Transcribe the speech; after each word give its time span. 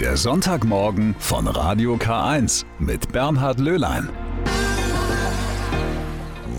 Der 0.00 0.18
Sonntagmorgen 0.18 1.16
von 1.18 1.46
Radio 1.46 1.94
K1 1.94 2.66
mit 2.78 3.12
Bernhard 3.12 3.58
Löhlein. 3.58 4.10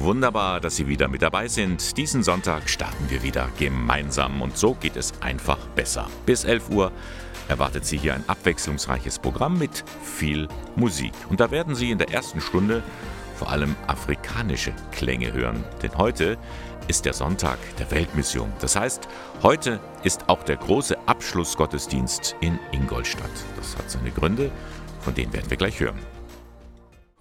Wunderbar, 0.01 0.59
dass 0.59 0.75
Sie 0.75 0.87
wieder 0.87 1.07
mit 1.07 1.21
dabei 1.21 1.47
sind. 1.47 1.95
Diesen 1.97 2.23
Sonntag 2.23 2.67
starten 2.67 3.05
wir 3.09 3.21
wieder 3.21 3.47
gemeinsam 3.59 4.41
und 4.41 4.57
so 4.57 4.73
geht 4.73 4.95
es 4.95 5.13
einfach 5.21 5.59
besser. 5.75 6.07
Bis 6.25 6.45
11 6.45 6.71
Uhr 6.71 6.91
erwartet 7.47 7.85
Sie 7.85 7.99
hier 7.99 8.15
ein 8.15 8.27
abwechslungsreiches 8.27 9.19
Programm 9.19 9.59
mit 9.59 9.83
viel 10.01 10.47
Musik. 10.75 11.13
Und 11.29 11.39
da 11.39 11.51
werden 11.51 11.75
Sie 11.75 11.91
in 11.91 11.99
der 11.99 12.09
ersten 12.09 12.41
Stunde 12.41 12.81
vor 13.37 13.51
allem 13.51 13.75
afrikanische 13.87 14.73
Klänge 14.91 15.31
hören. 15.31 15.63
Denn 15.81 15.95
heute 15.97 16.37
ist 16.87 17.05
der 17.05 17.13
Sonntag 17.13 17.57
der 17.77 17.91
Weltmission. 17.91 18.51
Das 18.59 18.75
heißt, 18.75 19.07
heute 19.43 19.79
ist 20.03 20.27
auch 20.29 20.43
der 20.43 20.57
große 20.57 20.97
Abschlussgottesdienst 21.07 22.35
in 22.41 22.59
Ingolstadt. 22.71 23.29
Das 23.55 23.77
hat 23.77 23.89
seine 23.91 24.11
Gründe, 24.11 24.51
von 25.01 25.13
denen 25.13 25.33
werden 25.33 25.49
wir 25.49 25.57
gleich 25.57 25.79
hören. 25.79 26.16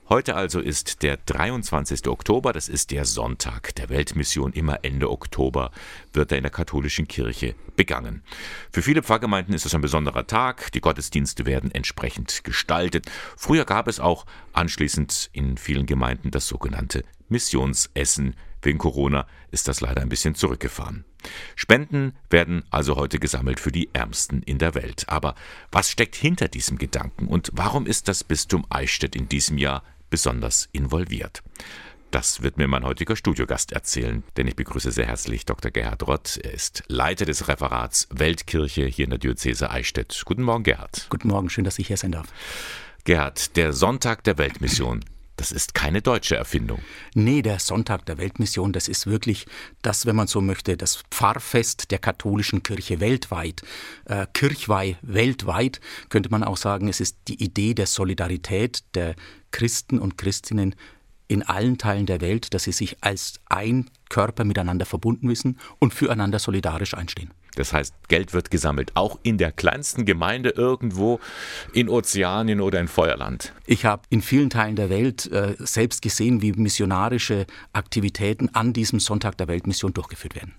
Heute 0.09 0.37
also 0.37 0.60
ist 0.60 1.02
der 1.02 1.16
23. 1.16 2.06
Oktober, 2.06 2.52
das 2.52 2.69
ist 2.69 2.92
der 2.92 3.05
Sonntag 3.05 3.74
der 3.74 3.88
Weltmission. 3.88 4.52
Immer 4.52 4.84
Ende 4.84 5.10
Oktober 5.10 5.73
wird 6.12 6.30
er 6.30 6.38
in 6.38 6.45
der 6.45 6.52
katholischen 6.52 7.09
Kirche 7.09 7.56
begangen. 7.74 8.23
Für 8.70 8.82
viele 8.82 9.02
Pfarrgemeinden 9.02 9.52
ist 9.52 9.66
es 9.66 9.74
ein 9.74 9.80
besonderer 9.80 10.24
Tag. 10.29 10.70
Die 10.70 10.80
Gottesdienste 10.80 11.45
werden 11.45 11.73
entsprechend 11.73 12.45
gestaltet. 12.45 13.10
Früher 13.37 13.65
gab 13.65 13.88
es 13.88 13.98
auch 13.98 14.27
anschließend 14.52 15.29
in 15.32 15.56
vielen 15.56 15.87
Gemeinden 15.87 16.30
das 16.30 16.46
sogenannte 16.46 17.02
Missionsessen. 17.29 18.37
Wegen 18.62 18.79
Corona 18.79 19.27
ist 19.51 19.66
das 19.66 19.80
leider 19.80 20.02
ein 20.02 20.09
bisschen 20.09 20.37
zurückgefahren. 20.37 21.04
Spenden 21.57 22.15
werden 22.30 22.65
also 22.70 22.95
heute 22.95 23.18
gesammelt 23.18 23.59
für 23.59 23.73
die 23.73 23.91
Ärmsten 23.93 24.43
in 24.43 24.59
der 24.59 24.77
Welt. 24.77 25.09
Aber 25.09 25.34
was 25.73 25.91
steckt 25.91 26.15
hinter 26.15 26.46
diesem 26.46 26.79
Gedanken 26.79 27.27
und 27.27 27.51
warum 27.54 27.87
ist 27.87 28.07
das 28.07 28.23
Bistum 28.23 28.65
Eichstätt 28.70 29.16
in 29.16 29.29
diesem 29.29 29.59
Jahr 29.59 29.82
besonders 30.10 30.68
involviert. 30.73 31.43
Das 32.10 32.43
wird 32.43 32.57
mir 32.57 32.68
mein 32.68 32.85
heutiger 32.85 33.16
Studiogast 33.16 33.73
erzählen, 33.73 34.23
denn 34.37 34.46
ich 34.46 34.57
begrüße 34.57 34.90
sehr 34.90 35.07
herzlich 35.07 35.45
Dr. 35.45 35.71
Gerhard 35.71 36.07
Rott. 36.07 36.38
Er 36.43 36.54
ist 36.54 36.85
Leiter 36.88 37.26
des 37.26 37.48
Referats 37.48 38.09
Weltkirche 38.10 38.87
hier 38.87 39.04
in 39.04 39.10
der 39.10 39.18
Diözese 39.18 39.71
Eichstätt. 39.71 40.23
Guten 40.24 40.43
Morgen, 40.43 40.63
Gerhard. 40.63 41.07
Guten 41.10 41.29
Morgen, 41.29 41.51
schön, 41.51 41.65
dass 41.65 41.79
ich 41.79 41.88
hier 41.88 41.96
sein 41.96 42.13
darf. 42.13 42.29
Gerhard, 43.04 43.57
der 43.57 43.73
Sonntag 43.73 44.24
der 44.24 44.38
Weltmission. 44.38 45.04
Das 45.37 45.52
ist 45.52 45.74
keine 45.74 46.01
deutsche 46.01 46.37
Erfindung. 46.37 46.80
Nee, 47.15 47.42
der 47.42 47.59
Sonntag 47.59 48.06
der 48.06 48.16
Weltmission, 48.16 48.73
das 48.73 48.88
ist 48.88 49.06
wirklich 49.06 49.46
das, 49.82 50.06
wenn 50.06 50.16
man 50.16 50.26
so 50.29 50.40
möchte, 50.40 50.76
das 50.76 51.04
Pfarrfest 51.10 51.90
der 51.90 51.98
katholischen 51.98 52.62
Kirche 52.62 53.01
weltweit. 53.01 53.62
Äh, 54.07 54.26
Kirchweih 54.32 54.96
weltweit 55.02 55.80
könnte 56.09 56.30
man 56.30 56.42
auch 56.42 56.57
sagen, 56.57 56.88
es 56.88 57.01
ist 57.01 57.18
die 57.29 57.42
Idee 57.42 57.74
der 57.74 57.87
Solidarität 57.87 58.82
der 58.95 59.14
Christen 59.51 59.98
und 59.98 60.16
Christinnen 60.16 60.74
in 61.29 61.42
allen 61.42 61.76
Teilen 61.76 62.07
der 62.07 62.20
Welt, 62.20 62.54
dass 62.54 62.64
sie 62.64 62.73
sich 62.73 62.96
als 63.02 63.40
ein 63.46 63.90
Körper 64.09 64.44
miteinander 64.44 64.87
verbunden 64.87 65.28
wissen 65.28 65.59
und 65.78 65.92
füreinander 65.92 66.38
solidarisch 66.38 66.94
einstehen. 66.94 67.31
Das 67.56 67.72
heißt, 67.72 67.94
Geld 68.09 68.32
wird 68.32 68.50
gesammelt, 68.50 68.93
auch 68.94 69.19
in 69.22 69.38
der 69.38 69.50
kleinsten 69.50 70.04
Gemeinde 70.04 70.50
irgendwo 70.50 71.21
in 71.72 71.88
Ozeanien 71.88 72.60
oder 72.60 72.81
in 72.81 72.88
Feuerland. 72.88 73.53
Ich 73.66 73.84
habe 73.84 74.03
in 74.10 74.22
vielen 74.22 74.50
Teilen 74.50 74.76
der 74.76 74.91
Welt 74.91 75.31
äh, 75.32 75.56
selbst 75.59 76.03
gesehen, 76.03 76.43
wie 76.43 76.53
missionarische 76.53 77.47
Aktivitäten 77.72 78.50
an 78.53 78.72
diesem 78.72 79.00
Sonntag 79.00 79.37
der 79.38 79.48
Weltmission 79.48 79.93
durchgeführt 79.93 80.37
werden. 80.37 80.54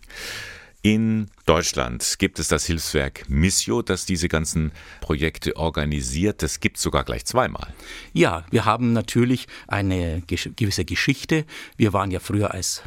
In 0.84 1.28
Deutschland 1.46 2.16
gibt 2.18 2.40
es 2.40 2.48
das 2.48 2.66
Hilfswerk 2.66 3.28
Missio, 3.28 3.82
das 3.82 4.06
diese 4.06 4.30
ganzen 4.30 4.72
Projekte 5.02 5.56
organisiert. 5.58 6.44
Das 6.44 6.60
gibt 6.60 6.78
es 6.78 6.84
sogar 6.84 7.04
gleich 7.04 7.26
zweimal. 7.26 7.74
Ja, 8.14 8.46
wir 8.52 8.66
haben 8.66 8.94
natürlich 8.94 9.48
eine 9.68 10.22
gewisse 10.28 10.86
Geschichte. 10.86 11.46
Wir 11.78 11.94
waren 11.94 12.12
ja 12.12 12.20
früher 12.20 12.54
als 12.54 12.84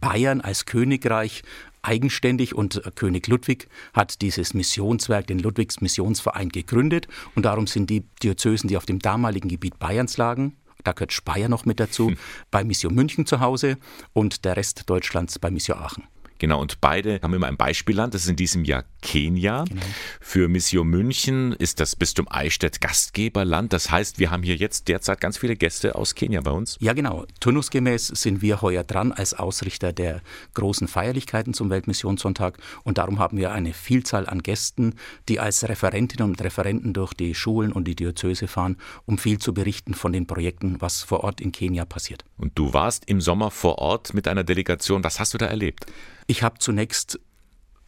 Bayern, 0.00 0.40
als 0.40 0.66
Königreich 0.66 1.42
eigenständig 1.84 2.54
und 2.54 2.82
König 2.94 3.28
Ludwig 3.28 3.68
hat 3.92 4.22
dieses 4.22 4.54
Missionswerk, 4.54 5.26
den 5.26 5.38
Ludwigs 5.38 5.80
Missionsverein, 5.80 6.48
gegründet 6.48 7.08
und 7.34 7.44
darum 7.44 7.66
sind 7.66 7.90
die 7.90 8.04
Diözesen, 8.22 8.68
die 8.68 8.76
auf 8.76 8.86
dem 8.86 8.98
damaligen 8.98 9.48
Gebiet 9.48 9.78
Bayerns 9.78 10.16
lagen, 10.16 10.56
da 10.84 10.92
gehört 10.92 11.12
Speyer 11.12 11.48
noch 11.48 11.64
mit 11.64 11.80
dazu, 11.80 12.08
hm. 12.08 12.16
bei 12.50 12.62
Mission 12.64 12.94
München 12.94 13.26
zu 13.26 13.40
Hause 13.40 13.78
und 14.12 14.44
der 14.44 14.56
Rest 14.56 14.88
Deutschlands 14.88 15.38
bei 15.38 15.50
Mission 15.50 15.78
Aachen. 15.78 16.04
Genau, 16.44 16.60
und 16.60 16.82
beide 16.82 17.20
haben 17.22 17.32
immer 17.32 17.46
ein 17.46 17.56
Beispielland. 17.56 18.12
Das 18.12 18.24
ist 18.24 18.28
in 18.28 18.36
diesem 18.36 18.66
Jahr 18.66 18.84
Kenia. 19.00 19.64
Genau. 19.64 19.80
Für 20.20 20.46
Mission 20.46 20.86
München 20.86 21.54
ist 21.54 21.80
das 21.80 21.96
Bistum 21.96 22.26
Eichstätt 22.28 22.82
Gastgeberland. 22.82 23.72
Das 23.72 23.90
heißt, 23.90 24.18
wir 24.18 24.30
haben 24.30 24.42
hier 24.42 24.56
jetzt 24.56 24.88
derzeit 24.88 25.22
ganz 25.22 25.38
viele 25.38 25.56
Gäste 25.56 25.94
aus 25.94 26.14
Kenia 26.14 26.42
bei 26.42 26.50
uns. 26.50 26.76
Ja, 26.80 26.92
genau. 26.92 27.24
Turnusgemäß 27.40 28.08
sind 28.08 28.42
wir 28.42 28.60
heuer 28.60 28.84
dran 28.84 29.10
als 29.12 29.32
Ausrichter 29.32 29.94
der 29.94 30.20
großen 30.52 30.86
Feierlichkeiten 30.86 31.54
zum 31.54 31.70
Weltmissionssonntag. 31.70 32.58
Und 32.82 32.98
darum 32.98 33.20
haben 33.20 33.38
wir 33.38 33.50
eine 33.50 33.72
Vielzahl 33.72 34.28
an 34.28 34.42
Gästen, 34.42 34.96
die 35.30 35.40
als 35.40 35.66
Referentinnen 35.66 36.28
und 36.28 36.42
Referenten 36.42 36.92
durch 36.92 37.14
die 37.14 37.34
Schulen 37.34 37.72
und 37.72 37.88
die 37.88 37.96
Diözese 37.96 38.48
fahren, 38.48 38.76
um 39.06 39.16
viel 39.16 39.38
zu 39.38 39.54
berichten 39.54 39.94
von 39.94 40.12
den 40.12 40.26
Projekten, 40.26 40.78
was 40.82 41.04
vor 41.04 41.24
Ort 41.24 41.40
in 41.40 41.52
Kenia 41.52 41.86
passiert. 41.86 42.22
Und 42.36 42.52
du 42.58 42.74
warst 42.74 43.04
im 43.06 43.22
Sommer 43.22 43.50
vor 43.50 43.78
Ort 43.78 44.12
mit 44.12 44.28
einer 44.28 44.44
Delegation. 44.44 45.02
Was 45.04 45.18
hast 45.20 45.32
du 45.32 45.38
da 45.38 45.46
erlebt? 45.46 45.86
Ich 46.34 46.42
habe 46.42 46.58
zunächst 46.58 47.20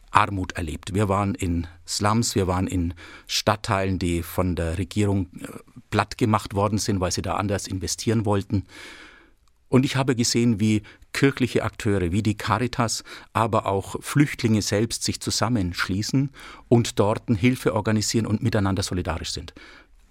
Armut 0.09 0.53
erlebt. 0.53 0.93
Wir 0.93 1.09
waren 1.09 1.35
in 1.35 1.67
Slums, 1.85 2.33
wir 2.33 2.47
waren 2.47 2.65
in 2.65 2.93
Stadtteilen, 3.27 3.99
die 3.99 4.23
von 4.23 4.55
der 4.55 4.77
Regierung 4.77 5.27
äh, 5.41 5.47
platt 5.89 6.17
gemacht 6.17 6.53
worden 6.53 6.77
sind, 6.77 7.01
weil 7.01 7.11
sie 7.11 7.21
da 7.21 7.33
anders 7.33 7.67
investieren 7.67 8.23
wollten. 8.23 8.63
Und 9.67 9.83
ich 9.83 9.97
habe 9.97 10.15
gesehen, 10.15 10.61
wie 10.61 10.83
kirchliche 11.11 11.65
Akteure 11.65 12.13
wie 12.13 12.23
die 12.23 12.37
Caritas, 12.37 13.03
aber 13.33 13.65
auch 13.65 14.01
Flüchtlinge 14.01 14.61
selbst 14.61 15.03
sich 15.03 15.19
zusammenschließen 15.19 16.29
und 16.69 16.99
dort 16.99 17.23
Hilfe 17.29 17.75
organisieren 17.75 18.25
und 18.25 18.43
miteinander 18.43 18.81
solidarisch 18.81 19.31
sind. 19.33 19.53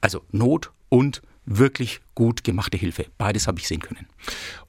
Also 0.02 0.20
Not 0.30 0.72
und 0.90 1.22
wirklich 1.46 2.00
gut 2.14 2.44
gemachte 2.44 2.76
Hilfe. 2.76 3.06
Beides 3.18 3.46
habe 3.46 3.58
ich 3.58 3.68
sehen 3.68 3.80
können. 3.80 4.06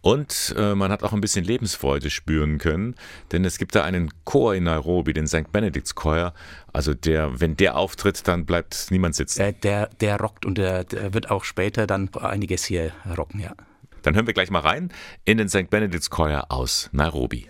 Und 0.01 0.55
äh, 0.57 0.75
man 0.75 0.91
hat 0.91 1.03
auch 1.03 1.11
ein 1.11 1.21
bisschen 1.21 1.43
Lebensfreude 1.43 2.09
spüren 2.09 2.59
können, 2.59 2.95
denn 3.31 3.43
es 3.43 3.57
gibt 3.57 3.75
da 3.75 3.83
einen 3.83 4.11
Chor 4.23 4.55
in 4.55 4.65
Nairobi, 4.65 5.13
den 5.13 5.27
St. 5.27 5.51
Benedict's 5.51 5.95
Choir. 5.95 6.33
Also 6.71 6.93
der, 6.93 7.39
wenn 7.41 7.57
der 7.57 7.75
auftritt, 7.75 8.27
dann 8.27 8.45
bleibt 8.45 8.87
niemand 8.91 9.15
sitzen. 9.15 9.41
Äh, 9.41 9.53
der, 9.53 9.87
der 9.99 10.19
rockt 10.19 10.45
und 10.45 10.57
der, 10.57 10.83
der 10.83 11.13
wird 11.13 11.31
auch 11.31 11.43
später 11.43 11.87
dann 11.87 12.13
einiges 12.13 12.65
hier 12.65 12.91
rocken, 13.17 13.39
ja. 13.39 13.53
Dann 14.03 14.15
hören 14.15 14.27
wir 14.27 14.33
gleich 14.33 14.51
mal 14.51 14.59
rein 14.59 14.89
in 15.25 15.37
den 15.37 15.49
St. 15.49 15.69
Benedict's 15.69 16.09
Choir 16.09 16.45
aus 16.49 16.89
Nairobi. 16.93 17.47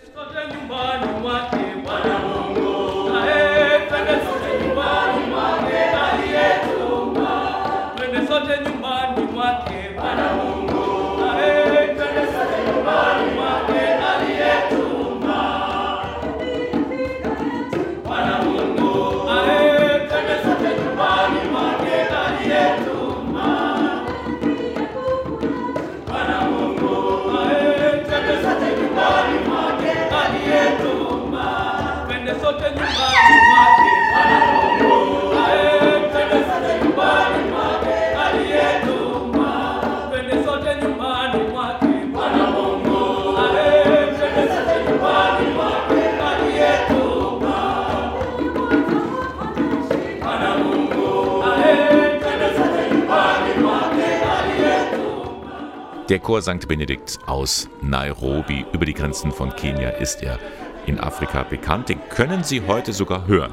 Der 56.08 56.20
Chor 56.20 56.40
St. 56.40 56.66
Benedikt 56.66 57.18
aus 57.26 57.68
Nairobi. 57.82 58.64
Über 58.72 58.86
die 58.86 58.94
Grenzen 58.94 59.30
von 59.30 59.54
Kenia 59.54 59.90
ist 59.90 60.22
er 60.22 60.38
in 60.86 60.98
Afrika 60.98 61.42
bekannt. 61.42 61.90
Den 61.90 62.00
können 62.08 62.44
Sie 62.44 62.62
heute 62.62 62.94
sogar 62.94 63.26
hören. 63.26 63.52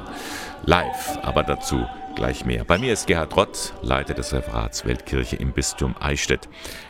Live, 0.64 1.18
aber 1.20 1.42
dazu 1.42 1.86
gleich 2.14 2.46
mehr. 2.46 2.64
Bei 2.64 2.78
mir 2.78 2.94
ist 2.94 3.08
Gerhard 3.08 3.36
Rott, 3.36 3.74
Leiter 3.82 4.14
des 4.14 4.32
Referats 4.32 4.86
Weltkirche 4.86 5.36
im 5.36 5.52
Bistum 5.52 5.94
Eichstätt. 6.00 6.48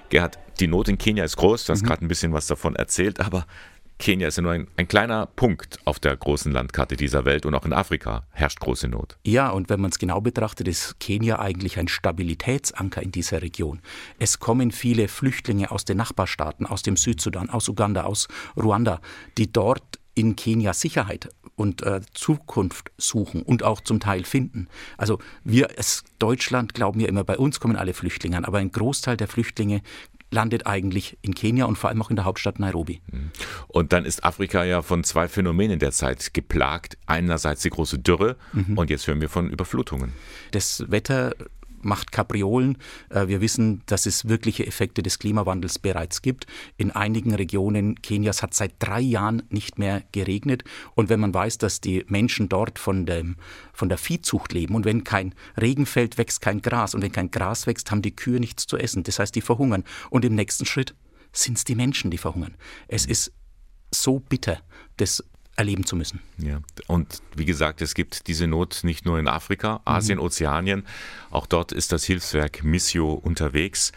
Gerhard, 0.09 0.39
die 0.61 0.69
Not 0.69 0.87
in 0.89 0.99
Kenia 0.99 1.25
ist 1.25 1.37
groß, 1.37 1.65
du 1.65 1.73
hast 1.73 1.83
mhm. 1.83 1.87
gerade 1.87 2.05
ein 2.05 2.09
bisschen 2.09 2.33
was 2.33 2.47
davon 2.47 2.77
erzählt, 2.77 3.19
aber 3.19 3.45
Kenia 3.99 4.29
ist 4.29 4.37
ja 4.37 4.43
nur 4.43 4.53
ein, 4.53 4.69
ein, 4.77 4.89
kleiner 4.89 5.27
Punkt 5.27 5.79
auf 5.85 5.99
der 5.99 6.17
großen 6.17 6.53
Landkarte 6.53 6.97
dieser 6.97 7.25
Welt 7.25 7.47
und 7.47 7.55
auch 7.55 7.65
in 7.65 7.73
Afrika 7.73 8.27
herrscht 8.31 8.61
große 8.61 8.89
Not. 8.89 9.17
Ja, 9.25 9.51
und 9.51 9.71
wenn 9.71 9.81
man 9.81 9.91
es 9.91 9.99
genau 9.99 10.21
betrachtet, 10.21 10.69
ist 10.69 11.01
Kenia 11.01 11.39
eigentlich 11.39 11.79
ein 11.79 11.89
Stabilitätsanker 11.89 13.03
in 13.03 13.11
dieser 13.11 13.43
Region. 13.43 13.81
Es 14.19 14.39
kommen 14.39 14.71
viele 14.71 15.09
Flüchtlinge 15.09 15.71
aus 15.71 15.85
den 15.85 15.97
Nachbarstaaten, 15.97 16.67
aus 16.67 16.83
dem 16.83 16.97
Südsudan, 16.97 17.49
aus 17.49 17.69
Uganda, 17.69 18.05
aus 18.05 18.29
Ruanda, 18.57 19.01
die 19.39 19.51
dort 19.51 19.99
in 20.15 20.37
Kenia 20.37 20.73
Sicherheit 20.73 21.29
und 21.57 21.83
äh, 21.83 22.01
Zukunft 22.13 22.91
suchen 22.99 23.43
und 23.43 23.63
auch 23.63 23.81
zum 23.81 24.01
Teil 24.01 24.25
finden. 24.25 24.69
Also 24.97 25.19
wir 25.45 25.71
als 25.77 26.05
Deutschland 26.19 26.75
glauben 26.75 27.01
ja 27.01 27.09
immer, 27.09 27.25
bei 27.25 27.39
uns 27.39 27.61
kommen 27.61 27.77
alle 27.77 27.95
Flüchtlinge 27.95 28.37
an, 28.37 28.45
aber 28.45 28.59
ein 28.59 28.73
Großteil 28.73 29.17
der 29.17 29.29
Flüchtlinge 29.29 29.83
landet 30.31 30.67
eigentlich 30.67 31.19
in 31.23 31.35
Kenia 31.35 31.67
und 31.67 31.77
vor 31.77 31.91
allem 31.91 32.03
auch 32.03 32.11
in 32.11 32.17
der 32.17 32.25
Hauptstadt 32.25 32.59
Nairobi. 32.59 33.01
Mhm. 33.11 33.31
Und 33.69 33.93
dann 33.93 34.05
ist 34.05 34.25
Afrika 34.25 34.65
ja 34.65 34.83
von 34.83 35.05
zwei 35.05 35.29
Phänomenen 35.29 35.79
derzeit 35.79 36.35
geplagt. 36.35 36.99
Einerseits 37.07 37.63
die 37.63 37.71
große 37.71 37.99
Dürre 37.99 38.37
mhm. 38.53 38.77
und 38.77 38.91
jetzt 38.91 39.07
hören 39.07 39.21
wir 39.21 39.29
von 39.29 39.49
Überflutungen. 39.49 40.13
Das 40.51 40.85
Wetter 40.89 41.35
macht 41.87 42.13
Kapriolen. 42.13 42.77
Äh, 43.09 43.29
wir 43.29 43.41
wissen, 43.41 43.83
dass 43.87 44.07
es 44.07 44.29
wirkliche 44.29 44.67
Effekte 44.67 45.03
des 45.03 45.19
Klimawandels 45.19 45.79
bereits 45.79 46.21
gibt. 46.21 46.47
In 46.77 46.91
einigen 46.91 47.35
Regionen 47.35 48.01
Kenias 48.03 48.43
hat 48.43 48.55
seit 48.55 48.75
drei 48.79 49.01
Jahren 49.01 49.43
nicht 49.49 49.79
mehr 49.79 50.03
geregnet. 50.13 50.65
Und 50.95 51.09
wenn 51.09 51.21
man 51.21 51.33
weiß, 51.33 51.59
dass 51.59 51.81
die 51.81 52.05
Menschen 52.09 52.49
dort 52.49 52.79
von, 52.79 53.07
dem, 53.07 53.37
von 53.73 53.89
der 53.89 53.99
Viehzucht 53.99 54.53
leben 54.53 54.75
und 54.75 54.85
wenn 54.85 55.05
kein 55.05 55.35
Regen 55.61 55.87
fällt, 55.87 56.19
wächst 56.19 56.41
kein 56.41 56.61
Gras. 56.61 56.95
Und 56.95 57.03
wenn 57.03 57.13
kein 57.13 57.31
Gras 57.31 57.67
wächst, 57.67 57.91
haben 57.91 58.03
die 58.03 58.15
Kühe 58.15 58.41
nichts 58.41 58.67
zu 58.67 58.77
essen. 58.77 59.03
Das 59.05 59.19
heißt, 59.19 59.35
die 59.35 59.41
verhungern. 59.41 59.85
Und 60.11 60.25
im 60.25 60.35
nächsten 60.35 60.67
Schritt 60.67 60.95
sind 61.33 61.59
es 61.59 61.65
die 61.65 61.75
Menschen, 61.75 62.11
die 62.11 62.19
verhungern. 62.19 62.57
Es 62.89 63.07
ist 63.07 63.33
so 63.91 64.19
bitter, 64.19 64.61
das 64.97 65.23
erleben 65.57 65.87
zu 65.87 65.97
müssen. 65.97 66.21
Ja, 66.39 66.61
und 66.87 67.23
wie 67.35 67.47
gesagt, 67.47 67.81
es 67.81 67.95
gibt 67.95 68.27
diese 68.29 68.47
Not 68.47 68.81
nicht 68.83 69.07
nur 69.07 69.19
in 69.19 69.29
Afrika, 69.29 69.81
Asien, 69.85 70.19
mhm. 70.19 70.25
Ozeanien. 70.25 70.87
Auch 71.31 71.47
dort 71.47 71.73
ist 71.73 71.93
das 71.93 72.05
Hilfswerk 72.05 72.63
Missio 72.63 73.13
unterwegs. 73.13 73.93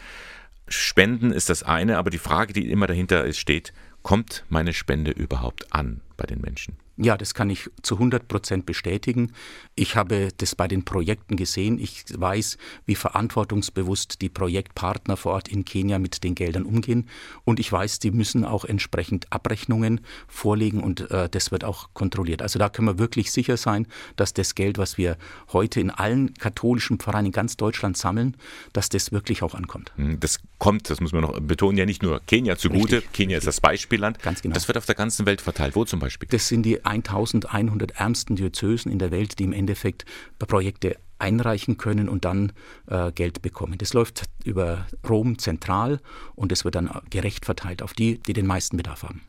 Spenden 0.68 1.32
ist 1.32 1.50
das 1.50 1.62
eine, 1.62 1.98
aber 1.98 2.10
die 2.10 2.18
Frage, 2.18 2.52
die 2.52 2.70
immer 2.70 2.86
dahinter 2.86 3.30
steht, 3.32 3.72
kommt 4.02 4.44
meine 4.48 4.72
Spende 4.72 5.10
überhaupt 5.10 5.72
an 5.72 6.00
bei 6.16 6.26
den 6.26 6.40
Menschen? 6.40 6.76
Ja, 7.02 7.16
das 7.16 7.32
kann 7.32 7.48
ich 7.48 7.70
zu 7.80 7.94
100 7.94 8.28
Prozent 8.28 8.66
bestätigen. 8.66 9.32
Ich 9.74 9.96
habe 9.96 10.28
das 10.36 10.54
bei 10.54 10.68
den 10.68 10.84
Projekten 10.84 11.36
gesehen. 11.36 11.78
Ich 11.78 12.04
weiß, 12.14 12.58
wie 12.84 12.94
verantwortungsbewusst 12.94 14.20
die 14.20 14.28
Projektpartner 14.28 15.16
vor 15.16 15.32
Ort 15.32 15.48
in 15.48 15.64
Kenia 15.64 15.98
mit 15.98 16.22
den 16.22 16.34
Geldern 16.34 16.64
umgehen. 16.64 17.08
Und 17.44 17.58
ich 17.58 17.72
weiß, 17.72 18.00
die 18.00 18.10
müssen 18.10 18.44
auch 18.44 18.66
entsprechend 18.66 19.32
Abrechnungen 19.32 20.02
vorlegen 20.28 20.82
und 20.82 21.10
äh, 21.10 21.30
das 21.30 21.50
wird 21.50 21.64
auch 21.64 21.88
kontrolliert. 21.94 22.42
Also 22.42 22.58
da 22.58 22.68
können 22.68 22.88
wir 22.88 22.98
wirklich 22.98 23.32
sicher 23.32 23.56
sein, 23.56 23.86
dass 24.16 24.34
das 24.34 24.54
Geld, 24.54 24.76
was 24.76 24.98
wir 24.98 25.16
heute 25.54 25.80
in 25.80 25.90
allen 25.90 26.34
katholischen 26.34 26.98
Pfarreien 26.98 27.26
in 27.26 27.32
ganz 27.32 27.56
Deutschland 27.56 27.96
sammeln, 27.96 28.36
dass 28.74 28.90
das 28.90 29.10
wirklich 29.10 29.42
auch 29.42 29.54
ankommt. 29.54 29.92
Hm, 29.96 30.20
das 30.20 30.38
kommt, 30.58 30.90
das 30.90 31.00
muss 31.00 31.12
man 31.12 31.22
noch 31.22 31.40
betonen, 31.40 31.78
ja 31.78 31.86
nicht 31.86 32.02
nur 32.02 32.20
Kenia 32.26 32.58
zugute. 32.58 32.96
Richtig, 32.96 33.12
Kenia 33.12 33.36
richtig. 33.36 33.48
ist 33.48 33.56
das 33.56 33.60
Beispielland. 33.62 34.20
Ganz 34.20 34.42
genau. 34.42 34.52
Das 34.52 34.68
wird 34.68 34.76
auf 34.76 34.84
der 34.84 34.96
ganzen 34.96 35.24
Welt 35.24 35.40
verteilt. 35.40 35.74
Wo 35.76 35.86
zum 35.86 35.98
Beispiel? 35.98 36.28
Das 36.30 36.46
sind 36.46 36.64
die 36.64 36.84
1100 36.90 37.92
ärmsten 37.92 38.36
Diözesen 38.36 38.90
in 38.90 38.98
der 38.98 39.10
Welt, 39.10 39.38
die 39.38 39.44
im 39.44 39.52
Endeffekt 39.52 40.04
Projekte 40.38 40.96
einreichen 41.20 41.76
können 41.76 42.08
und 42.08 42.24
dann 42.24 42.52
äh, 42.86 43.12
Geld 43.12 43.42
bekommen. 43.42 43.76
Das 43.78 43.92
läuft 43.92 44.24
über 44.44 44.86
Rom 45.08 45.38
zentral 45.38 46.00
und 46.34 46.50
es 46.50 46.64
wird 46.64 46.74
dann 46.74 46.90
gerecht 47.10 47.44
verteilt 47.44 47.82
auf 47.82 47.92
die, 47.92 48.18
die 48.18 48.32
den 48.32 48.46
meisten 48.46 48.76
Bedarf 48.76 49.02
haben. 49.02 49.20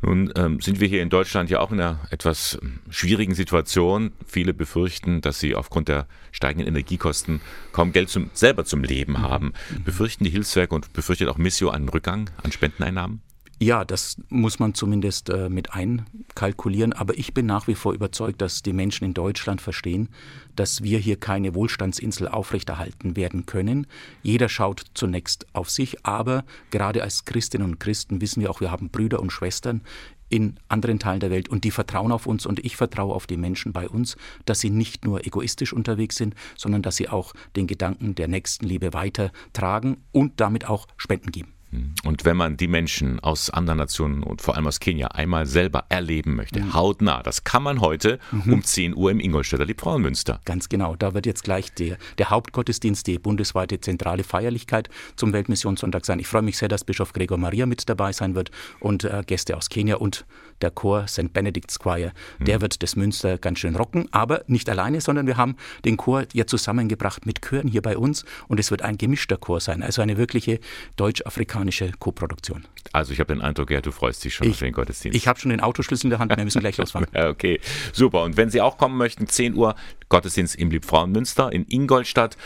Nun 0.00 0.32
ähm, 0.36 0.60
sind 0.60 0.80
wir 0.80 0.88
hier 0.88 1.02
in 1.02 1.10
Deutschland 1.10 1.50
ja 1.50 1.60
auch 1.60 1.72
in 1.72 1.80
einer 1.80 2.00
etwas 2.10 2.58
ähm, 2.62 2.78
schwierigen 2.90 3.34
Situation. 3.34 4.12
Viele 4.26 4.54
befürchten, 4.54 5.20
dass 5.20 5.40
sie 5.40 5.54
aufgrund 5.54 5.88
der 5.88 6.06
steigenden 6.30 6.68
Energiekosten 6.68 7.40
kaum 7.72 7.92
Geld 7.92 8.08
zum, 8.08 8.30
selber 8.32 8.64
zum 8.64 8.84
Leben 8.84 9.20
haben. 9.20 9.52
Mhm. 9.70 9.84
Befürchten 9.84 10.24
die 10.24 10.30
Hilfswerke 10.30 10.74
und 10.74 10.92
befürchtet 10.92 11.28
auch 11.28 11.38
Missio 11.38 11.70
einen 11.70 11.88
Rückgang 11.88 12.30
an 12.42 12.52
Spendeneinnahmen? 12.52 13.20
Ja, 13.62 13.84
das 13.84 14.16
muss 14.28 14.58
man 14.58 14.74
zumindest 14.74 15.30
äh, 15.30 15.48
mit 15.48 15.72
einkalkulieren. 15.72 16.92
Aber 16.92 17.16
ich 17.16 17.32
bin 17.32 17.46
nach 17.46 17.68
wie 17.68 17.76
vor 17.76 17.92
überzeugt, 17.92 18.42
dass 18.42 18.62
die 18.62 18.72
Menschen 18.72 19.04
in 19.04 19.14
Deutschland 19.14 19.60
verstehen, 19.60 20.08
dass 20.56 20.82
wir 20.82 20.98
hier 20.98 21.14
keine 21.14 21.54
Wohlstandsinsel 21.54 22.26
aufrechterhalten 22.26 23.14
werden 23.14 23.46
können. 23.46 23.86
Jeder 24.24 24.48
schaut 24.48 24.86
zunächst 24.94 25.46
auf 25.52 25.70
sich, 25.70 26.04
aber 26.04 26.44
gerade 26.72 27.04
als 27.04 27.24
Christinnen 27.24 27.68
und 27.68 27.78
Christen 27.78 28.20
wissen 28.20 28.40
wir 28.40 28.50
auch, 28.50 28.60
wir 28.60 28.72
haben 28.72 28.88
Brüder 28.88 29.20
und 29.20 29.30
Schwestern 29.30 29.82
in 30.28 30.56
anderen 30.66 30.98
Teilen 30.98 31.20
der 31.20 31.30
Welt 31.30 31.48
und 31.48 31.62
die 31.62 31.70
vertrauen 31.70 32.10
auf 32.10 32.26
uns 32.26 32.46
und 32.46 32.64
ich 32.64 32.74
vertraue 32.74 33.14
auf 33.14 33.28
die 33.28 33.36
Menschen 33.36 33.72
bei 33.72 33.88
uns, 33.88 34.16
dass 34.44 34.58
sie 34.58 34.70
nicht 34.70 35.04
nur 35.04 35.24
egoistisch 35.24 35.72
unterwegs 35.72 36.16
sind, 36.16 36.34
sondern 36.56 36.82
dass 36.82 36.96
sie 36.96 37.08
auch 37.08 37.32
den 37.54 37.68
Gedanken 37.68 38.16
der 38.16 38.26
Nächstenliebe 38.26 38.92
weitertragen 38.92 39.98
und 40.10 40.40
damit 40.40 40.68
auch 40.68 40.88
Spenden 40.96 41.30
geben. 41.30 41.54
Und 42.04 42.24
wenn 42.24 42.36
man 42.36 42.56
die 42.56 42.68
Menschen 42.68 43.20
aus 43.20 43.48
anderen 43.50 43.78
Nationen 43.78 44.22
und 44.22 44.42
vor 44.42 44.56
allem 44.56 44.66
aus 44.66 44.80
Kenia 44.80 45.08
einmal 45.08 45.46
selber 45.46 45.84
erleben 45.88 46.34
möchte, 46.34 46.60
mhm. 46.60 46.74
hautnah, 46.74 47.22
das 47.22 47.44
kann 47.44 47.62
man 47.62 47.80
heute 47.80 48.18
mhm. 48.30 48.52
um 48.52 48.64
10 48.64 48.94
Uhr 48.94 49.10
im 49.10 49.20
Ingolstädter 49.20 49.64
Liebfrauenmünster. 49.64 50.40
Ganz 50.44 50.68
genau, 50.68 50.96
da 50.96 51.14
wird 51.14 51.26
jetzt 51.26 51.44
gleich 51.44 51.72
der, 51.72 51.96
der 52.18 52.30
Hauptgottesdienst, 52.30 53.06
die 53.06 53.18
bundesweite 53.18 53.80
zentrale 53.80 54.24
Feierlichkeit 54.24 54.90
zum 55.16 55.32
Weltmissionssonntag 55.32 56.04
sein. 56.04 56.18
Ich 56.18 56.26
freue 56.26 56.42
mich 56.42 56.58
sehr, 56.58 56.68
dass 56.68 56.84
Bischof 56.84 57.12
Gregor 57.12 57.38
Maria 57.38 57.66
mit 57.66 57.88
dabei 57.88 58.12
sein 58.12 58.34
wird 58.34 58.50
und 58.80 59.04
äh, 59.04 59.22
Gäste 59.26 59.56
aus 59.56 59.68
Kenia 59.68 59.96
und 59.96 60.26
der 60.62 60.70
Chor 60.70 61.06
St. 61.08 61.32
Benedict's 61.32 61.78
Choir. 61.78 62.12
Mhm. 62.38 62.44
Der 62.44 62.60
wird 62.60 62.82
das 62.82 62.96
Münster 62.96 63.38
ganz 63.38 63.58
schön 63.58 63.76
rocken, 63.76 64.08
aber 64.12 64.42
nicht 64.46 64.68
alleine, 64.68 65.00
sondern 65.00 65.26
wir 65.26 65.36
haben 65.36 65.56
den 65.84 65.96
Chor 65.96 66.24
ja 66.32 66.46
zusammengebracht 66.46 67.26
mit 67.26 67.42
Chören 67.42 67.68
hier 67.68 67.82
bei 67.82 67.96
uns 67.96 68.24
und 68.48 68.60
es 68.60 68.70
wird 68.70 68.82
ein 68.82 68.98
gemischter 68.98 69.36
Chor 69.36 69.60
sein, 69.60 69.82
also 69.82 70.02
eine 70.02 70.16
wirkliche 70.16 70.60
deutsch-afrikanische 70.96 71.92
Koproduktion. 71.98 72.64
Also 72.92 73.12
ich 73.12 73.20
habe 73.20 73.34
den 73.34 73.42
Eindruck, 73.42 73.70
ja, 73.70 73.80
du 73.80 73.90
freust 73.90 74.24
dich 74.24 74.34
schon 74.34 74.46
ich, 74.46 74.54
auf 74.54 74.58
den 74.60 74.72
Gottesdienst. 74.72 75.16
Ich 75.16 75.28
habe 75.28 75.38
schon 75.38 75.50
den 75.50 75.60
Autoschlüssel 75.60 76.06
in 76.06 76.10
der 76.10 76.18
Hand, 76.18 76.36
wir 76.36 76.44
müssen 76.44 76.60
gleich 76.60 76.76
losfahren. 76.78 77.06
okay, 77.14 77.60
super. 77.92 78.22
Und 78.22 78.36
wenn 78.36 78.50
Sie 78.50 78.60
auch 78.60 78.78
kommen 78.78 78.96
möchten, 78.96 79.26
10 79.26 79.54
Uhr 79.54 79.74
Gottesdienst 80.08 80.56
im 80.56 80.70
Liebfrauenmünster 80.70 81.52
in 81.52 81.66
Ingolstadt. 81.68 82.36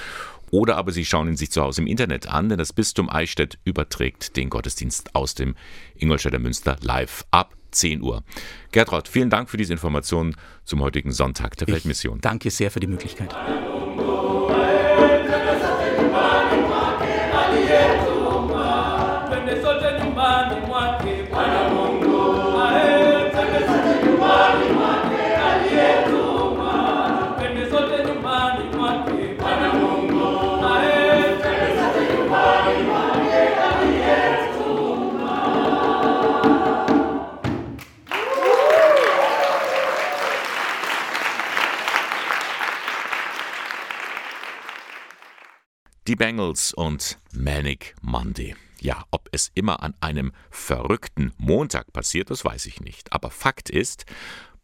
Oder 0.53 0.77
aber 0.77 0.93
Sie 0.93 1.05
schauen 1.05 1.27
ihn 1.29 1.37
sich 1.37 1.51
zu 1.51 1.61
Hause 1.61 1.83
im 1.83 1.89
Internet 1.89 2.29
an, 2.29 2.49
denn 2.49 2.59
das 2.59 2.73
Bistum 2.73 3.11
Eichstätt 3.11 3.59
überträgt 3.65 4.37
den 4.37 4.49
Gottesdienst 4.49 5.15
aus 5.15 5.35
dem 5.35 5.57
Ingolstädter 5.97 6.39
Münster 6.39 6.77
live 6.83 7.25
ab 7.33 7.55
10 7.77 8.03
Uhr. 8.03 8.23
Gertraud, 8.73 9.09
vielen 9.09 9.31
Dank 9.31 9.51
für 9.51 9.57
diese 9.57 9.73
Informationen 9.73 10.35
zum 10.65 10.81
heutigen 10.81 11.13
Sonntag 11.13 11.57
der 11.57 11.69
ich 11.69 11.75
Weltmission. 11.75 12.21
Danke 12.21 12.51
sehr 12.51 12.71
für 12.71 12.81
die 12.81 12.87
Möglichkeit. 12.87 13.35
Die 46.17 46.25
Bengals 46.25 46.73
und 46.73 47.19
Manic 47.35 47.95
Monday. 48.01 48.57
Ja, 48.81 49.05
ob 49.11 49.29
es 49.33 49.51
immer 49.55 49.83
an 49.83 49.93
einem 50.01 50.33
verrückten 50.49 51.35
Montag 51.37 51.93
passiert, 51.93 52.31
das 52.31 52.43
weiß 52.43 52.65
ich 52.65 52.81
nicht. 52.81 53.13
Aber 53.13 53.31
Fakt 53.31 53.69
ist, 53.69 54.07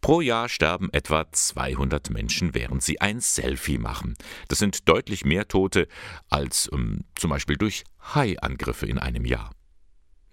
Pro 0.01 0.19
Jahr 0.21 0.49
sterben 0.49 0.91
etwa 0.93 1.31
200 1.31 2.09
Menschen, 2.09 2.55
während 2.55 2.81
sie 2.81 3.01
ein 3.01 3.19
Selfie 3.19 3.77
machen. 3.77 4.15
Das 4.47 4.57
sind 4.57 4.89
deutlich 4.89 5.25
mehr 5.25 5.47
Tote 5.47 5.87
als 6.27 6.71
ähm, 6.73 7.03
zum 7.13 7.29
Beispiel 7.29 7.57
durch 7.57 7.83
Haiangriffe 8.01 8.87
in 8.87 8.97
einem 8.97 9.23
Jahr. 9.23 9.51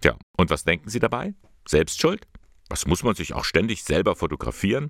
Tja, 0.01 0.17
und 0.37 0.49
was 0.49 0.63
denken 0.63 0.89
Sie 0.89 0.99
dabei? 0.99 1.35
Selbstschuld? 1.67 2.27
Was 2.67 2.87
muss 2.87 3.03
man 3.03 3.13
sich 3.13 3.33
auch 3.33 3.45
ständig 3.45 3.83
selber 3.83 4.15
fotografieren? 4.15 4.89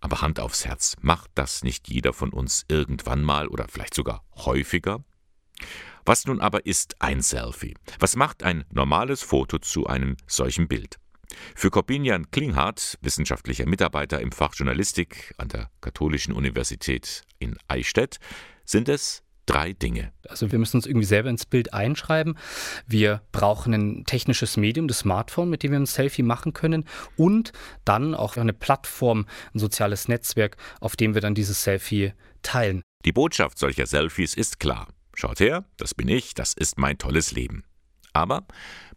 Aber 0.00 0.22
Hand 0.22 0.40
aufs 0.40 0.64
Herz, 0.64 0.96
macht 1.02 1.30
das 1.34 1.62
nicht 1.64 1.86
jeder 1.88 2.14
von 2.14 2.30
uns 2.30 2.64
irgendwann 2.68 3.22
mal 3.22 3.46
oder 3.46 3.68
vielleicht 3.68 3.92
sogar 3.92 4.24
häufiger? 4.36 5.04
Was 6.04 6.26
nun 6.26 6.40
aber 6.40 6.66
ist 6.66 7.00
ein 7.00 7.22
Selfie? 7.22 7.74
Was 7.98 8.16
macht 8.16 8.42
ein 8.42 8.64
normales 8.70 9.22
Foto 9.22 9.58
zu 9.58 9.86
einem 9.86 10.16
solchen 10.26 10.68
Bild? 10.68 10.98
Für 11.54 11.70
Corbinian 11.70 12.30
Klinghardt, 12.30 12.98
wissenschaftlicher 13.00 13.66
Mitarbeiter 13.66 14.20
im 14.20 14.32
Fach 14.32 14.54
Journalistik 14.54 15.34
an 15.38 15.48
der 15.48 15.70
Katholischen 15.80 16.32
Universität 16.34 17.22
in 17.38 17.56
Eichstätt, 17.68 18.18
sind 18.64 18.88
es 18.88 19.22
drei 19.46 19.72
Dinge. 19.72 20.12
Also 20.28 20.52
wir 20.52 20.58
müssen 20.58 20.78
uns 20.78 20.86
irgendwie 20.86 21.06
selber 21.06 21.28
ins 21.28 21.46
Bild 21.46 21.74
einschreiben. 21.74 22.38
Wir 22.86 23.22
brauchen 23.32 23.74
ein 23.74 24.04
technisches 24.04 24.56
Medium, 24.56 24.88
das 24.88 25.00
Smartphone, 25.00 25.50
mit 25.50 25.62
dem 25.62 25.72
wir 25.72 25.78
ein 25.78 25.86
Selfie 25.86 26.22
machen 26.22 26.52
können 26.52 26.84
und 27.16 27.52
dann 27.84 28.14
auch 28.14 28.36
eine 28.36 28.52
Plattform, 28.52 29.26
ein 29.54 29.58
soziales 29.58 30.08
Netzwerk, 30.08 30.56
auf 30.80 30.96
dem 30.96 31.14
wir 31.14 31.20
dann 31.20 31.34
dieses 31.34 31.62
Selfie 31.62 32.12
teilen. 32.42 32.82
Die 33.04 33.12
Botschaft 33.12 33.58
solcher 33.58 33.86
Selfies 33.86 34.34
ist 34.34 34.60
klar. 34.60 34.88
Schaut 35.14 35.40
her, 35.40 35.64
das 35.76 35.94
bin 35.94 36.08
ich, 36.08 36.34
das 36.34 36.52
ist 36.52 36.78
mein 36.78 36.98
tolles 36.98 37.32
Leben. 37.32 37.64
Aber 38.12 38.46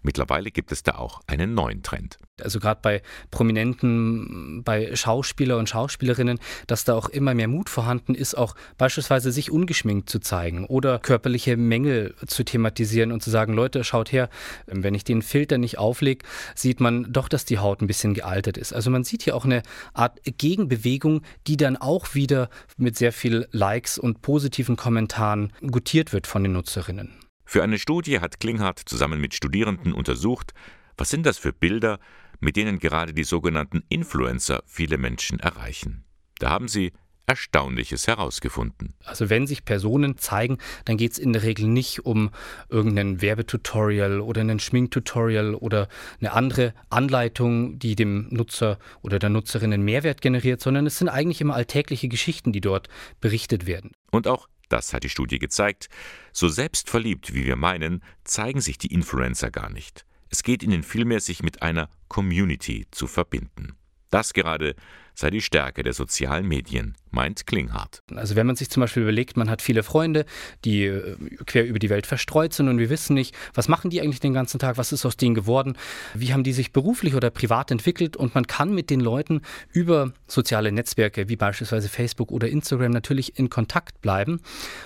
mittlerweile 0.01 0.51
gibt 0.51 0.71
es 0.71 0.83
da 0.83 0.95
auch 0.95 1.21
einen 1.27 1.53
neuen 1.53 1.83
Trend. 1.83 2.17
Also 2.41 2.59
gerade 2.59 2.79
bei 2.83 3.01
Prominenten, 3.31 4.63
bei 4.63 4.95
Schauspieler 4.95 5.57
und 5.57 5.69
Schauspielerinnen, 5.69 6.39
dass 6.67 6.83
da 6.83 6.93
auch 6.93 7.09
immer 7.09 7.33
mehr 7.33 7.47
Mut 7.47 7.69
vorhanden 7.69 8.13
ist, 8.13 8.35
auch 8.35 8.55
beispielsweise 8.77 9.31
sich 9.31 9.51
ungeschminkt 9.51 10.09
zu 10.09 10.19
zeigen 10.19 10.65
oder 10.65 10.99
körperliche 10.99 11.57
Mängel 11.57 12.13
zu 12.27 12.43
thematisieren 12.43 13.11
und 13.11 13.23
zu 13.23 13.31
sagen, 13.31 13.53
Leute, 13.53 13.83
schaut 13.83 14.11
her, 14.11 14.29
wenn 14.67 14.93
ich 14.93 15.03
den 15.03 15.21
Filter 15.21 15.57
nicht 15.57 15.79
auflege, 15.79 16.25
sieht 16.53 16.79
man 16.79 17.11
doch, 17.11 17.27
dass 17.27 17.45
die 17.45 17.57
Haut 17.59 17.81
ein 17.81 17.87
bisschen 17.87 18.13
gealtert 18.13 18.57
ist. 18.57 18.73
Also 18.73 18.91
man 18.91 19.03
sieht 19.03 19.23
hier 19.23 19.35
auch 19.35 19.45
eine 19.45 19.63
Art 19.93 20.19
Gegenbewegung, 20.23 21.21
die 21.47 21.57
dann 21.57 21.75
auch 21.75 22.13
wieder 22.13 22.49
mit 22.77 22.97
sehr 22.97 23.11
viel 23.11 23.47
Likes 23.51 23.97
und 23.97 24.21
positiven 24.21 24.75
Kommentaren 24.75 25.53
gutiert 25.61 26.13
wird 26.13 26.27
von 26.27 26.43
den 26.43 26.53
Nutzerinnen. 26.53 27.26
Für 27.49 27.63
eine 27.63 27.79
Studie 27.79 28.19
hat 28.19 28.41
Klinghardt 28.41 28.77
zusammen 28.77 29.21
mit 29.21 29.33
Studierenden 29.33 29.93
untersucht, 29.93 30.53
was 30.97 31.09
sind 31.09 31.25
das 31.25 31.37
für 31.37 31.53
Bilder, 31.53 31.97
mit 32.41 32.57
denen 32.57 32.77
gerade 32.77 33.13
die 33.13 33.23
sogenannten 33.23 33.83
Influencer 33.87 34.63
viele 34.65 34.97
Menschen 34.97 35.39
erreichen. 35.39 36.03
Da 36.39 36.49
haben 36.49 36.67
sie 36.67 36.91
Erstaunliches 37.25 38.05
herausgefunden. 38.07 38.95
Also 39.05 39.29
wenn 39.29 39.47
sich 39.47 39.63
Personen 39.63 40.17
zeigen, 40.17 40.57
dann 40.83 40.97
geht 40.97 41.13
es 41.13 41.19
in 41.19 41.31
der 41.31 41.43
Regel 41.43 41.67
nicht 41.67 42.05
um 42.05 42.31
irgendein 42.67 43.21
Werbetutorial 43.21 44.19
oder 44.19 44.41
ein 44.41 44.59
Schminktutorial 44.59 45.55
oder 45.55 45.87
eine 46.19 46.33
andere 46.33 46.73
Anleitung, 46.89 47.79
die 47.79 47.95
dem 47.95 48.27
Nutzer 48.29 48.77
oder 49.01 49.19
der 49.19 49.29
Nutzerin 49.29 49.71
einen 49.71 49.83
Mehrwert 49.83 50.21
generiert, 50.21 50.59
sondern 50.59 50.85
es 50.85 50.97
sind 50.97 51.07
eigentlich 51.07 51.39
immer 51.39 51.55
alltägliche 51.55 52.09
Geschichten, 52.09 52.51
die 52.51 52.61
dort 52.61 52.89
berichtet 53.21 53.67
werden. 53.67 53.91
Und 54.11 54.27
auch 54.27 54.49
das 54.69 54.93
hat 54.93 55.03
die 55.03 55.09
Studie 55.09 55.39
gezeigt. 55.39 55.89
So 56.31 56.47
selbstverliebt, 56.47 57.33
wie 57.33 57.45
wir 57.45 57.55
meinen, 57.55 58.03
zeigen 58.23 58.61
sich 58.61 58.77
die 58.77 58.93
Influencer 58.93 59.51
gar 59.51 59.69
nicht. 59.69 60.05
Es 60.29 60.43
geht 60.43 60.63
ihnen 60.63 60.83
vielmehr, 60.83 61.19
sich 61.19 61.41
mit 61.41 61.61
einer 61.61 61.89
Community 62.09 62.85
zu 62.91 63.07
verbinden. 63.07 63.77
Das 64.09 64.33
gerade 64.33 64.75
sei 65.17 65.31
die 65.31 65.41
Stärke 65.41 65.81
der 65.81 65.93
sozialen 65.93 66.47
Medien, 66.47 66.95
meint 67.09 67.47
Klinghardt. 67.47 68.03
Also 68.15 68.35
wenn 68.35 68.45
man 68.45 68.55
sich 68.55 68.69
zum 68.69 68.81
Beispiel 68.81 69.01
überlegt, 69.01 69.35
man 69.35 69.49
hat 69.49 69.63
viele 69.63 69.81
Freunde, 69.81 70.25
die 70.63 70.85
äh, 70.85 71.17
quer 71.45 71.65
über 71.65 71.79
die 71.79 71.89
Welt 71.89 72.05
verstreut 72.05 72.53
sind 72.53 72.69
und 72.69 72.77
wir 72.77 72.91
wissen 72.91 73.15
nicht, 73.15 73.35
was 73.55 73.67
machen 73.67 73.89
die 73.89 73.99
eigentlich 73.99 74.19
den 74.19 74.33
ganzen 74.33 74.59
Tag, 74.59 74.77
was 74.77 74.91
ist 74.91 75.05
aus 75.05 75.17
denen 75.17 75.33
geworden, 75.33 75.75
wie 76.13 76.33
haben 76.33 76.43
die 76.43 76.53
sich 76.53 76.71
beruflich 76.71 77.15
oder 77.15 77.31
privat 77.31 77.71
entwickelt 77.71 78.15
und 78.15 78.35
man 78.35 78.45
kann 78.45 78.73
mit 78.73 78.91
den 78.91 78.99
Leuten 78.99 79.41
über 79.71 80.13
soziale 80.27 80.71
Netzwerke 80.71 81.29
wie 81.29 81.35
beispielsweise 81.35 81.89
Facebook 81.89 82.31
oder 82.31 82.47
Instagram 82.47 82.91
natürlich 82.91 83.39
in 83.39 83.49
Kontakt 83.49 84.01
bleiben. 84.01 84.41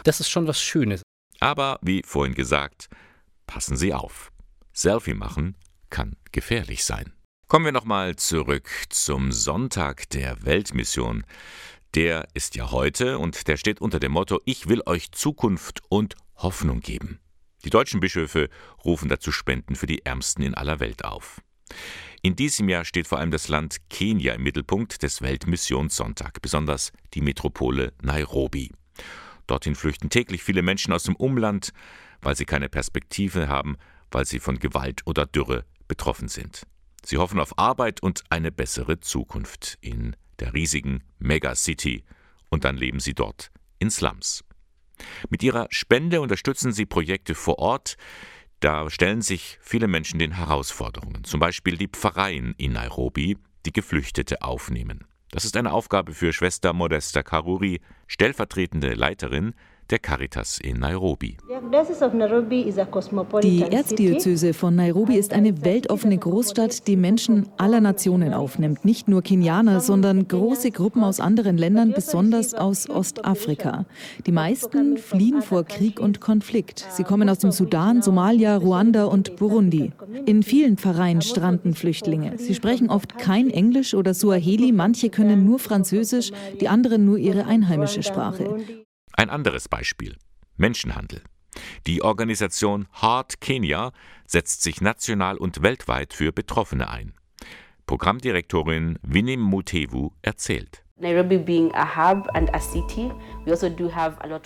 Das 0.05 0.21
ist 0.21 0.29
schon 0.29 0.47
was 0.47 0.61
Schönes. 0.61 1.01
Aber 1.41 1.77
wie 1.81 2.03
vorhin 2.05 2.35
gesagt, 2.35 2.87
passen 3.47 3.75
Sie 3.75 3.93
auf. 3.93 4.31
Selfie 4.71 5.13
machen 5.13 5.55
kann 5.89 6.15
gefährlich 6.31 6.85
sein. 6.85 7.11
Kommen 7.51 7.65
wir 7.65 7.73
nochmal 7.73 8.15
zurück 8.15 8.69
zum 8.87 9.33
Sonntag 9.33 10.09
der 10.11 10.45
Weltmission. 10.45 11.25
Der 11.95 12.29
ist 12.33 12.55
ja 12.55 12.71
heute 12.71 13.19
und 13.19 13.49
der 13.49 13.57
steht 13.57 13.81
unter 13.81 13.99
dem 13.99 14.13
Motto 14.13 14.39
Ich 14.45 14.69
will 14.69 14.81
euch 14.85 15.11
Zukunft 15.11 15.81
und 15.89 16.15
Hoffnung 16.37 16.79
geben. 16.79 17.19
Die 17.65 17.69
deutschen 17.69 17.99
Bischöfe 17.99 18.47
rufen 18.85 19.09
dazu 19.09 19.33
Spenden 19.33 19.75
für 19.75 19.85
die 19.85 20.05
Ärmsten 20.05 20.43
in 20.43 20.55
aller 20.55 20.79
Welt 20.79 21.03
auf. 21.03 21.41
In 22.21 22.37
diesem 22.37 22.69
Jahr 22.69 22.85
steht 22.85 23.07
vor 23.07 23.19
allem 23.19 23.31
das 23.31 23.49
Land 23.49 23.79
Kenia 23.89 24.33
im 24.33 24.43
Mittelpunkt 24.43 25.03
des 25.03 25.21
Weltmissionssonntag, 25.21 26.41
besonders 26.41 26.93
die 27.15 27.21
Metropole 27.21 27.91
Nairobi. 28.01 28.71
Dorthin 29.47 29.75
flüchten 29.75 30.09
täglich 30.09 30.41
viele 30.41 30.61
Menschen 30.61 30.93
aus 30.93 31.03
dem 31.03 31.17
Umland, 31.17 31.73
weil 32.21 32.37
sie 32.37 32.45
keine 32.45 32.69
Perspektive 32.69 33.49
haben, 33.49 33.75
weil 34.09 34.25
sie 34.25 34.39
von 34.39 34.57
Gewalt 34.57 35.01
oder 35.03 35.25
Dürre 35.25 35.65
betroffen 35.89 36.29
sind. 36.29 36.65
Sie 37.05 37.17
hoffen 37.17 37.39
auf 37.39 37.57
Arbeit 37.57 38.01
und 38.03 38.23
eine 38.29 38.51
bessere 38.51 38.99
Zukunft 38.99 39.77
in 39.81 40.15
der 40.39 40.53
riesigen 40.53 41.03
Megacity 41.19 42.03
und 42.49 42.63
dann 42.65 42.77
leben 42.77 42.99
sie 42.99 43.13
dort 43.13 43.51
in 43.79 43.89
Slums. 43.89 44.43
Mit 45.29 45.41
ihrer 45.43 45.67
Spende 45.71 46.21
unterstützen 46.21 46.71
sie 46.71 46.85
Projekte 46.85 47.33
vor 47.33 47.59
Ort. 47.59 47.97
Da 48.59 48.89
stellen 48.89 49.21
sich 49.21 49.57
viele 49.61 49.87
Menschen 49.87 50.19
den 50.19 50.33
Herausforderungen, 50.33 51.23
zum 51.23 51.39
Beispiel 51.39 51.77
die 51.77 51.87
Pfarreien 51.87 52.53
in 52.57 52.73
Nairobi, 52.73 53.37
die 53.65 53.73
Geflüchtete 53.73 54.43
aufnehmen. 54.43 55.05
Das 55.31 55.45
ist 55.45 55.57
eine 55.57 55.71
Aufgabe 55.71 56.13
für 56.13 56.33
Schwester 56.33 56.73
Modesta 56.73 57.23
Karuri, 57.23 57.81
stellvertretende 58.07 58.93
Leiterin 58.93 59.53
der 59.91 59.99
Caritas 59.99 60.59
in 60.59 60.79
Nairobi. 60.79 61.37
Die 63.43 63.61
Erzdiözese 63.61 64.53
von 64.53 64.75
Nairobi 64.75 65.15
ist 65.15 65.33
eine 65.33 65.63
weltoffene 65.63 66.17
Großstadt, 66.17 66.87
die 66.87 66.95
Menschen 66.95 67.49
aller 67.57 67.81
Nationen 67.81 68.33
aufnimmt. 68.33 68.85
Nicht 68.85 69.07
nur 69.07 69.21
Kenianer, 69.21 69.81
sondern 69.81 70.27
große 70.27 70.71
Gruppen 70.71 71.03
aus 71.03 71.19
anderen 71.19 71.57
Ländern, 71.57 71.91
besonders 71.93 72.53
aus 72.53 72.89
Ostafrika. 72.89 73.85
Die 74.25 74.31
meisten 74.31 74.97
fliehen 74.97 75.41
vor 75.41 75.65
Krieg 75.65 75.99
und 75.99 76.21
Konflikt. 76.21 76.85
Sie 76.91 77.03
kommen 77.03 77.29
aus 77.29 77.39
dem 77.39 77.51
Sudan, 77.51 78.01
Somalia, 78.01 78.55
Ruanda 78.55 79.05
und 79.05 79.35
Burundi. 79.35 79.91
In 80.25 80.43
vielen 80.43 80.77
Pfarreien 80.77 81.21
stranden 81.21 81.73
Flüchtlinge. 81.73 82.37
Sie 82.37 82.55
sprechen 82.55 82.89
oft 82.89 83.17
kein 83.17 83.49
Englisch 83.49 83.93
oder 83.93 84.13
Suaheli, 84.13 84.71
manche 84.71 85.09
können 85.09 85.45
nur 85.45 85.59
Französisch, 85.59 86.31
die 86.59 86.69
anderen 86.69 87.05
nur 87.05 87.17
ihre 87.17 87.45
einheimische 87.45 88.03
Sprache. 88.03 88.55
Ein 89.13 89.29
anderes 89.29 89.67
Beispiel. 89.67 90.17
Menschenhandel. 90.57 91.23
Die 91.85 92.01
Organisation 92.01 92.87
Heart 93.01 93.41
Kenya 93.41 93.91
setzt 94.25 94.63
sich 94.63 94.81
national 94.81 95.37
und 95.37 95.61
weltweit 95.61 96.13
für 96.13 96.31
Betroffene 96.31 96.89
ein. 96.89 97.13
Programmdirektorin 97.85 98.99
Winim 99.01 99.41
Mutevu 99.41 100.11
erzählt. 100.21 100.83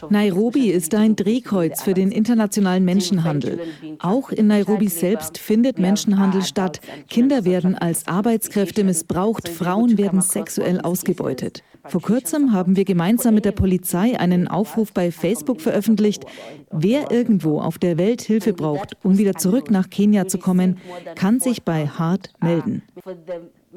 Nairobi 0.10 0.70
ist 0.70 0.96
ein 0.96 1.16
Drehkreuz 1.16 1.82
für 1.82 1.94
den 1.94 2.12
internationalen 2.12 2.86
Menschenhandel. 2.86 3.60
Auch 4.00 4.30
in 4.30 4.48
Nairobi 4.48 4.88
selbst 4.88 5.38
findet 5.38 5.80
Menschenhandel 5.80 6.44
statt. 6.44 6.80
Kinder 7.10 7.44
werden 7.46 7.76
als 7.76 8.08
Arbeitskräfte 8.08 8.84
missbraucht, 8.84 9.50
Frauen 9.50 9.98
werden 9.98 10.22
sexuell 10.22 10.80
ausgebeutet. 10.82 11.64
Vor 11.88 12.02
kurzem 12.02 12.52
haben 12.52 12.76
wir 12.76 12.86
gemeinsam 12.86 13.36
mit 13.36 13.46
der 13.46 13.52
Polizei 13.52 14.20
einen 14.20 14.48
Aufruf 14.48 14.92
bei 14.92 15.12
Facebook 15.12 15.62
veröffentlicht. 15.62 16.26
Wer 16.72 17.12
irgendwo 17.12 17.60
auf 17.60 17.78
der 17.78 17.98
Welt 17.98 18.22
Hilfe 18.22 18.54
braucht, 18.54 18.98
um 19.04 19.18
wieder 19.18 19.34
zurück 19.34 19.70
nach 19.70 19.90
Kenia 19.90 20.28
zu 20.28 20.40
kommen, 20.40 20.78
kann 21.16 21.40
sich 21.40 21.64
bei 21.64 21.88
Hart 21.88 22.32
melden. 22.42 22.82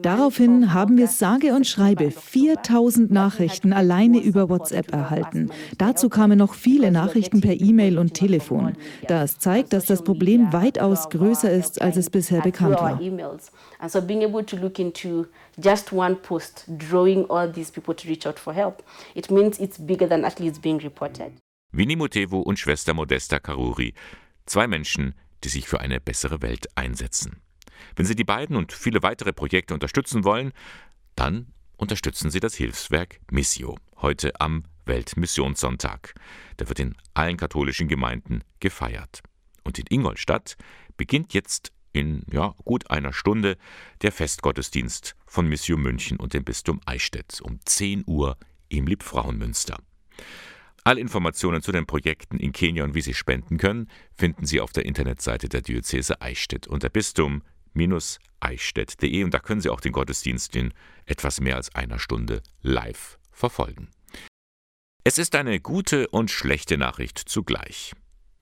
Daraufhin 0.02 0.72
haben 0.72 0.96
wir 0.96 1.08
sage 1.08 1.54
und 1.54 1.66
schreibe 1.66 2.10
4000 2.10 3.10
Nachrichten 3.10 3.72
alleine 3.72 4.18
über 4.18 4.48
WhatsApp 4.48 4.92
erhalten. 4.92 5.50
Dazu 5.76 6.08
kamen 6.08 6.38
noch 6.38 6.54
viele 6.54 6.90
Nachrichten 6.90 7.40
per 7.40 7.60
E-Mail 7.60 7.98
und 7.98 8.14
Telefon. 8.14 8.76
Das 9.08 9.38
zeigt, 9.38 9.72
dass 9.72 9.86
das 9.86 10.04
Problem 10.04 10.52
weitaus 10.52 11.08
größer 11.10 11.50
ist, 11.50 11.82
als 11.82 11.96
es 11.96 12.10
bisher 12.10 12.42
bekannt 12.42 12.76
war. 12.76 13.00
Also 13.78 14.00
being 14.00 14.24
able 14.24 14.44
to 14.44 14.56
look 14.56 14.78
into 14.78 15.26
just 15.62 15.92
one 15.92 16.14
post 16.16 16.64
drawing 16.68 17.28
all 17.30 17.50
these 17.50 17.72
people 17.72 17.94
to 17.94 18.08
reach 18.08 18.26
out 18.26 18.38
for 18.38 18.52
help, 18.52 18.82
it 19.14 19.30
means 19.30 19.58
it's 19.58 19.78
bigger 19.78 20.08
than 20.08 20.24
actually 20.24 20.48
it's 20.48 20.60
being 20.60 20.80
reported. 20.80 21.32
Winnie 21.72 21.96
Mutevu 21.96 22.40
und 22.40 22.58
Schwester 22.58 22.94
Modesta 22.94 23.38
Karuri, 23.38 23.94
zwei 24.46 24.66
Menschen, 24.66 25.14
die 25.44 25.48
sich 25.48 25.68
für 25.68 25.80
eine 25.80 26.00
bessere 26.00 26.42
Welt 26.42 26.66
einsetzen. 26.74 27.42
Wenn 27.96 28.06
Sie 28.06 28.16
die 28.16 28.24
beiden 28.24 28.56
und 28.56 28.72
viele 28.72 29.02
weitere 29.02 29.32
Projekte 29.32 29.74
unterstützen 29.74 30.24
wollen, 30.24 30.52
dann 31.14 31.52
unterstützen 31.76 32.30
Sie 32.30 32.40
das 32.40 32.54
Hilfswerk 32.54 33.20
Missio 33.30 33.76
heute 33.96 34.40
am 34.40 34.64
Weltmissionssonntag. 34.84 36.14
Der 36.58 36.68
wird 36.68 36.80
in 36.80 36.94
allen 37.14 37.36
katholischen 37.36 37.88
Gemeinden 37.88 38.42
gefeiert. 38.60 39.22
Und 39.64 39.78
in 39.78 39.86
Ingolstadt 39.88 40.56
beginnt 40.96 41.34
jetzt 41.34 41.72
in 41.92 42.22
ja, 42.30 42.54
gut 42.64 42.90
einer 42.90 43.12
Stunde 43.12 43.56
der 44.02 44.12
Festgottesdienst 44.12 45.16
von 45.26 45.46
Missio 45.48 45.76
München 45.76 46.18
und 46.18 46.34
dem 46.34 46.44
Bistum 46.44 46.80
Eichstätt 46.86 47.40
um 47.42 47.60
10 47.64 48.04
Uhr 48.06 48.36
im 48.68 48.86
Liebfrauenmünster. 48.86 49.78
Alle 50.84 51.00
Informationen 51.00 51.60
zu 51.60 51.72
den 51.72 51.86
Projekten 51.86 52.38
in 52.38 52.52
Kenia 52.52 52.84
und 52.84 52.94
wie 52.94 53.02
Sie 53.02 53.14
spenden 53.14 53.58
können, 53.58 53.90
finden 54.14 54.46
Sie 54.46 54.60
auf 54.60 54.72
der 54.72 54.86
Internetseite 54.86 55.48
der 55.48 55.60
Diözese 55.60 56.22
Eichstätt 56.22 56.66
unter 56.66 56.88
Bistum 56.88 57.42
eichstätt.de 58.40 59.24
und 59.24 59.32
da 59.32 59.38
können 59.38 59.60
Sie 59.60 59.70
auch 59.70 59.80
den 59.80 59.92
Gottesdienst 59.92 60.54
in 60.56 60.72
etwas 61.06 61.40
mehr 61.40 61.56
als 61.56 61.74
einer 61.74 61.98
Stunde 61.98 62.42
live 62.62 63.18
verfolgen. 63.30 63.88
Es 65.04 65.18
ist 65.18 65.34
eine 65.34 65.60
gute 65.60 66.08
und 66.08 66.30
schlechte 66.30 66.76
Nachricht 66.76 67.18
zugleich. 67.18 67.92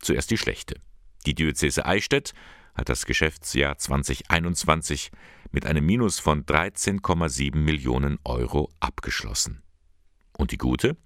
Zuerst 0.00 0.31
die 0.31 0.38
schlechte. 0.38 0.81
Die 1.25 1.35
Diözese 1.35 1.87
Eichstätt 1.87 2.33
hat 2.75 2.88
das 2.88 3.07
Geschäftsjahr 3.07 3.78
2021 3.78 5.11
mit 5.52 5.66
einem 5.66 5.87
Minus 5.87 6.19
von 6.19 6.45
13,7 6.45 7.57
Millionen 7.57 8.19
Euro 8.25 8.71
abgeschlossen. 8.81 9.62
Und 10.37 10.50
die 10.50 10.59
gute? 10.59 10.97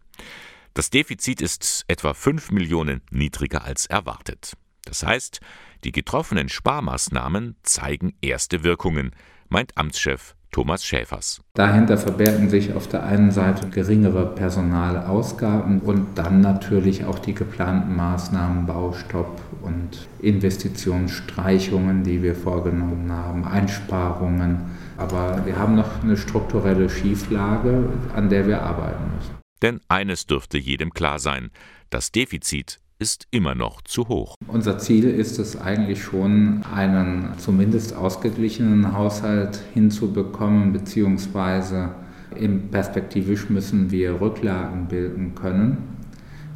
Das 0.75 0.91
Defizit 0.91 1.41
ist 1.41 1.85
etwa 1.89 2.15
5 2.15 2.51
Millionen 2.51 3.03
niedriger 3.11 3.65
als 3.65 3.87
erwartet. 3.87 4.57
Das 4.91 5.07
heißt, 5.07 5.41
die 5.85 5.93
getroffenen 5.93 6.49
Sparmaßnahmen 6.49 7.55
zeigen 7.63 8.13
erste 8.21 8.65
Wirkungen, 8.65 9.13
meint 9.49 9.79
Amtschef 9.79 10.35
Thomas 10.51 10.85
Schäfers. 10.85 11.43
Dahinter 11.55 11.97
verbergen 11.97 12.51
sich 12.51 12.73
auf 12.73 12.89
der 12.89 13.05
einen 13.05 13.31
Seite 13.31 13.69
geringere 13.69 14.35
Personalausgaben 14.35 15.79
und 15.79 16.19
dann 16.19 16.41
natürlich 16.41 17.05
auch 17.05 17.21
die 17.21 17.35
geplanten 17.35 17.95
Maßnahmen, 17.95 18.67
Baustopp 18.67 19.41
und 19.63 20.09
Investitionsstreichungen, 20.21 22.03
die 22.03 22.21
wir 22.21 22.35
vorgenommen 22.35 23.13
haben, 23.13 23.45
Einsparungen. 23.45 24.77
Aber 24.97 25.47
wir 25.47 25.57
haben 25.57 25.77
noch 25.77 26.03
eine 26.03 26.17
strukturelle 26.17 26.91
Schieflage, 26.91 27.89
an 28.17 28.29
der 28.29 28.49
wir 28.49 28.61
arbeiten 28.61 29.05
müssen. 29.17 29.37
Denn 29.63 29.81
eines 29.87 30.27
dürfte 30.27 30.59
jedem 30.59 30.91
klar 30.91 31.21
sein, 31.21 31.53
das 31.91 32.11
Defizit 32.11 32.80
ist 33.01 33.27
immer 33.31 33.55
noch 33.55 33.81
zu 33.83 34.09
hoch. 34.09 34.35
Unser 34.47 34.79
Ziel 34.79 35.09
ist 35.09 35.39
es 35.39 35.61
eigentlich 35.61 36.03
schon, 36.03 36.63
einen 36.73 37.33
zumindest 37.39 37.97
ausgeglichenen 37.97 38.93
Haushalt 38.93 39.61
hinzubekommen, 39.73 40.73
beziehungsweise 40.73 41.95
im 42.37 42.69
perspektivisch 42.69 43.49
müssen 43.49 43.91
wir 43.91 44.21
Rücklagen 44.21 44.87
bilden 44.87 45.35
können, 45.35 45.79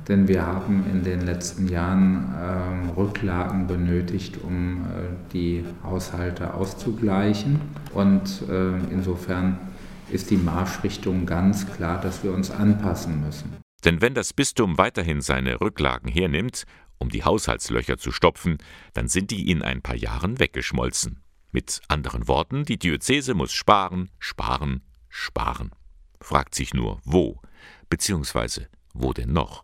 denn 0.07 0.29
wir 0.29 0.47
haben 0.47 0.85
in 0.93 1.03
den 1.03 1.23
letzten 1.23 1.67
Jahren 1.67 2.27
äh, 2.35 3.01
Rücklagen 3.01 3.67
benötigt, 3.67 4.39
um 4.45 4.83
äh, 4.83 5.33
die 5.33 5.65
Haushalte 5.83 6.53
auszugleichen. 6.53 7.59
Und 7.95 8.43
äh, 8.51 8.77
insofern 8.93 9.59
ist 10.13 10.31
die 10.31 10.37
Marschrichtung 10.37 11.25
ganz 11.25 11.67
klar, 11.67 12.01
dass 12.01 12.23
wir 12.23 12.35
uns 12.35 12.51
anpassen 12.51 13.25
müssen. 13.25 13.64
Denn 13.85 14.01
wenn 14.01 14.15
das 14.15 14.33
Bistum 14.33 14.79
weiterhin 14.79 15.21
seine 15.21 15.61
Rücklagen 15.61 16.11
hernimmt, 16.11 16.65
um 16.99 17.11
die 17.11 17.25
Haushaltslöcher 17.25 17.99
zu 17.99 18.13
stopfen, 18.13 18.59
dann 18.95 19.09
sind 19.09 19.31
die 19.31 19.51
in 19.51 19.63
ein 19.63 19.83
paar 19.83 19.97
Jahren 19.97 20.39
weggeschmolzen. 20.39 21.23
Mit 21.53 21.83
anderen 21.89 22.27
Worten, 22.27 22.65
die 22.65 22.79
Diözese 22.79 23.35
muss 23.35 23.53
sparen, 23.53 24.11
sparen, 24.19 24.83
sparen. 25.09 25.71
Fragt 26.21 26.55
sich 26.55 26.73
nur, 26.73 27.01
wo, 27.05 27.41
beziehungsweise 27.91 28.69
wo 28.95 29.13
denn 29.13 29.33
noch? 29.33 29.63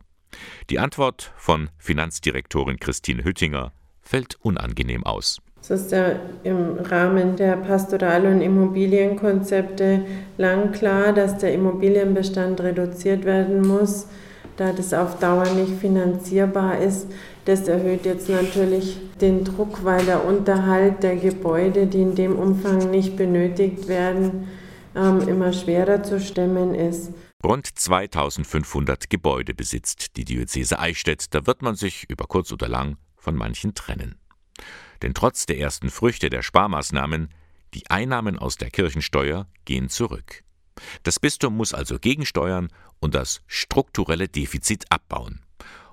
Die 0.69 0.79
Antwort 0.79 1.33
von 1.37 1.71
Finanzdirektorin 1.79 2.79
Christine 2.79 3.25
Hüttinger 3.25 3.73
fällt 4.03 4.37
unangenehm 4.37 5.05
aus. 5.05 5.41
Es 5.63 5.71
ist 5.71 5.93
ja 5.93 6.13
im 6.43 6.79
Rahmen 6.79 7.37
der 7.37 7.57
Pastoral- 7.57 8.27
und 8.27 8.41
Immobilienkonzepte 8.41 10.05
lang 10.39 10.73
klar, 10.73 11.13
dass 11.13 11.39
der 11.39 11.53
Immobilienbestand 11.55 12.61
reduziert 12.61 13.25
werden 13.25 13.67
muss, 13.67 14.07
da 14.57 14.73
das 14.73 14.93
auf 14.95 15.19
Dauer 15.19 15.49
nicht 15.51 15.79
finanzierbar 15.81 16.79
ist. 16.79 17.07
Das 17.45 17.69
erhöht 17.69 18.05
jetzt 18.05 18.29
natürlich 18.29 18.99
den 19.21 19.45
Druck, 19.45 19.85
weil 19.85 20.05
der 20.05 20.25
Unterhalt 20.25 21.03
der 21.03 21.17
Gebäude, 21.17 21.87
die 21.87 22.03
in 22.03 22.15
dem 22.15 22.37
Umfang 22.37 22.91
nicht 22.91 23.17
benötigt 23.17 23.87
werden, 23.87 24.49
ähm, 24.97 25.29
immer 25.29 25.53
schwerer 25.53 26.03
zu 26.03 26.21
stemmen 26.21 26.75
ist. 26.75 27.13
Rund 27.45 27.67
2500 27.67 29.09
Gebäude 29.09 29.55
besitzt 29.55 30.17
die 30.17 30.25
Diözese 30.25 30.79
Eichstätt. 30.79 31.35
Da 31.35 31.47
wird 31.47 31.63
man 31.63 31.75
sich 31.75 32.05
über 32.09 32.27
kurz 32.27 32.53
oder 32.53 32.69
lang 32.69 32.97
von 33.17 33.35
manchen 33.35 33.75
trennen. 33.75 34.20
Denn 35.03 35.15
trotz 35.15 35.47
der 35.47 35.59
ersten 35.59 35.91
Früchte 35.91 36.31
der 36.31 36.43
Sparmaßnahmen, 36.43 37.29
die 37.75 37.89
Einnahmen 37.91 38.39
aus 38.39 38.57
der 38.57 38.71
Kirchensteuer 38.71 39.47
gehen 39.65 39.89
zurück. 39.89 40.43
Das 41.03 41.21
Bistum 41.21 41.57
muss 41.57 41.75
also 41.75 41.99
gegensteuern 41.99 42.69
und 43.01 43.15
das 43.15 43.43
strukturelle 43.47 44.29
Defizit 44.29 44.85
abbauen. 44.91 45.41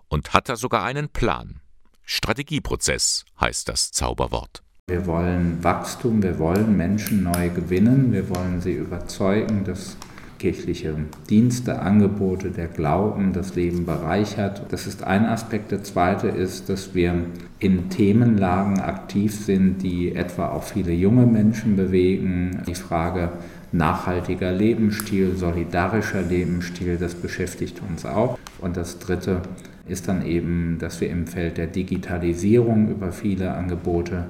Und 0.08 0.34
hat 0.34 0.50
da 0.50 0.56
sogar 0.56 0.84
einen 0.84 1.10
Plan. 1.10 1.62
Strategieprozess 2.04 3.26
heißt 3.40 3.68
das 3.68 3.92
Zauberwort. 3.92 4.64
Wir 4.90 5.06
wollen 5.06 5.62
Wachstum, 5.62 6.24
wir 6.24 6.40
wollen 6.40 6.78
Menschen 6.78 7.24
neu 7.24 7.50
gewinnen, 7.50 8.14
wir 8.14 8.30
wollen 8.30 8.62
sie 8.62 8.72
überzeugen, 8.72 9.66
dass 9.66 9.98
kirchliche 10.40 10.96
Dienste, 11.30 11.80
Angebote, 11.80 12.52
der 12.52 12.68
Glauben 12.68 13.34
das 13.34 13.56
Leben 13.56 13.86
bereichert. 13.86 14.62
Das 14.70 14.88
ist 14.88 15.04
ein 15.04 15.26
Aspekt. 15.26 15.72
Der 15.72 15.84
zweite 15.84 16.28
ist, 16.28 16.70
dass 16.70 16.94
wir 16.94 17.16
in 17.60 17.90
Themenlagen 17.90 18.80
aktiv 18.80 19.34
sind, 19.34 19.82
die 19.82 20.14
etwa 20.16 20.50
auch 20.50 20.64
viele 20.64 20.92
junge 20.92 21.26
Menschen 21.26 21.76
bewegen. 21.76 22.62
Die 22.68 22.76
Frage 22.76 23.32
nachhaltiger 23.72 24.52
Lebensstil, 24.52 25.36
solidarischer 25.36 26.22
Lebensstil, 26.22 26.98
das 26.98 27.16
beschäftigt 27.16 27.82
uns 27.88 28.06
auch. 28.06 28.38
Und 28.60 28.78
das 28.78 29.00
dritte 29.00 29.42
ist 29.88 30.08
dann 30.08 30.26
eben, 30.26 30.78
dass 30.80 31.02
wir 31.02 31.10
im 31.10 31.28
Feld 31.28 31.58
der 31.58 31.68
Digitalisierung 31.68 32.90
über 32.90 33.12
viele 33.12 33.54
Angebote 33.54 34.26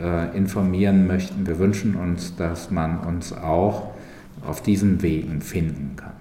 äh, 0.00 0.36
informieren 0.36 1.06
möchten. 1.06 1.46
Wir 1.46 1.58
wünschen 1.58 1.94
uns, 1.94 2.36
dass 2.36 2.70
man 2.70 3.00
uns 3.00 3.32
auch 3.32 3.95
auf 4.46 4.62
diesen 4.62 5.02
Wegen 5.02 5.40
finden 5.40 5.96
kann. 5.96 6.14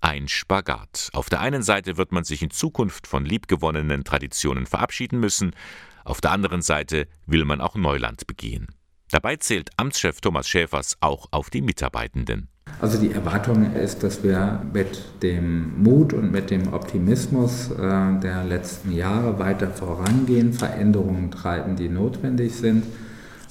Ein 0.00 0.28
Spagat. 0.28 1.10
Auf 1.12 1.28
der 1.28 1.40
einen 1.40 1.62
Seite 1.62 1.96
wird 1.96 2.12
man 2.12 2.24
sich 2.24 2.42
in 2.42 2.50
Zukunft 2.50 3.06
von 3.06 3.24
liebgewonnenen 3.24 4.04
Traditionen 4.04 4.66
verabschieden 4.66 5.20
müssen, 5.20 5.52
auf 6.04 6.20
der 6.20 6.32
anderen 6.32 6.62
Seite 6.62 7.06
will 7.26 7.44
man 7.44 7.60
auch 7.60 7.76
Neuland 7.76 8.26
begehen. 8.26 8.68
Dabei 9.10 9.36
zählt 9.36 9.70
Amtschef 9.76 10.20
Thomas 10.20 10.48
Schäfers 10.48 10.96
auch 11.00 11.26
auf 11.30 11.50
die 11.50 11.60
Mitarbeitenden. 11.60 12.48
Also 12.80 12.98
die 12.98 13.10
Erwartung 13.10 13.74
ist, 13.74 14.02
dass 14.02 14.22
wir 14.22 14.64
mit 14.72 15.02
dem 15.22 15.82
Mut 15.82 16.12
und 16.12 16.30
mit 16.30 16.50
dem 16.50 16.72
Optimismus 16.72 17.70
äh, 17.72 17.76
der 18.20 18.44
letzten 18.44 18.92
Jahre 18.92 19.38
weiter 19.38 19.70
vorangehen, 19.70 20.52
Veränderungen 20.52 21.30
treiben, 21.30 21.76
die 21.76 21.88
notwendig 21.88 22.54
sind 22.54 22.84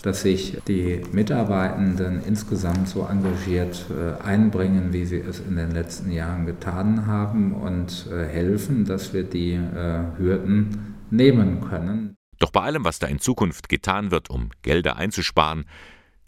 dass 0.02 0.22
sich 0.22 0.58
die 0.68 1.02
Mitarbeitenden 1.12 2.24
insgesamt 2.24 2.88
so 2.88 3.06
engagiert 3.06 3.86
äh, 3.90 4.22
einbringen, 4.24 4.94
wie 4.94 5.06
sie 5.06 5.18
es 5.18 5.40
in 5.40 5.56
den 5.56 5.72
letzten 5.72 6.12
Jahren 6.12 6.46
getan 6.46 7.06
haben 7.06 7.54
und 7.54 8.08
äh, 8.12 8.26
helfen, 8.26 8.86
dass 8.86 9.14
wir 9.14 9.24
die 9.24 9.54
äh, 9.54 10.18
Hürden 10.18 10.96
nehmen 11.10 11.62
können. 11.62 12.16
Doch 12.40 12.52
bei 12.52 12.62
allem, 12.62 12.86
was 12.86 13.00
da 13.00 13.08
in 13.08 13.20
Zukunft 13.20 13.68
getan 13.68 14.12
wird, 14.12 14.30
um 14.30 14.50
Gelder 14.62 14.96
einzusparen, 14.96 15.66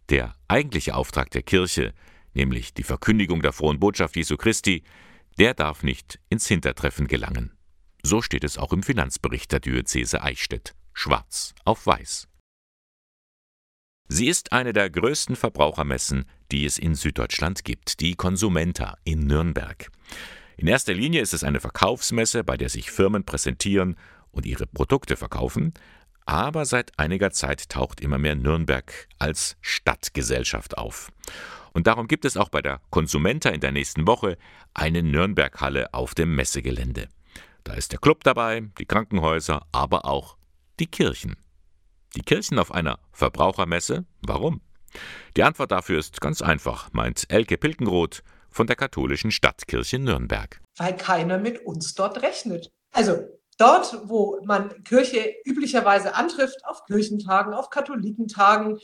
der 0.10 0.36
eigentliche 0.50 0.96
Auftrag 0.96 1.30
der 1.32 1.42
Kirche, 1.42 1.94
nämlich 2.34 2.74
die 2.74 2.84
Verkündigung 2.84 3.42
der 3.42 3.54
frohen 3.54 3.80
Botschaft 3.80 4.18
Jesu 4.18 4.36
Christi, 4.36 4.84
der 5.40 5.54
darf 5.54 5.84
nicht 5.84 6.20
ins 6.30 6.48
Hintertreffen 6.48 7.08
gelangen. 7.08 7.54
So 8.04 8.22
steht 8.22 8.44
es 8.44 8.58
auch 8.58 8.74
im 8.74 8.84
Finanzbericht 8.84 9.52
der 9.52 9.62
Diözese 9.62 10.22
Eichstätt. 10.22 10.74
Schwarz 10.94 11.54
auf 11.64 11.86
weiß. 11.86 12.28
Sie 14.14 14.28
ist 14.28 14.52
eine 14.52 14.74
der 14.74 14.90
größten 14.90 15.38
Verbrauchermessen, 15.38 16.26
die 16.52 16.66
es 16.66 16.78
in 16.78 16.96
Süddeutschland 16.96 17.64
gibt, 17.64 18.02
die 18.02 18.16
Consumenta 18.16 18.98
in 19.06 19.26
Nürnberg. 19.26 19.90
In 20.58 20.68
erster 20.68 20.94
Linie 20.94 21.22
ist 21.22 21.34
es 21.34 21.46
eine 21.46 21.62
Verkaufsmesse, 21.62 22.44
bei 22.44 22.58
der 22.58 22.68
sich 22.68 22.92
Firmen 22.92 23.24
präsentieren 23.24 23.96
und 24.34 24.46
ihre 24.46 24.68
Produkte 24.68 25.16
verkaufen, 25.16 25.74
aber 26.26 26.66
seit 26.66 27.00
einiger 27.00 27.32
Zeit 27.32 27.70
taucht 27.70 28.02
immer 28.02 28.18
mehr 28.18 28.36
Nürnberg 28.36 29.08
als 29.18 29.56
Stadtgesellschaft 29.62 30.78
auf. 30.78 31.10
Und 31.72 31.88
darum 31.88 32.10
gibt 32.10 32.26
es 32.26 32.36
auch 32.36 32.50
bei 32.50 32.62
der 32.62 32.82
Consumenta 32.90 33.48
in 33.48 33.62
der 33.62 33.72
nächsten 33.72 34.08
Woche 34.08 34.38
eine 34.74 35.04
Nürnberghalle 35.04 35.94
auf 35.94 36.16
dem 36.16 36.36
Messegelände. 36.36 37.08
Da 37.64 37.76
ist 37.76 37.94
der 37.94 38.00
Club 38.00 38.26
dabei, 38.26 38.64
die 38.78 38.86
Krankenhäuser, 38.86 39.66
aber 39.72 40.04
auch 40.04 40.36
die 40.82 40.88
Kirchen. 40.88 41.38
Die 42.16 42.24
Kirchen 42.24 42.60
auf 42.60 42.74
einer 42.74 43.00
Verbrauchermesse? 43.14 44.06
Warum? 44.22 44.62
Die 45.38 45.44
Antwort 45.44 45.72
dafür 45.72 45.98
ist 45.98 46.20
ganz 46.20 46.42
einfach, 46.42 46.92
meint 46.92 47.24
Elke 47.30 47.58
Pilkenroth 47.58 48.22
von 48.50 48.68
der 48.68 48.76
katholischen 48.76 49.32
Stadtkirche 49.32 49.98
Nürnberg. 49.98 50.60
Weil 50.76 50.98
keiner 50.98 51.38
mit 51.38 51.66
uns 51.66 51.94
dort 51.94 52.22
rechnet. 52.22 52.70
Also 52.92 53.18
dort, 53.58 53.98
wo 54.10 54.42
man 54.44 54.84
Kirche 54.84 55.34
üblicherweise 55.46 56.14
antrifft, 56.16 56.66
auf 56.66 56.84
Kirchentagen, 56.86 57.54
auf 57.54 57.70
Katholikentagen, 57.70 58.80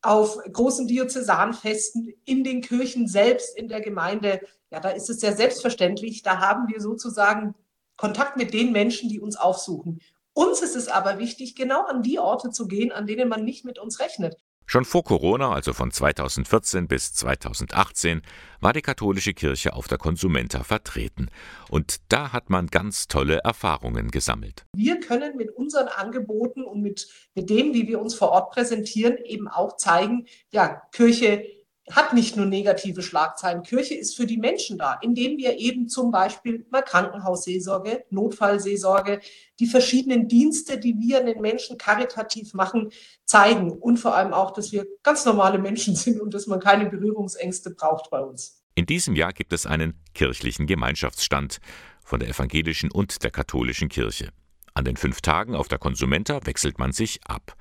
auf 0.00 0.38
großen 0.52 0.88
Diözesanfesten, 0.88 2.12
in 2.24 2.42
den 2.42 2.62
Kirchen 2.62 3.06
selbst, 3.06 3.56
in 3.56 3.68
der 3.68 3.80
Gemeinde, 3.80 4.40
ja, 4.72 4.80
da 4.80 4.90
ist 4.90 5.08
es 5.08 5.20
sehr 5.20 5.36
selbstverständlich, 5.36 6.22
da 6.22 6.40
haben 6.40 6.66
wir 6.66 6.80
sozusagen 6.80 7.54
Kontakt 7.96 8.36
mit 8.36 8.52
den 8.52 8.72
Menschen, 8.72 9.08
die 9.08 9.20
uns 9.20 9.36
aufsuchen. 9.36 10.00
Uns 10.34 10.62
ist 10.62 10.76
es 10.76 10.88
aber 10.88 11.18
wichtig, 11.18 11.54
genau 11.54 11.84
an 11.84 12.02
die 12.02 12.18
Orte 12.18 12.50
zu 12.50 12.66
gehen, 12.66 12.90
an 12.90 13.06
denen 13.06 13.28
man 13.28 13.44
nicht 13.44 13.64
mit 13.64 13.78
uns 13.78 14.00
rechnet. 14.00 14.36
Schon 14.64 14.84
vor 14.86 15.04
Corona, 15.04 15.52
also 15.52 15.74
von 15.74 15.90
2014 15.90 16.88
bis 16.88 17.12
2018, 17.12 18.22
war 18.60 18.72
die 18.72 18.80
katholische 18.80 19.34
Kirche 19.34 19.74
auf 19.74 19.88
der 19.88 19.98
Konsumenta 19.98 20.64
vertreten. 20.64 21.28
Und 21.68 21.96
da 22.08 22.32
hat 22.32 22.48
man 22.48 22.68
ganz 22.68 23.08
tolle 23.08 23.40
Erfahrungen 23.44 24.10
gesammelt. 24.10 24.64
Wir 24.74 25.00
können 25.00 25.36
mit 25.36 25.50
unseren 25.50 25.88
Angeboten 25.88 26.64
und 26.64 26.80
mit, 26.80 27.08
mit 27.34 27.50
dem, 27.50 27.74
wie 27.74 27.86
wir 27.86 28.00
uns 28.00 28.14
vor 28.14 28.30
Ort 28.30 28.52
präsentieren, 28.52 29.18
eben 29.18 29.48
auch 29.48 29.76
zeigen, 29.76 30.26
ja, 30.50 30.80
Kirche 30.92 31.44
hat 31.90 32.12
nicht 32.12 32.36
nur 32.36 32.46
negative 32.46 33.02
Schlagzeilen. 33.02 33.62
Kirche 33.62 33.94
ist 33.94 34.16
für 34.16 34.26
die 34.26 34.38
Menschen 34.38 34.78
da, 34.78 34.98
indem 35.02 35.36
wir 35.36 35.58
eben 35.58 35.88
zum 35.88 36.10
Beispiel 36.10 36.64
mal 36.70 36.82
Krankenhausseelsorge, 36.82 38.04
Notfallseelsorge, 38.10 39.20
die 39.58 39.66
verschiedenen 39.66 40.28
Dienste, 40.28 40.78
die 40.78 40.96
wir 40.98 41.24
den 41.24 41.40
Menschen 41.40 41.78
karitativ 41.78 42.54
machen, 42.54 42.90
zeigen. 43.24 43.72
Und 43.72 43.98
vor 43.98 44.14
allem 44.14 44.32
auch, 44.32 44.52
dass 44.52 44.70
wir 44.70 44.86
ganz 45.02 45.24
normale 45.24 45.58
Menschen 45.58 45.96
sind 45.96 46.20
und 46.20 46.34
dass 46.34 46.46
man 46.46 46.60
keine 46.60 46.88
Berührungsängste 46.88 47.70
braucht 47.70 48.10
bei 48.10 48.20
uns. 48.20 48.62
In 48.74 48.86
diesem 48.86 49.16
Jahr 49.16 49.32
gibt 49.32 49.52
es 49.52 49.66
einen 49.66 50.00
kirchlichen 50.14 50.66
Gemeinschaftsstand 50.66 51.58
von 52.04 52.20
der 52.20 52.28
evangelischen 52.28 52.90
und 52.90 53.22
der 53.22 53.30
katholischen 53.30 53.88
Kirche. 53.88 54.30
An 54.74 54.84
den 54.84 54.96
fünf 54.96 55.20
Tagen 55.20 55.54
auf 55.54 55.68
der 55.68 55.78
Konsumenta 55.78 56.46
wechselt 56.46 56.78
man 56.78 56.92
sich 56.92 57.20
ab. 57.26 57.54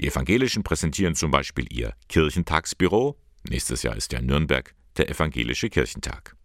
Die 0.00 0.06
Evangelischen 0.06 0.64
präsentieren 0.64 1.14
zum 1.14 1.30
Beispiel 1.30 1.66
ihr 1.70 1.94
Kirchentagsbüro, 2.08 3.16
Nächstes 3.48 3.82
Jahr 3.82 3.96
ist 3.96 4.12
ja 4.12 4.20
Nürnberg 4.20 4.74
der 4.96 5.08
Evangelische 5.08 5.70
Kirchentag. 5.70 6.36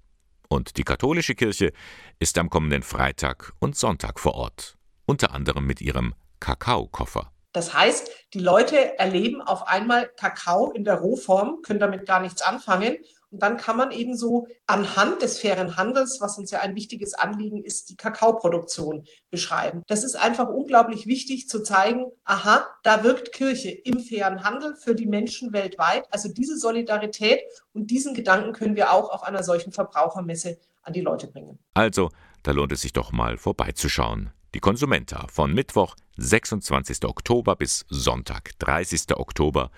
Und 0.50 0.78
die 0.78 0.84
katholische 0.84 1.34
Kirche 1.34 1.72
ist 2.20 2.38
am 2.38 2.50
kommenden 2.50 2.84
Freitag 2.84 3.54
und 3.60 3.76
Sonntag 3.76 4.20
vor 4.20 4.36
Ort, 4.36 4.78
unter 5.06 5.32
anderem 5.34 5.66
mit 5.66 5.82
ihrem 5.82 6.14
Kakaokoffer. 6.40 7.32
Das 7.54 7.74
heißt, 7.74 8.10
die 8.34 8.40
Leute 8.40 8.98
erleben 9.00 9.42
auf 9.42 9.68
einmal 9.68 10.10
Kakao 10.16 10.72
in 10.72 10.84
der 10.84 10.96
Rohform, 10.96 11.62
können 11.64 11.80
damit 11.80 12.06
gar 12.06 12.20
nichts 12.20 12.42
anfangen 12.42 12.98
und 13.32 13.42
dann 13.42 13.58
kann 13.58 13.78
man 13.78 13.92
eben 13.92 14.16
so 14.16 14.48
anhand 14.68 15.22
des 15.22 15.40
fairen 15.40 15.78
Handels, 15.78 16.20
was 16.20 16.38
uns 16.38 16.52
ja 16.52 16.60
ein 16.60 16.76
wichtiges 16.76 17.14
Anliegen 17.14 17.64
ist, 17.64 17.90
die 17.90 17.96
Kakaoproduktion 17.96 19.06
beschreiben. 19.30 19.84
Das 19.88 20.04
ist 20.04 20.16
einfach 20.16 20.50
unglaublich 20.50 21.08
wichtig 21.08 21.48
zu 21.48 21.64
zeigen, 21.64 22.06
aha, 22.26 22.68
da 22.84 23.04
wirkt 23.04 23.32
Kirche 23.32 23.72
im 23.72 24.00
fairen 24.00 24.44
Handel 24.44 24.76
für 24.76 24.96
die 24.96 25.08
Menschen 25.08 25.54
weltweit. 25.54 26.06
Also 26.12 26.30
diese 26.30 26.58
Solidarität 26.58 27.42
und 27.74 27.90
diesen 27.90 28.14
Gedanken 28.14 28.52
können 28.52 28.76
wir 28.76 28.92
auch 28.92 29.10
auf 29.10 29.24
einer 29.24 29.44
solchen 29.44 29.72
Verbrauchermesse 29.72 30.60
an 30.84 30.94
die 30.94 31.02
Leute 31.02 31.28
bringen. 31.28 31.58
Also, 31.74 32.10
da 32.44 32.52
lohnt 32.52 32.72
es 32.72 32.82
sich 32.82 32.92
doch 32.92 33.12
mal 33.12 33.38
vorbeizuschauen. 33.38 34.32
Die 34.54 34.60
Konsumenta 34.60 35.28
von 35.30 35.54
Mittwoch, 35.54 35.96
26. 36.18 37.06
Oktober 37.06 37.56
bis 37.56 37.86
Sonntag, 37.88 38.52
30. 38.60 39.16
Oktober 39.16 39.72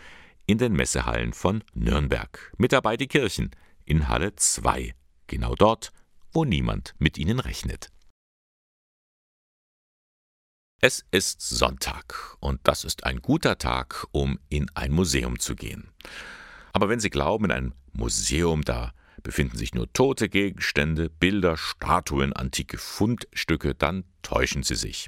in 0.45 0.58
den 0.58 0.73
Messehallen 0.73 1.34
von 1.34 1.63
Nürnberg. 1.73 2.53
Mit 2.58 2.71
dabei 2.71 2.97
die 2.97 3.08
Kirchen 3.08 3.51
in 3.86 4.08
Halle 4.08 4.36
2, 4.36 4.93
genau 5.27 5.56
dort, 5.56 5.91
wo 6.32 6.45
niemand 6.45 6.95
mit 6.99 7.17
ihnen 7.17 7.39
rechnet. 7.39 7.89
Es 10.82 11.06
ist 11.12 11.41
Sonntag 11.41 12.36
und 12.41 12.60
das 12.63 12.84
ist 12.84 13.06
ein 13.06 13.21
guter 13.21 13.58
Tag, 13.58 14.06
um 14.12 14.38
in 14.49 14.69
ein 14.75 14.91
Museum 14.91 15.39
zu 15.39 15.56
gehen. 15.56 15.89
Aber 16.73 16.89
wenn 16.89 16.99
Sie 16.99 17.10
glauben, 17.10 17.45
in 17.45 17.51
einem 17.51 17.73
Museum, 17.93 18.63
da 18.63 18.93
befinden 19.21 19.58
sich 19.58 19.73
nur 19.73 19.91
tote 19.93 20.27
Gegenstände, 20.27 21.10
Bilder, 21.10 21.56
Statuen, 21.56 22.34
antike 22.34 22.77
Fundstücke, 22.77 23.75
dann 23.75 24.03
täuschen 24.23 24.63
Sie 24.63 24.75
sich. 24.75 25.07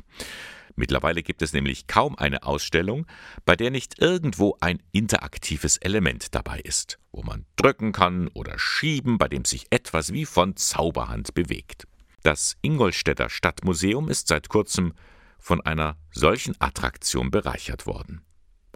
Mittlerweile 0.75 1.23
gibt 1.23 1.41
es 1.41 1.53
nämlich 1.53 1.87
kaum 1.87 2.17
eine 2.17 2.43
Ausstellung, 2.43 3.05
bei 3.45 3.55
der 3.55 3.71
nicht 3.71 3.99
irgendwo 3.99 4.57
ein 4.59 4.83
interaktives 4.91 5.77
Element 5.77 6.35
dabei 6.35 6.59
ist, 6.59 6.99
wo 7.11 7.23
man 7.23 7.45
drücken 7.55 7.93
kann 7.93 8.27
oder 8.29 8.59
schieben, 8.59 9.17
bei 9.17 9.29
dem 9.29 9.45
sich 9.45 9.67
etwas 9.69 10.11
wie 10.11 10.25
von 10.25 10.57
Zauberhand 10.57 11.33
bewegt. 11.33 11.87
Das 12.23 12.57
Ingolstädter 12.61 13.29
Stadtmuseum 13.29 14.09
ist 14.09 14.27
seit 14.27 14.49
kurzem 14.49 14.93
von 15.39 15.61
einer 15.61 15.97
solchen 16.11 16.59
Attraktion 16.59 17.31
bereichert 17.31 17.85
worden. 17.85 18.21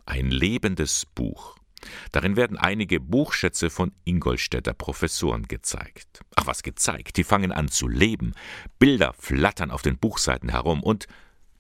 Ein 0.06 0.32
lebendes 0.32 1.06
Buch. 1.16 1.59
Darin 2.12 2.36
werden 2.36 2.58
einige 2.58 3.00
Buchschätze 3.00 3.70
von 3.70 3.92
Ingolstädter 4.06 4.74
Professoren 4.74 5.48
gezeigt. 5.48 6.22
Ach 6.36 6.48
was 6.48 6.64
gezeigt, 6.64 7.18
die 7.18 7.24
fangen 7.24 7.52
an 7.52 7.70
zu 7.70 7.88
leben. 7.88 8.34
Bilder 8.80 9.14
flattern 9.18 9.72
auf 9.72 9.82
den 9.82 9.98
Buchseiten 9.98 10.50
herum 10.50 10.84
und 10.84 11.08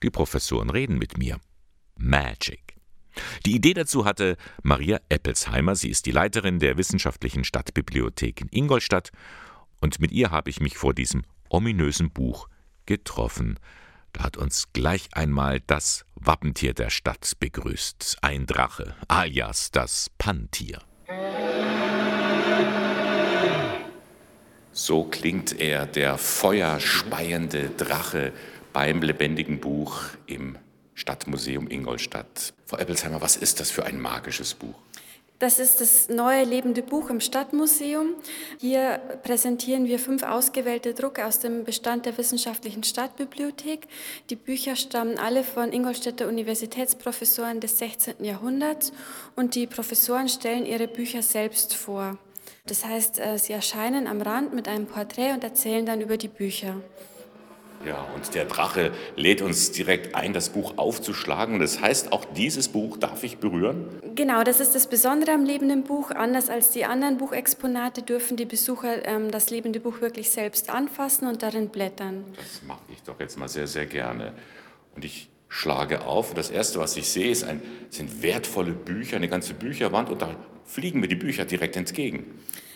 die 0.03 0.09
Professoren 0.09 0.69
reden 0.69 0.97
mit 0.97 1.17
mir. 1.17 1.39
Magic. 1.97 2.75
Die 3.45 3.55
Idee 3.55 3.73
dazu 3.73 4.05
hatte 4.05 4.37
Maria 4.63 4.99
Eppelsheimer. 5.09 5.75
Sie 5.75 5.89
ist 5.89 6.05
die 6.05 6.11
Leiterin 6.11 6.59
der 6.59 6.77
Wissenschaftlichen 6.77 7.43
Stadtbibliothek 7.43 8.41
in 8.41 8.49
Ingolstadt. 8.51 9.11
Und 9.81 9.99
mit 9.99 10.11
ihr 10.11 10.31
habe 10.31 10.49
ich 10.49 10.59
mich 10.59 10.77
vor 10.77 10.93
diesem 10.93 11.23
ominösen 11.49 12.11
Buch 12.11 12.47
getroffen. 12.85 13.59
Da 14.13 14.23
hat 14.23 14.37
uns 14.37 14.71
gleich 14.73 15.09
einmal 15.13 15.59
das 15.61 16.05
Wappentier 16.15 16.73
der 16.73 16.89
Stadt 16.89 17.33
begrüßt. 17.39 18.17
Ein 18.21 18.45
Drache, 18.45 18.95
alias 19.07 19.71
das 19.71 20.09
Panntier. 20.17 20.79
So 24.71 25.03
klingt 25.03 25.59
er, 25.59 25.85
der 25.85 26.17
feuerspeiende 26.17 27.69
Drache, 27.69 28.31
beim 28.71 29.01
lebendigen 29.01 29.59
Buch 29.59 30.03
im 30.25 30.57
Stadtmuseum 30.93 31.69
Ingolstadt. 31.69 32.53
Frau 32.65 32.77
Eppelsheimer, 32.77 33.21
was 33.21 33.35
ist 33.35 33.59
das 33.59 33.71
für 33.71 33.85
ein 33.85 33.99
magisches 33.99 34.53
Buch? 34.53 34.75
Das 35.39 35.57
ist 35.57 35.79
das 35.79 36.09
neue 36.09 36.43
lebende 36.43 36.83
Buch 36.83 37.09
im 37.09 37.21
Stadtmuseum. 37.21 38.15
Hier 38.59 38.99
präsentieren 39.23 39.85
wir 39.85 39.97
fünf 39.97 40.23
ausgewählte 40.23 40.93
Drucke 40.93 41.25
aus 41.25 41.39
dem 41.39 41.63
Bestand 41.63 42.05
der 42.05 42.17
Wissenschaftlichen 42.17 42.83
Stadtbibliothek. 42.83 43.87
Die 44.29 44.35
Bücher 44.35 44.75
stammen 44.75 45.17
alle 45.17 45.45
von 45.45 45.71
Ingolstädter 45.71 46.27
Universitätsprofessoren 46.27 47.61
des 47.61 47.79
16. 47.79 48.21
Jahrhunderts 48.25 48.91
und 49.37 49.55
die 49.55 49.65
Professoren 49.65 50.27
stellen 50.27 50.65
ihre 50.65 50.89
Bücher 50.89 51.21
selbst 51.21 51.73
vor. 51.73 52.17
Das 52.65 52.83
heißt, 52.83 53.19
äh, 53.19 53.39
sie 53.39 53.53
erscheinen 53.53 54.07
am 54.07 54.21
Rand 54.21 54.53
mit 54.53 54.67
einem 54.67 54.87
Porträt 54.87 55.31
und 55.31 55.45
erzählen 55.45 55.85
dann 55.85 56.01
über 56.01 56.17
die 56.17 56.27
Bücher. 56.27 56.75
Ja, 57.85 58.05
und 58.13 58.35
der 58.35 58.45
Drache 58.45 58.91
lädt 59.15 59.41
uns 59.41 59.71
direkt 59.71 60.13
ein, 60.15 60.33
das 60.33 60.49
Buch 60.49 60.73
aufzuschlagen. 60.77 61.59
Das 61.59 61.81
heißt, 61.81 62.11
auch 62.11 62.25
dieses 62.25 62.67
Buch 62.67 62.97
darf 62.97 63.23
ich 63.23 63.37
berühren? 63.37 63.85
Genau, 64.15 64.43
das 64.43 64.59
ist 64.59 64.75
das 64.75 64.87
Besondere 64.87 65.31
am 65.31 65.45
lebenden 65.45 65.83
Buch. 65.83 66.11
Anders 66.11 66.49
als 66.49 66.71
die 66.71 66.85
anderen 66.85 67.17
Buchexponate 67.17 68.01
dürfen 68.01 68.35
die 68.35 68.45
Besucher 68.45 69.05
ähm, 69.07 69.31
das 69.31 69.49
lebende 69.49 69.79
Buch 69.79 70.01
wirklich 70.01 70.29
selbst 70.29 70.69
anfassen 70.69 71.27
und 71.27 71.41
darin 71.41 71.69
blättern. 71.69 72.25
Das 72.35 72.61
mache 72.67 72.81
ich 72.91 73.01
doch 73.03 73.19
jetzt 73.19 73.39
mal 73.39 73.47
sehr, 73.47 73.67
sehr 73.67 73.85
gerne. 73.85 74.33
Und 74.95 75.05
ich 75.05 75.29
schlage 75.47 76.05
auf. 76.05 76.29
Und 76.29 76.37
das 76.37 76.49
Erste, 76.49 76.79
was 76.79 76.97
ich 76.97 77.09
sehe, 77.09 77.31
ist 77.31 77.43
ein, 77.43 77.61
sind 77.89 78.21
wertvolle 78.21 78.71
Bücher, 78.71 79.17
eine 79.17 79.29
ganze 79.29 79.53
Bücherwand. 79.53 80.09
Und 80.09 80.21
da 80.21 80.35
fliegen 80.65 80.99
mir 80.99 81.07
die 81.07 81.15
Bücher 81.15 81.45
direkt 81.45 81.75
entgegen. 81.75 82.25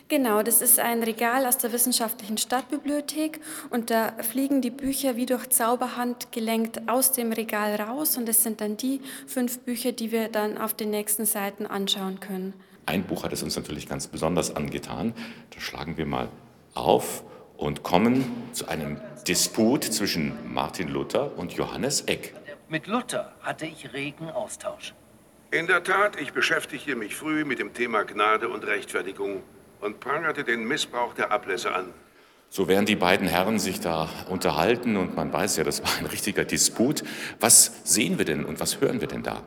Genau, 0.10 0.44
das 0.44 0.62
ist 0.62 0.80
ein 0.80 1.02
Regal 1.02 1.46
aus 1.46 1.58
der 1.58 1.72
Wissenschaftlichen 1.72 2.38
Stadtbibliothek 2.38 3.39
und 3.70 3.89
da 3.89 4.13
fliegen 4.22 4.62
die 4.62 4.70
Bücher 4.70 5.16
wie 5.16 5.26
durch 5.26 5.50
Zauberhand 5.50 6.32
gelenkt 6.32 6.88
aus 6.88 7.13
dem 7.13 7.32
Regal 7.32 7.76
raus 7.76 8.18
und 8.18 8.28
das 8.28 8.44
sind 8.44 8.62
dann 8.62 8.78
die 8.78 9.02
fünf 9.26 9.60
Bücher, 9.60 9.92
die 9.92 10.12
wir 10.12 10.28
dann 10.28 10.58
auf 10.58 10.74
den 10.74 10.89
nächsten 10.89 11.26
Seiten 11.26 11.66
anschauen 11.66 12.20
können. 12.20 12.54
Ein 12.86 13.04
Buch 13.04 13.24
hat 13.24 13.32
es 13.32 13.42
uns 13.44 13.56
natürlich 13.56 13.88
ganz 13.88 14.08
besonders 14.08 14.56
angetan. 14.56 15.13
Da 15.52 15.62
schlagen 15.62 15.98
wir 15.98 16.06
mal 16.06 16.28
auf 16.74 17.24
und 17.56 17.82
kommen 17.82 18.26
zu 18.52 18.68
einem 18.68 19.00
Disput 19.26 19.86
zwischen 19.86 20.34
Martin 20.54 20.89
Luther 20.89 21.38
und 21.38 21.54
Johannes 21.54 22.02
Eck. 22.02 22.34
Mit 22.68 22.88
Luther 22.88 23.34
hatte 23.42 23.66
ich 23.66 23.94
regen 23.94 24.30
Austausch. 24.30 24.94
In 25.52 25.68
der 25.68 25.84
Tat, 25.84 26.20
ich 26.20 26.34
beschäftigte 26.34 26.96
mich 26.96 27.16
früh 27.16 27.46
mit 27.46 27.60
dem 27.60 27.74
Thema 27.74 28.04
Gnade 28.04 28.50
und 28.50 28.66
Rechtfertigung 28.66 29.44
und 29.84 30.00
prangerte 30.00 30.43
den 30.43 30.65
Missbrauch 30.65 31.13
der 31.13 31.32
Ablässe 31.32 31.74
an. 31.74 31.86
So 32.50 32.67
werden 32.67 32.86
die 32.86 32.96
beiden 32.96 33.28
Herren 33.28 33.60
sich 33.60 33.80
da 33.80 34.08
unterhalten 34.30 34.96
und 34.96 35.15
man 35.15 35.34
weiß 35.34 35.58
ja, 35.58 35.63
das 35.63 35.82
war 35.84 35.89
ein 35.98 36.06
richtiger 36.06 36.46
Disput. 36.46 37.04
Was 37.39 37.82
sehen 37.84 38.17
wir 38.17 38.26
denn 38.26 38.46
und 38.46 38.60
was 38.60 38.80
hören 38.80 39.02
wir 39.02 39.08
denn 39.08 39.24
da? 39.24 39.41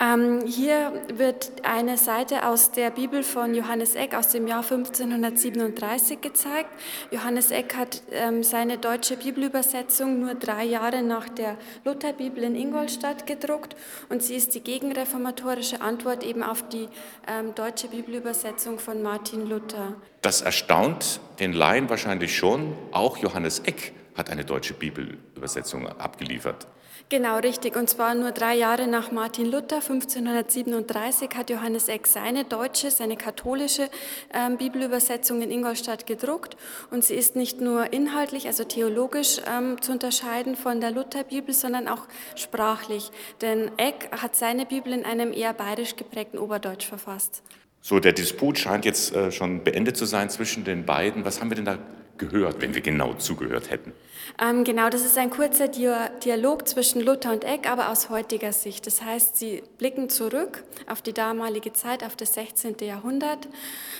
Ähm, 0.00 0.44
hier 0.46 0.92
wird 1.14 1.52
eine 1.62 1.96
Seite 1.96 2.46
aus 2.46 2.72
der 2.72 2.90
Bibel 2.90 3.22
von 3.22 3.54
Johannes 3.54 3.94
Eck 3.94 4.14
aus 4.14 4.28
dem 4.28 4.46
Jahr 4.46 4.62
1537 4.62 6.20
gezeigt. 6.20 6.70
Johannes 7.10 7.50
Eck 7.50 7.76
hat 7.76 8.02
ähm, 8.12 8.42
seine 8.42 8.78
deutsche 8.78 9.16
Bibelübersetzung 9.16 10.20
nur 10.20 10.34
drei 10.34 10.64
Jahre 10.64 11.02
nach 11.02 11.28
der 11.28 11.56
Lutherbibel 11.84 12.44
in 12.44 12.54
Ingolstadt 12.54 13.26
gedruckt 13.26 13.76
und 14.08 14.22
sie 14.22 14.34
ist 14.34 14.54
die 14.54 14.60
gegenreformatorische 14.60 15.80
Antwort 15.80 16.24
eben 16.24 16.42
auf 16.42 16.68
die 16.68 16.88
ähm, 17.28 17.54
deutsche 17.54 17.88
Bibelübersetzung 17.88 18.78
von 18.78 19.02
Martin 19.02 19.48
Luther. 19.48 19.94
Das 20.22 20.40
erstaunt 20.42 21.20
den 21.40 21.52
Laien 21.52 21.90
wahrscheinlich 21.90 22.36
schon. 22.36 22.76
Auch 22.92 23.18
Johannes 23.18 23.60
Eck 23.60 23.92
hat 24.16 24.30
eine 24.30 24.44
deutsche 24.44 24.74
Bibelübersetzung 24.74 25.86
abgeliefert. 25.86 26.66
Genau, 27.10 27.38
richtig. 27.38 27.76
Und 27.76 27.90
zwar 27.90 28.14
nur 28.14 28.32
drei 28.32 28.54
Jahre 28.54 28.86
nach 28.86 29.12
Martin 29.12 29.44
Luther, 29.44 29.76
1537, 29.76 31.30
hat 31.36 31.50
Johannes 31.50 31.88
Eck 31.88 32.06
seine 32.06 32.44
deutsche, 32.44 32.90
seine 32.90 33.16
katholische 33.16 33.90
ähm, 34.32 34.56
Bibelübersetzung 34.56 35.42
in 35.42 35.50
Ingolstadt 35.50 36.06
gedruckt. 36.06 36.56
Und 36.90 37.04
sie 37.04 37.14
ist 37.14 37.36
nicht 37.36 37.60
nur 37.60 37.92
inhaltlich, 37.92 38.46
also 38.46 38.64
theologisch 38.64 39.38
ähm, 39.46 39.80
zu 39.82 39.92
unterscheiden 39.92 40.56
von 40.56 40.80
der 40.80 40.92
Lutherbibel, 40.92 41.54
sondern 41.54 41.88
auch 41.88 42.06
sprachlich. 42.36 43.10
Denn 43.42 43.70
Eck 43.76 44.08
hat 44.10 44.34
seine 44.34 44.64
Bibel 44.64 44.92
in 44.92 45.04
einem 45.04 45.34
eher 45.34 45.52
bayerisch 45.52 45.96
geprägten 45.96 46.38
Oberdeutsch 46.38 46.86
verfasst. 46.86 47.42
So, 47.82 48.00
der 48.00 48.14
Disput 48.14 48.58
scheint 48.58 48.86
jetzt 48.86 49.14
äh, 49.14 49.30
schon 49.30 49.62
beendet 49.62 49.98
zu 49.98 50.06
sein 50.06 50.30
zwischen 50.30 50.64
den 50.64 50.86
beiden. 50.86 51.26
Was 51.26 51.42
haben 51.42 51.50
wir 51.50 51.56
denn 51.56 51.66
da 51.66 51.78
gehört, 52.18 52.60
wenn 52.60 52.74
wir 52.74 52.80
genau 52.80 53.14
zugehört 53.14 53.70
hätten? 53.70 53.92
Ähm, 54.40 54.64
genau, 54.64 54.88
das 54.88 55.04
ist 55.04 55.18
ein 55.18 55.30
kurzer 55.30 55.68
Dialog 55.68 56.66
zwischen 56.66 57.00
Luther 57.00 57.32
und 57.32 57.44
Eck, 57.44 57.70
aber 57.70 57.90
aus 57.90 58.10
heutiger 58.10 58.52
Sicht. 58.52 58.86
Das 58.86 59.02
heißt, 59.02 59.36
sie 59.36 59.62
blicken 59.78 60.08
zurück 60.08 60.64
auf 60.88 61.02
die 61.02 61.12
damalige 61.12 61.72
Zeit, 61.72 62.02
auf 62.02 62.16
das 62.16 62.34
16. 62.34 62.76
Jahrhundert, 62.80 63.48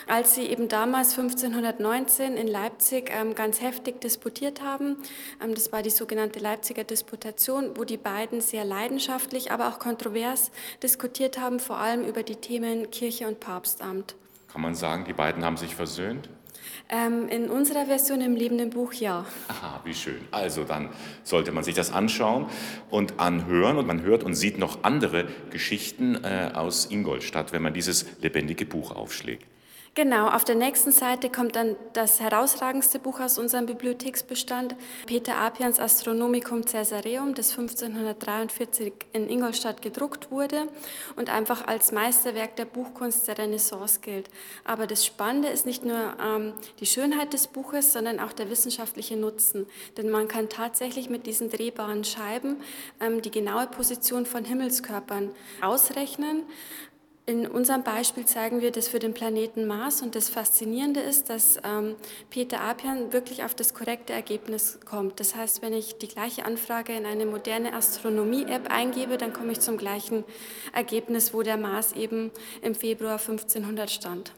als 0.08 0.34
sie 0.34 0.44
eben 0.44 0.68
damals 0.68 1.16
1519 1.18 2.36
in 2.36 2.48
Leipzig 2.48 3.10
ähm, 3.12 3.34
ganz 3.34 3.60
heftig 3.60 4.00
disputiert 4.00 4.62
haben. 4.62 4.96
Ähm, 5.42 5.54
das 5.54 5.72
war 5.72 5.82
die 5.82 5.90
sogenannte 5.90 6.40
Leipziger 6.40 6.84
Disputation, 6.84 7.76
wo 7.76 7.84
die 7.84 7.98
beiden 7.98 8.40
sehr 8.40 8.64
leidenschaftlich, 8.64 9.52
aber 9.52 9.68
auch 9.68 9.78
kontrovers 9.78 10.50
diskutiert 10.82 11.38
haben, 11.38 11.60
vor 11.60 11.78
allem 11.78 12.04
über 12.04 12.22
die 12.22 12.36
Themen 12.36 12.90
Kirche 12.90 13.28
und 13.28 13.40
Papstamt. 13.40 14.16
Kann 14.52 14.62
man 14.62 14.74
sagen, 14.74 15.04
die 15.04 15.12
beiden 15.12 15.44
haben 15.44 15.56
sich 15.56 15.74
versöhnt? 15.74 16.28
Ähm, 16.90 17.28
in 17.28 17.48
unserer 17.48 17.86
Version 17.86 18.20
im 18.20 18.36
lebenden 18.36 18.70
Buch 18.70 18.92
ja. 18.92 19.24
Aha, 19.48 19.80
wie 19.84 19.94
schön. 19.94 20.20
Also 20.30 20.64
dann 20.64 20.90
sollte 21.22 21.50
man 21.50 21.64
sich 21.64 21.74
das 21.74 21.92
anschauen 21.92 22.46
und 22.90 23.18
anhören 23.18 23.78
und 23.78 23.86
man 23.86 24.02
hört 24.02 24.22
und 24.22 24.34
sieht 24.34 24.58
noch 24.58 24.84
andere 24.84 25.26
Geschichten 25.50 26.22
äh, 26.24 26.50
aus 26.52 26.90
Ingolstadt, 26.90 27.52
wenn 27.52 27.62
man 27.62 27.72
dieses 27.72 28.20
lebendige 28.20 28.66
Buch 28.66 28.94
aufschlägt. 28.94 29.46
Genau, 29.96 30.26
auf 30.26 30.42
der 30.42 30.56
nächsten 30.56 30.90
Seite 30.90 31.30
kommt 31.30 31.54
dann 31.54 31.76
das 31.92 32.18
herausragendste 32.18 32.98
Buch 32.98 33.20
aus 33.20 33.38
unserem 33.38 33.66
Bibliotheksbestand, 33.66 34.74
Peter 35.06 35.36
Apians 35.36 35.78
Astronomicum 35.78 36.64
Caesareum, 36.64 37.32
das 37.34 37.50
1543 37.50 38.92
in 39.12 39.28
Ingolstadt 39.28 39.82
gedruckt 39.82 40.32
wurde 40.32 40.66
und 41.14 41.30
einfach 41.30 41.68
als 41.68 41.92
Meisterwerk 41.92 42.56
der 42.56 42.64
Buchkunst 42.64 43.28
der 43.28 43.38
Renaissance 43.38 44.00
gilt. 44.00 44.28
Aber 44.64 44.88
das 44.88 45.06
Spannende 45.06 45.46
ist 45.46 45.64
nicht 45.64 45.84
nur 45.84 46.16
ähm, 46.20 46.54
die 46.80 46.86
Schönheit 46.86 47.32
des 47.32 47.46
Buches, 47.46 47.92
sondern 47.92 48.18
auch 48.18 48.32
der 48.32 48.50
wissenschaftliche 48.50 49.16
Nutzen. 49.16 49.68
Denn 49.96 50.10
man 50.10 50.26
kann 50.26 50.48
tatsächlich 50.48 51.08
mit 51.08 51.24
diesen 51.24 51.50
drehbaren 51.50 52.02
Scheiben 52.02 52.56
ähm, 52.98 53.22
die 53.22 53.30
genaue 53.30 53.68
Position 53.68 54.26
von 54.26 54.44
Himmelskörpern 54.44 55.30
ausrechnen 55.60 56.42
in 57.26 57.46
unserem 57.46 57.82
Beispiel 57.82 58.26
zeigen 58.26 58.60
wir 58.60 58.70
das 58.70 58.88
für 58.88 58.98
den 58.98 59.14
Planeten 59.14 59.66
Mars 59.66 60.02
und 60.02 60.14
das 60.14 60.28
Faszinierende 60.28 61.00
ist, 61.00 61.30
dass 61.30 61.58
ähm, 61.64 61.94
Peter 62.28 62.60
Apian 62.60 63.14
wirklich 63.14 63.44
auf 63.44 63.54
das 63.54 63.72
korrekte 63.72 64.12
Ergebnis 64.12 64.78
kommt. 64.84 65.20
Das 65.20 65.34
heißt, 65.34 65.62
wenn 65.62 65.72
ich 65.72 65.96
die 65.96 66.08
gleiche 66.08 66.44
Anfrage 66.44 66.92
in 66.92 67.06
eine 67.06 67.24
moderne 67.24 67.72
Astronomie-App 67.72 68.70
eingebe, 68.70 69.16
dann 69.16 69.32
komme 69.32 69.52
ich 69.52 69.60
zum 69.60 69.78
gleichen 69.78 70.24
Ergebnis, 70.74 71.32
wo 71.32 71.42
der 71.42 71.56
Mars 71.56 71.92
eben 71.92 72.30
im 72.60 72.74
Februar 72.74 73.18
1500 73.18 73.90
stand. 73.90 74.32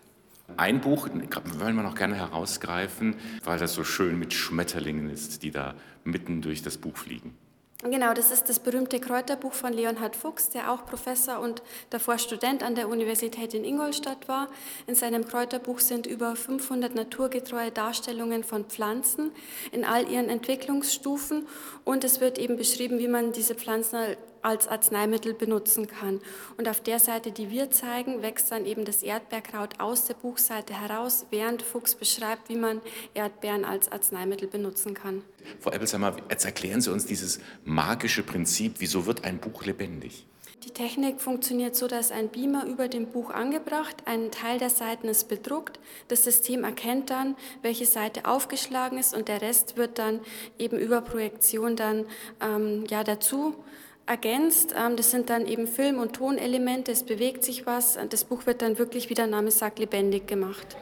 Ein 0.57 0.81
Buch 0.81 1.09
wollen 1.09 1.75
wir 1.75 1.83
noch 1.83 1.97
gerne 1.97 2.15
herausgreifen, 2.15 3.17
weil 3.43 3.59
das 3.59 3.75
so 3.75 3.83
schön 3.83 4.17
mit 4.17 4.33
Schmetterlingen 4.33 5.11
ist, 5.11 5.43
die 5.43 5.51
da 5.51 5.75
mitten 6.05 6.41
durch 6.41 6.63
das 6.63 6.79
Buch 6.79 6.97
fliegen. 6.97 7.37
Genau, 7.83 8.15
das 8.15 8.31
ist 8.31 8.49
das 8.49 8.59
berühmte 8.59 8.99
Kräuterbuch 9.01 9.53
von 9.53 9.71
Leonhard 9.71 10.17
Fuchs, 10.17 10.49
der 10.49 10.73
auch 10.73 10.87
Professor 10.87 11.41
und 11.41 11.63
davor 11.91 12.17
Student 12.17 12.63
an 12.63 12.75
der 12.75 12.89
Universität 12.89 13.53
in 13.53 13.67
Ingolstadt 13.67 14.29
war. 14.29 14.49
In 14.87 14.95
seinem 14.95 15.27
Kräuterbuch 15.27 15.81
sind 15.81 16.07
über 16.07 16.37
500 16.37 16.95
naturgetreue 16.95 17.71
Darstellungen 17.71 18.45
von 18.45 18.65
Pflanzen 18.65 19.31
in 19.73 19.85
all 19.85 20.11
ihren 20.11 20.31
Entwicklungsstufen 20.31 21.47
und 21.85 22.03
es 22.03 22.23
wird 22.23 22.39
eben 22.39 22.57
beschrieben, 22.57 22.99
wie 22.99 23.09
man 23.09 23.33
diese 23.33 23.55
Pflanzen 23.55 24.17
als 24.43 24.69
Arzneimittel 24.69 25.35
benutzen 25.35 25.87
kann. 25.87 26.21
Und 26.57 26.69
auf 26.69 26.81
der 26.81 26.99
Seite, 26.99 27.33
die 27.33 27.51
wir 27.51 27.71
zeigen, 27.71 28.23
wächst 28.23 28.51
dann 28.53 28.67
eben 28.67 28.85
das 28.85 29.03
Erdbeerkraut 29.03 29.81
aus 29.81 30.07
der 30.07 30.15
Buchseite 30.15 30.81
heraus, 30.81 31.27
während 31.31 31.63
Fuchs 31.63 31.95
beschreibt, 31.95 32.49
wie 32.49 32.57
man 32.57 32.81
Erdbeeren 33.15 33.65
als 33.65 33.91
Arzneimittel 33.91 34.49
benutzen 34.49 34.95
kann. 34.95 35.23
Frau 35.61 35.73
Ebbelsheimer, 35.73 36.17
jetzt 36.31 36.45
erklären 36.45 36.81
Sie 36.81 36.93
uns 36.93 37.07
dieses 37.07 37.41
magische 37.65 38.23
Prinzip, 38.23 38.75
wieso 38.79 39.07
wird 39.07 39.25
ein 39.25 39.39
Buch 39.39 39.65
lebendig? 39.65 40.27
Die 40.67 40.73
Technik 40.73 41.21
funktioniert 41.21 41.77
so, 41.77 41.87
dass 41.87 42.11
ein 42.11 42.29
Beamer 42.29 42.67
über 42.67 42.89
dem 42.89 43.07
Buch 43.07 43.31
angebracht, 43.31 44.03
ein 44.05 44.33
Teil 44.33 44.59
der 44.59 44.69
Seiten 44.71 45.07
ist 45.07 45.29
bedruckt, 45.29 45.79
das 46.09 46.25
System 46.25 46.65
erkennt 46.65 47.11
dann, 47.11 47.37
welche 47.63 47.87
Seite 47.87 48.25
aufgeschlagen 48.25 48.99
ist 48.99 49.15
und 49.15 49.29
der 49.29 49.43
Rest 49.43 49.77
wird 49.77 50.01
dann 50.01 50.19
eben 50.59 50.77
über 50.77 51.03
Projektion 51.03 51.77
dann 51.77 52.07
ähm, 52.41 52.85
ja, 52.89 53.05
dazu 53.05 53.55
ergänzt. 54.07 54.75
Ähm, 54.77 54.97
das 54.97 55.11
sind 55.11 55.31
dann 55.31 55.47
eben 55.47 55.67
Film- 55.67 55.99
und 55.99 56.15
Tonelemente, 56.15 56.93
es 56.93 57.05
bewegt 57.05 57.45
sich 57.45 57.67
was. 57.67 57.99
Das 58.11 58.25
Buch 58.25 58.47
wird 58.47 58.63
dann 58.63 58.79
wirklich, 58.79 59.11
wie 59.11 59.15
der 59.15 59.27
Name 59.27 59.51
sagt, 59.51 59.79
lebendig 59.79 60.27
gemacht. 60.27 60.77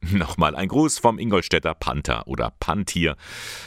Nochmal 0.12 0.54
ein 0.54 0.68
Gruß 0.68 0.98
vom 0.98 1.18
Ingolstädter 1.18 1.74
Panther 1.74 2.26
oder 2.26 2.52
Pantier. 2.60 3.16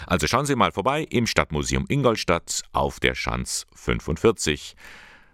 Also 0.08 0.28
schauen 0.28 0.46
Sie 0.46 0.56
mal 0.56 0.72
vorbei 0.72 1.06
im 1.10 1.28
Stadtmuseum 1.28 1.86
Ingolstadt 1.88 2.64
auf 2.74 3.00
der 3.00 3.16
Schanz 3.16 3.68
45. 3.76 4.76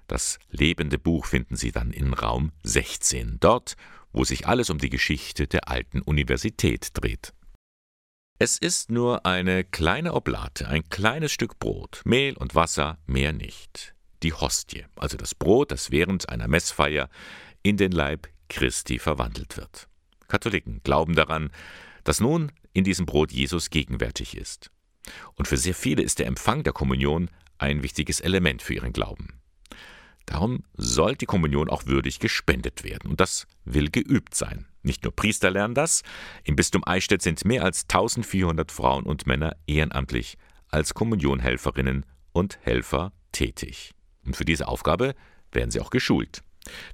Das 0.08 0.40
lebende 0.50 0.98
Buch 0.98 1.26
finden 1.26 1.56
Sie 1.56 1.72
dann 1.72 1.92
in 1.92 2.14
Raum 2.14 2.52
16, 2.64 3.38
dort, 3.40 3.76
wo 4.14 4.24
sich 4.24 4.48
alles 4.48 4.70
um 4.70 4.78
die 4.78 4.90
Geschichte 4.90 5.48
der 5.48 5.70
alten 5.70 6.02
Universität 6.02 6.90
dreht. 6.94 7.34
Es 8.40 8.60
ist 8.60 8.92
nur 8.92 9.26
eine 9.26 9.64
kleine 9.64 10.14
Oblate, 10.14 10.68
ein 10.68 10.88
kleines 10.90 11.32
Stück 11.32 11.58
Brot, 11.58 12.04
Mehl 12.06 12.38
und 12.38 12.54
Wasser, 12.54 13.00
mehr 13.08 13.34
nicht. 13.34 13.96
Die 14.22 14.32
Hostie, 14.32 14.86
also 14.96 15.18
das 15.18 15.34
Brot, 15.34 15.72
das 15.72 15.90
während 15.90 16.30
einer 16.30 16.48
Messfeier 16.48 17.10
in 17.64 17.78
den 17.78 17.92
Leib 17.92 18.28
Christi 18.48 19.00
verwandelt 19.00 19.58
wird. 19.58 19.88
Katholiken 20.28 20.82
glauben 20.84 21.16
daran, 21.16 21.50
dass 22.04 22.20
nun 22.20 22.52
in 22.74 22.84
diesem 22.84 23.08
Brot 23.08 23.32
Jesus 23.32 23.72
gegenwärtig 23.72 24.38
ist. 24.38 24.70
Und 25.34 25.48
für 25.48 25.58
sehr 25.58 25.74
viele 25.74 26.04
ist 26.04 26.20
der 26.20 26.28
Empfang 26.28 26.62
der 26.62 26.74
Kommunion 26.74 27.32
ein 27.58 27.82
wichtiges 27.82 28.20
Element 28.20 28.62
für 28.62 28.76
ihren 28.76 28.94
Glauben. 28.94 29.40
Darum 30.28 30.64
soll 30.76 31.16
die 31.16 31.26
Kommunion 31.26 31.70
auch 31.70 31.88
würdig 31.88 32.20
gespendet 32.20 32.84
werden. 32.84 33.10
Und 33.10 33.20
das 33.20 33.48
will 33.66 33.90
geübt 33.90 34.36
sein. 34.36 34.68
Nicht 34.88 35.04
nur 35.04 35.14
Priester 35.14 35.52
lernen 35.52 35.76
das. 35.76 36.02
Im 36.46 36.56
Bistum 36.56 36.82
Eichstätt 36.86 37.22
sind 37.22 37.44
mehr 37.44 37.66
als 37.66 37.84
1400 37.84 38.72
Frauen 38.72 39.04
und 39.04 39.28
Männer 39.28 39.58
ehrenamtlich 39.68 40.38
als 40.70 40.94
Kommunionhelferinnen 40.94 42.06
und 42.32 42.58
Helfer 42.62 43.12
tätig. 43.34 43.92
Und 44.26 44.38
für 44.38 44.46
diese 44.46 44.70
Aufgabe 44.70 45.14
werden 45.52 45.72
sie 45.72 45.82
auch 45.82 45.90
geschult. 45.90 46.42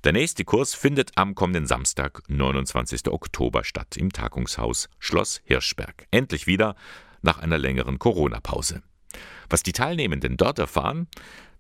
Der 0.03 0.11
nächste 0.11 0.43
Kurs 0.43 0.73
findet 0.73 1.11
am 1.17 1.35
kommenden 1.35 1.67
Samstag, 1.67 2.23
29. 2.29 3.09
Oktober 3.09 3.63
statt 3.63 3.95
im 3.95 4.11
Tagungshaus 4.11 4.89
Schloss 4.97 5.41
Hirschberg. 5.45 6.07
Endlich 6.09 6.47
wieder 6.47 6.75
nach 7.21 7.37
einer 7.37 7.59
längeren 7.59 7.99
Corona-Pause. 7.99 8.81
Was 9.51 9.61
die 9.61 9.71
Teilnehmenden 9.71 10.35
dort 10.35 10.57
erfahren, 10.57 11.07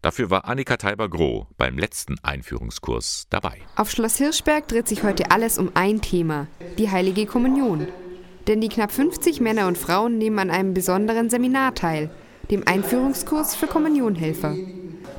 Dafür 0.03 0.29
war 0.29 0.49
Annika 0.49 0.75
Teiber-Groh 0.75 1.47
beim 1.57 1.77
letzten 1.77 2.17
Einführungskurs 2.23 3.25
dabei. 3.29 3.59
Auf 3.77 3.89
Schloss 3.89 4.17
Hirschberg 4.17 4.67
dreht 4.67 4.85
sich 4.85 5.03
heute 5.03 5.31
alles 5.31 5.57
um 5.57 5.71
ein 5.75 6.01
Thema, 6.01 6.47
die 6.77 6.91
Heilige 6.91 7.25
Kommunion. 7.25 7.87
Denn 8.45 8.59
die 8.59 8.67
knapp 8.67 8.91
50 8.91 9.39
Männer 9.39 9.65
und 9.65 9.77
Frauen 9.77 10.17
nehmen 10.17 10.39
an 10.39 10.51
einem 10.51 10.73
besonderen 10.73 11.29
Seminar 11.29 11.73
teil, 11.73 12.09
dem 12.51 12.67
Einführungskurs 12.67 13.55
für 13.55 13.67
Kommunionhelfer. 13.67 14.57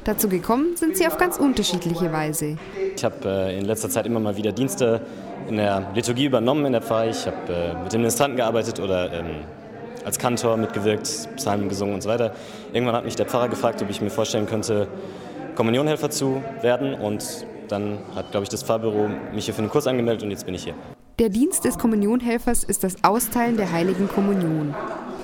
Dazu 0.04 0.28
gekommen 0.28 0.76
sind 0.76 0.98
sie 0.98 1.06
auf 1.06 1.16
ganz 1.16 1.38
unterschiedliche 1.38 2.12
Weise. 2.12 2.58
Ich 2.94 3.02
habe 3.02 3.26
äh, 3.26 3.58
in 3.58 3.64
letzter 3.64 3.88
Zeit 3.88 4.04
immer 4.04 4.20
mal 4.20 4.36
wieder 4.36 4.52
Dienste 4.52 5.00
in 5.48 5.56
der 5.56 5.92
Liturgie 5.94 6.26
übernommen 6.26 6.66
in 6.66 6.72
der 6.72 6.82
Pfarre. 6.82 7.08
Ich 7.08 7.26
habe 7.26 7.50
äh, 7.50 7.82
mit 7.82 7.90
den 7.90 8.02
Ministranten 8.02 8.36
gearbeitet 8.36 8.80
oder 8.80 9.10
ähm, 9.14 9.44
als 10.04 10.18
Kantor 10.18 10.56
mitgewirkt, 10.56 11.28
Psalmen 11.36 11.68
gesungen 11.68 11.94
und 11.94 12.02
so 12.02 12.08
weiter. 12.08 12.34
Irgendwann 12.72 12.96
hat 12.96 13.04
mich 13.04 13.16
der 13.16 13.26
Pfarrer 13.26 13.48
gefragt, 13.48 13.82
ob 13.82 13.90
ich 13.90 14.00
mir 14.00 14.10
vorstellen 14.10 14.46
könnte, 14.46 14.88
Kommunionhelfer 15.54 16.10
zu 16.10 16.42
werden. 16.62 16.94
Und 16.94 17.46
dann 17.68 17.98
hat, 18.14 18.30
glaube 18.30 18.44
ich, 18.44 18.50
das 18.50 18.62
Pfarrbüro 18.62 19.08
mich 19.32 19.46
hier 19.46 19.54
für 19.54 19.62
einen 19.62 19.70
Kurs 19.70 19.86
angemeldet 19.86 20.22
und 20.22 20.30
jetzt 20.30 20.46
bin 20.46 20.54
ich 20.54 20.64
hier. 20.64 20.74
Der 21.18 21.28
Dienst 21.28 21.64
des 21.64 21.78
Kommunionhelfers 21.78 22.64
ist 22.64 22.82
das 22.82 22.96
Austeilen 23.04 23.56
der 23.56 23.70
heiligen 23.70 24.08
Kommunion, 24.08 24.74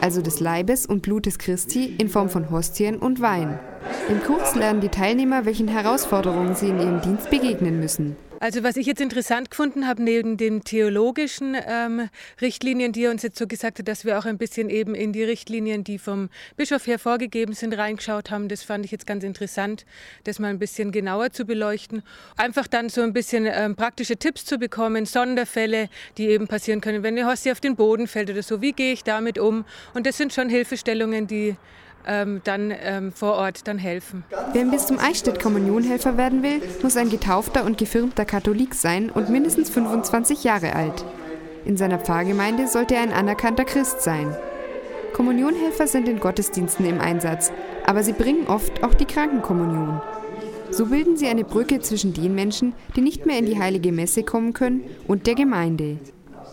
also 0.01 0.23
des 0.23 0.39
Leibes 0.39 0.87
und 0.87 1.03
Blutes 1.03 1.39
Christi 1.39 1.97
in 1.99 2.09
Form 2.09 2.29
von 2.29 2.51
Hostien 2.51 2.99
und 2.99 3.21
Wein. 3.21 3.59
Im 4.09 4.23
Kurs 4.23 4.55
lernen 4.55 4.81
die 4.81 4.89
Teilnehmer, 4.89 5.47
welchen 5.47 5.67
Herausforderungen 5.67 6.55
sie 6.55 6.69
in 6.69 6.79
ihrem 6.79 7.01
Dienst 7.01 7.29
begegnen 7.29 7.81
müssen. 7.81 8.17
Also 8.43 8.63
was 8.63 8.79
ich 8.79 8.87
jetzt 8.87 9.03
interessant 9.03 9.51
gefunden 9.51 9.87
habe, 9.87 10.03
neben 10.03 10.39
den 10.39 10.65
theologischen 10.65 11.55
ähm, 11.69 12.09
Richtlinien, 12.41 12.91
die 12.91 13.05
er 13.05 13.11
uns 13.11 13.23
jetzt 13.23 13.39
so 13.39 13.47
gesagt 13.47 13.79
hat, 13.79 13.87
dass 13.87 14.07
wir 14.07 14.19
auch 14.19 14.25
ein 14.25 14.39
bisschen 14.39 14.71
eben 14.71 14.95
in 14.95 15.13
die 15.13 15.23
Richtlinien, 15.23 15.85
die 15.85 15.99
vom 15.99 16.31
Bischof 16.57 16.87
her 16.87 16.99
vorgegeben 16.99 17.53
sind, 17.53 17.77
reingeschaut 17.77 18.31
haben. 18.31 18.49
Das 18.49 18.63
fand 18.63 18.87
ich 18.87 18.93
jetzt 18.93 19.07
ganz 19.07 19.25
interessant, 19.25 19.85
das 20.25 20.39
mal 20.39 20.49
ein 20.49 20.59
bisschen 20.59 20.91
genauer 20.91 21.33
zu 21.33 21.45
beleuchten. 21.45 22.03
Einfach 22.39 22.67
dann 22.67 22.89
so 22.89 23.03
ein 23.03 23.13
bisschen 23.13 23.47
ähm, 23.47 23.77
praktische 23.77 24.17
Tipps 24.17 24.47
zu 24.47 24.57
bekommen, 24.57 25.05
Sonderfälle, 25.05 25.91
die 26.17 26.29
eben 26.29 26.49
passieren 26.49 26.81
können, 26.81 27.03
wenn 27.03 27.19
eine 27.19 27.31
Hostie 27.31 27.53
auf 27.53 27.61
den 27.61 27.77
Boden 27.77 28.07
fällt 28.07 28.31
oder 28.31 28.43
so. 28.43 28.63
Wie 28.63 28.73
gehe 28.73 28.95
ich 28.95 29.05
damit 29.05 29.39
um? 29.39 29.67
Und 29.93 30.07
das 30.07 30.17
sind 30.17 30.33
schon 30.33 30.49
Hilfestellungen, 30.49 31.27
die 31.27 31.57
ähm, 32.07 32.41
dann 32.45 32.73
ähm, 32.83 33.13
vor 33.13 33.35
Ort 33.35 33.67
dann 33.67 33.79
helfen. 33.79 34.25
Wer 34.53 34.63
im 34.63 34.71
Bistum 34.71 34.99
Eichstätt 34.99 35.41
Kommunionhelfer 35.41 36.17
werden 36.17 36.43
will, 36.43 36.61
muss 36.83 36.97
ein 36.97 37.11
getaufter 37.11 37.65
und 37.65 37.79
gefirmter 37.79 38.25
Katholik 38.25 38.75
sein 38.75 39.11
und 39.11 39.29
mindestens 39.29 39.71
25 39.71 40.45
Jahre 40.45 40.75
alt. 40.75 41.05
In 41.65 41.77
seiner 41.77 41.99
Pfarrgemeinde 41.99 42.69
sollte 42.69 42.95
er 42.95 43.03
ein 43.03 43.13
anerkannter 43.13 43.65
Christ 43.65 44.01
sein. 44.01 44.35
Kommunionhelfer 45.13 45.87
sind 45.87 46.09
in 46.09 46.21
Gottesdiensten 46.21 46.87
im 46.87 47.01
Einsatz, 47.01 47.53
aber 47.85 48.03
sie 48.03 48.13
bringen 48.13 48.47
oft 48.47 48.83
auch 48.83 48.95
die 48.95 49.05
Krankenkommunion. 49.05 50.01
So 50.71 50.87
bilden 50.87 51.17
sie 51.17 51.27
eine 51.27 51.45
Brücke 51.45 51.81
zwischen 51.81 52.15
den 52.15 52.35
Menschen, 52.35 52.75
die 52.95 53.01
nicht 53.01 53.27
mehr 53.27 53.39
in 53.39 53.47
die 53.47 53.59
heilige 53.59 53.93
Messe 53.93 54.23
kommen 54.23 54.53
können, 54.53 54.85
und 55.09 55.27
der 55.27 55.35
Gemeinde. 55.35 55.99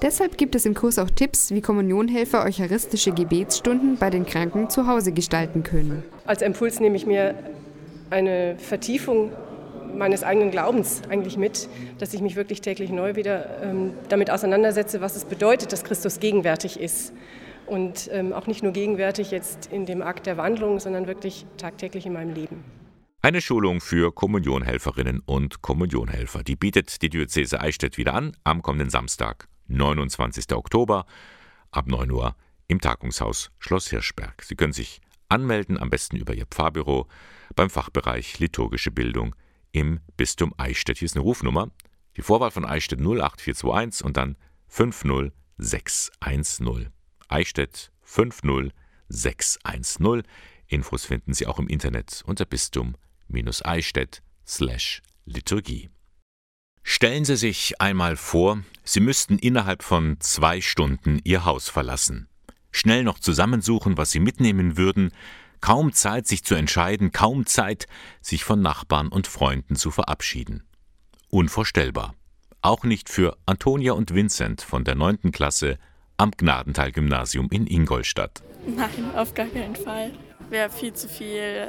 Deshalb 0.02 0.38
gibt 0.38 0.54
es 0.54 0.66
im 0.68 0.76
Kurs 0.76 1.00
auch 1.00 1.10
Tipps, 1.10 1.50
wie 1.50 1.62
Kommunionhelfer 1.62 2.44
eucharistische 2.46 3.12
Gebetsstunden 3.12 3.98
bei 3.98 4.12
den 4.12 4.28
Kranken 4.28 4.70
zu 4.70 4.86
Hause 4.86 5.12
gestalten 5.12 5.64
können. 5.64 6.04
Als 6.26 6.44
Impuls 6.44 6.80
nehme 6.80 6.96
ich 6.96 7.08
mir 7.08 7.34
eine 8.12 8.58
Vertiefung 8.60 9.32
meines 9.96 10.24
eigenen 10.24 10.52
Glaubens 10.52 11.02
eigentlich 11.10 11.38
mit, 11.38 11.68
dass 11.98 12.14
ich 12.14 12.22
mich 12.22 12.36
wirklich 12.36 12.62
täglich 12.62 12.92
neu 12.92 13.16
wieder 13.16 13.64
ähm, 13.64 13.94
damit 14.10 14.30
auseinandersetze, 14.30 15.02
was 15.02 15.16
es 15.16 15.26
bedeutet, 15.26 15.74
dass 15.74 15.84
Christus 15.84 16.20
gegenwärtig 16.20 16.80
ist. 16.80 17.12
Und 17.66 18.10
ähm, 18.14 18.34
auch 18.34 18.46
nicht 18.46 18.62
nur 18.64 18.74
gegenwärtig 18.74 19.32
jetzt 19.32 19.70
in 19.72 19.86
dem 19.88 20.04
Akt 20.04 20.28
der 20.28 20.38
Wandlung, 20.38 20.80
sondern 20.80 21.08
wirklich 21.08 21.46
tagtäglich 21.58 22.06
in 22.06 22.14
meinem 22.14 22.34
Leben. 22.34 22.64
Eine 23.24 23.42
Schulung 23.42 23.82
für 23.82 24.14
Kommunionhelferinnen 24.14 25.22
und 25.26 25.64
Kommunionhelfer. 25.64 26.44
Die 26.44 26.56
bietet 26.56 27.02
die 27.02 27.10
Diözese 27.10 27.60
Eichstätt 27.60 27.98
wieder 27.98 28.14
an 28.14 28.38
am 28.44 28.62
kommenden 28.62 28.92
Samstag. 28.92 29.48
29. 29.68 30.54
Oktober 30.54 31.06
ab 31.72 31.88
9 31.88 32.12
Uhr 32.12 32.36
im 32.68 32.82
Tagungshaus 32.82 33.52
Schloss 33.60 33.90
Hirschberg. 33.90 34.44
Sie 34.44 34.56
können 34.56 34.74
sich 34.74 35.00
anmelden, 35.30 35.80
am 35.80 35.90
besten 35.90 36.18
über 36.18 36.34
Ihr 36.34 36.46
Pfarrbüro 36.46 37.08
beim 37.56 37.70
Fachbereich 37.70 38.40
Liturgische 38.40 38.92
Bildung 38.92 39.34
im 39.72 40.02
Bistum 40.16 40.54
Eichstätt. 40.58 40.98
Hier 40.98 41.06
ist 41.06 41.16
eine 41.16 41.24
Rufnummer, 41.24 41.70
die 42.16 42.22
Vorwahl 42.22 42.52
von 42.52 42.66
Eichstätt 42.66 43.00
08421 43.00 44.06
und 44.06 44.18
dann 44.18 44.36
50610. 44.68 46.90
Eichstätt 47.28 47.92
50610. 48.02 50.24
Infos 50.68 51.06
finden 51.06 51.34
Sie 51.34 51.48
auch 51.48 51.58
im 51.60 51.68
Internet 51.68 52.24
unter 52.26 52.46
bistum-eichstätt 52.46 54.22
slash 54.46 55.02
Liturgie. 55.26 55.90
Stellen 56.90 57.26
Sie 57.26 57.36
sich 57.36 57.82
einmal 57.82 58.16
vor, 58.16 58.64
Sie 58.86 59.02
müssten 59.02 59.38
innerhalb 59.38 59.84
von 59.84 60.16
zwei 60.22 60.62
Stunden 60.62 61.20
Ihr 61.26 61.44
Haus 61.44 61.68
verlassen. 61.68 62.30
Schnell 62.72 63.04
noch 63.04 63.20
zusammensuchen, 63.20 63.98
was 63.98 64.12
Sie 64.12 64.22
mitnehmen 64.22 64.78
würden, 64.78 65.12
kaum 65.60 65.92
Zeit, 65.92 66.28
sich 66.28 66.46
zu 66.46 66.56
entscheiden, 66.56 67.12
kaum 67.12 67.46
Zeit, 67.46 67.88
sich 68.22 68.46
von 68.46 68.62
Nachbarn 68.62 69.10
und 69.10 69.28
Freunden 69.28 69.76
zu 69.76 69.92
verabschieden. 69.92 70.64
Unvorstellbar. 71.30 72.16
Auch 72.62 72.86
nicht 72.86 73.10
für 73.10 73.38
Antonia 73.46 73.92
und 73.92 74.16
Vincent 74.16 74.62
von 74.62 74.86
der 74.86 74.96
9. 74.96 75.34
Klasse 75.34 75.80
am 76.16 76.32
Gnadental-Gymnasium 76.32 77.50
in 77.52 77.68
Ingolstadt. 77.68 78.42
Nein, 78.66 79.14
auf 79.14 79.34
gar 79.34 79.48
keinen 79.48 79.76
Fall. 79.76 80.14
Wäre 80.50 80.70
viel 80.70 80.94
zu 80.94 81.10
viel 81.10 81.68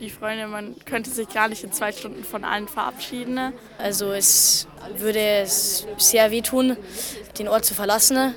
die 0.00 0.10
Freunde, 0.10 0.46
man 0.46 0.74
könnte 0.84 1.10
sich 1.10 1.28
gar 1.28 1.48
nicht 1.48 1.62
in 1.62 1.72
zwei 1.72 1.92
Stunden 1.92 2.24
von 2.24 2.44
allen 2.44 2.68
verabschieden. 2.68 3.52
Also 3.78 4.12
es 4.12 4.66
würde 4.96 5.20
es 5.20 5.86
sehr 5.98 6.30
wehtun, 6.30 6.76
den 7.38 7.48
Ort 7.48 7.64
zu 7.64 7.74
verlassen. 7.74 8.34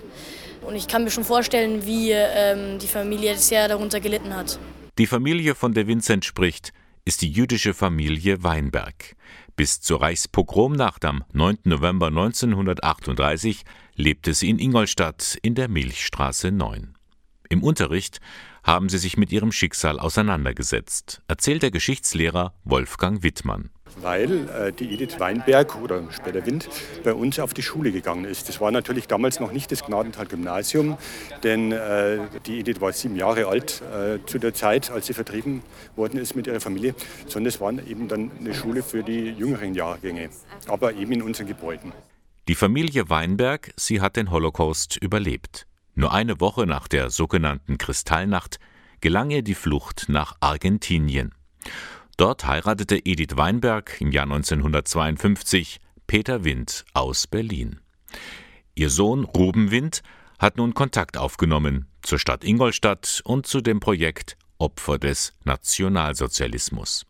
Und 0.61 0.75
ich 0.75 0.87
kann 0.87 1.03
mir 1.03 1.11
schon 1.11 1.23
vorstellen, 1.23 1.85
wie 1.85 2.11
ähm, 2.11 2.79
die 2.79 2.87
Familie 2.87 3.37
sehr 3.37 3.67
darunter 3.67 3.99
gelitten 3.99 4.35
hat. 4.35 4.59
Die 4.97 5.07
Familie, 5.07 5.55
von 5.55 5.73
der 5.73 5.87
Vincent 5.87 6.25
spricht, 6.25 6.71
ist 7.05 7.21
die 7.21 7.29
jüdische 7.29 7.73
Familie 7.73 8.43
Weinberg. 8.43 9.15
Bis 9.55 9.81
zur 9.81 10.01
Reichspogromnacht 10.01 11.05
am 11.05 11.23
9. 11.33 11.59
November 11.65 12.07
1938 12.07 13.63
lebte 13.95 14.33
sie 14.33 14.49
in 14.49 14.59
Ingolstadt 14.59 15.37
in 15.41 15.55
der 15.55 15.67
Milchstraße 15.67 16.51
9. 16.51 16.93
Im 17.49 17.61
Unterricht 17.61 18.19
haben 18.63 18.89
sie 18.89 18.97
sich 18.97 19.17
mit 19.17 19.31
ihrem 19.31 19.51
Schicksal 19.51 19.99
auseinandergesetzt, 19.99 21.21
erzählt 21.27 21.63
der 21.63 21.71
Geschichtslehrer 21.71 22.53
Wolfgang 22.63 23.23
Wittmann 23.23 23.69
weil 24.01 24.49
äh, 24.49 24.71
die 24.71 24.93
Edith 24.93 25.19
Weinberg 25.19 25.75
oder 25.81 26.03
später 26.11 26.45
Wind 26.45 26.69
bei 27.03 27.13
uns 27.13 27.39
auf 27.39 27.53
die 27.53 27.61
Schule 27.61 27.91
gegangen 27.91 28.25
ist. 28.25 28.49
Das 28.49 28.61
war 28.61 28.71
natürlich 28.71 29.07
damals 29.07 29.39
noch 29.39 29.51
nicht 29.51 29.71
das 29.71 29.83
Gnadental-Gymnasium, 29.85 30.97
denn 31.43 31.71
äh, 31.71 32.19
die 32.45 32.59
Edith 32.59 32.81
war 32.81 32.91
sieben 32.93 33.15
Jahre 33.15 33.47
alt 33.47 33.81
äh, 33.81 34.19
zu 34.25 34.39
der 34.39 34.53
Zeit, 34.53 34.91
als 34.91 35.07
sie 35.07 35.13
vertrieben 35.13 35.61
worden 35.95 36.19
ist 36.19 36.35
mit 36.35 36.47
ihrer 36.47 36.59
Familie, 36.59 36.95
sondern 37.27 37.49
es 37.49 37.61
war 37.61 37.71
eben 37.71 38.07
dann 38.07 38.31
eine 38.39 38.53
Schule 38.53 38.83
für 38.83 39.03
die 39.03 39.29
jüngeren 39.29 39.73
Jahrgänge, 39.73 40.29
aber 40.67 40.93
eben 40.93 41.11
in 41.13 41.21
unseren 41.21 41.47
Gebäuden. 41.47 41.91
Die 42.47 42.55
Familie 42.55 43.09
Weinberg, 43.09 43.73
sie 43.77 44.01
hat 44.01 44.17
den 44.17 44.29
Holocaust 44.29 44.97
überlebt. 44.97 45.65
Nur 45.95 46.13
eine 46.13 46.39
Woche 46.39 46.65
nach 46.65 46.87
der 46.87 47.09
sogenannten 47.09 47.77
Kristallnacht 47.77 48.59
gelang 49.01 49.29
ihr 49.29 49.43
die 49.43 49.55
Flucht 49.55 50.05
nach 50.07 50.35
Argentinien. 50.39 51.33
Dort 52.17 52.45
heiratete 52.45 52.97
Edith 53.05 53.37
Weinberg 53.37 53.99
im 53.99 54.11
Jahr 54.11 54.23
1952 54.23 55.79
Peter 56.07 56.43
Wind 56.43 56.85
aus 56.93 57.27
Berlin. 57.27 57.79
Ihr 58.75 58.89
Sohn 58.89 59.23
Ruben 59.23 59.71
Wind 59.71 60.03
hat 60.39 60.57
nun 60.57 60.73
Kontakt 60.73 61.17
aufgenommen 61.17 61.87
zur 62.01 62.19
Stadt 62.19 62.43
Ingolstadt 62.43 63.21
und 63.23 63.47
zu 63.47 63.61
dem 63.61 63.79
Projekt 63.79 64.37
Opfer 64.57 64.99
des 64.99 65.33
Nationalsozialismus. 65.43 67.05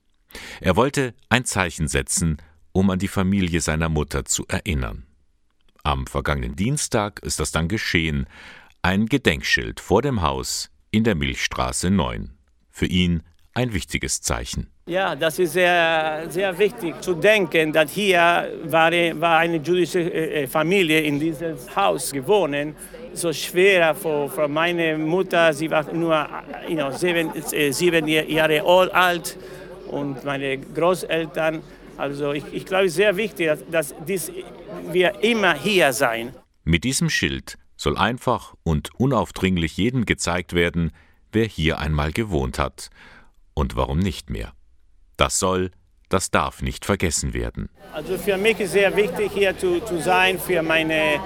Er 0.61 0.75
wollte 0.75 1.13
ein 1.29 1.45
Zeichen 1.45 1.87
setzen, 1.87 2.37
um 2.71 2.89
an 2.89 2.99
die 2.99 3.07
Familie 3.07 3.61
seiner 3.61 3.89
Mutter 3.89 4.25
zu 4.25 4.45
erinnern. 4.47 5.05
Am 5.83 6.07
vergangenen 6.07 6.55
Dienstag 6.55 7.19
ist 7.19 7.39
das 7.39 7.51
dann 7.51 7.67
geschehen, 7.67 8.25
ein 8.83 9.05
Gedenkschild 9.05 9.79
vor 9.79 10.01
dem 10.01 10.21
Haus 10.21 10.69
in 10.91 11.05
der 11.05 11.15
Milchstraße 11.15 11.89
9. 11.89 12.31
Für 12.69 12.85
ihn 12.85 13.23
ein 13.53 13.73
wichtiges 13.73 14.21
Zeichen. 14.21 14.67
Ja, 14.87 15.15
das 15.15 15.39
ist 15.39 15.53
sehr, 15.53 16.25
sehr 16.27 16.57
wichtig 16.59 17.01
zu 17.01 17.13
denken, 17.13 17.71
dass 17.71 17.91
hier 17.91 18.51
war, 18.65 18.91
war 18.91 19.37
eine 19.37 19.57
jüdische 19.57 20.01
äh, 20.01 20.43
äh, 20.43 20.47
Familie 20.47 20.99
in 20.99 21.17
diesem 21.17 21.55
Haus 21.73 22.11
gewohnt. 22.11 22.75
So 23.13 23.31
schwer 23.31 23.95
für, 23.95 24.27
für 24.27 24.49
meine 24.49 24.97
Mutter, 24.97 25.53
sie 25.53 25.71
war 25.71 25.89
nur 25.93 26.27
you 26.67 26.75
know, 26.75 26.91
sieben, 26.91 27.31
äh, 27.53 27.71
sieben 27.71 28.05
Jahre 28.07 28.61
alt 28.93 29.37
und 29.87 30.25
meine 30.25 30.57
Großeltern. 30.57 31.61
Also 31.95 32.33
ich, 32.33 32.43
ich 32.51 32.65
glaube, 32.65 32.85
es 32.85 32.91
ist 32.91 32.97
sehr 32.97 33.15
wichtig, 33.15 33.47
dass, 33.47 33.65
dass 33.71 33.95
dies, 34.05 34.29
wir 34.91 35.23
immer 35.23 35.53
hier 35.53 35.93
sein. 35.93 36.33
Mit 36.65 36.83
diesem 36.83 37.09
Schild 37.09 37.57
soll 37.83 37.97
einfach 37.97 38.55
und 38.63 38.89
unaufdringlich 38.97 39.77
jedem 39.77 40.05
gezeigt 40.05 40.53
werden, 40.53 40.91
wer 41.31 41.45
hier 41.45 41.79
einmal 41.79 42.11
gewohnt 42.11 42.57
hat 42.57 42.89
und 43.53 43.75
warum 43.75 43.99
nicht 43.99 44.29
mehr. 44.29 44.53
Das 45.17 45.37
soll, 45.37 45.71
das 46.09 46.31
darf 46.31 46.61
nicht 46.61 46.85
vergessen 46.85 47.33
werden. 47.33 47.69
Also 47.93 48.17
für 48.17 48.37
mich 48.37 48.59
ist 48.59 48.71
sehr 48.71 48.95
wichtig 48.95 49.31
hier 49.33 49.57
zu, 49.57 49.81
zu 49.81 50.01
sein, 50.01 50.39
für 50.39 50.63
meine 50.63 51.19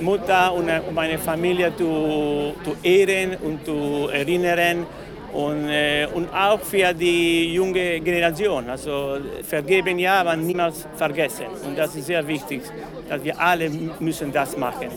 Mutter 0.00 0.52
und 0.52 0.68
meine 0.94 1.18
Familie 1.18 1.74
zu, 1.76 2.54
zu 2.64 2.76
ehren 2.82 3.36
und 3.36 3.64
zu 3.64 4.08
erinnern 4.12 4.86
und, 5.32 5.68
äh, 5.68 6.06
und 6.12 6.28
auch 6.32 6.60
für 6.60 6.92
die 6.92 7.54
junge 7.54 8.00
Generation. 8.00 8.68
Also 8.68 9.18
vergeben 9.42 9.98
ja, 9.98 10.20
aber 10.20 10.36
niemals 10.36 10.86
vergessen. 10.96 11.46
Und 11.64 11.78
das 11.78 11.94
ist 11.96 12.06
sehr 12.06 12.26
wichtig, 12.26 12.62
dass 13.08 13.24
wir 13.24 13.38
alle 13.40 13.70
müssen 13.98 14.30
das 14.30 14.56
machen. 14.56 14.88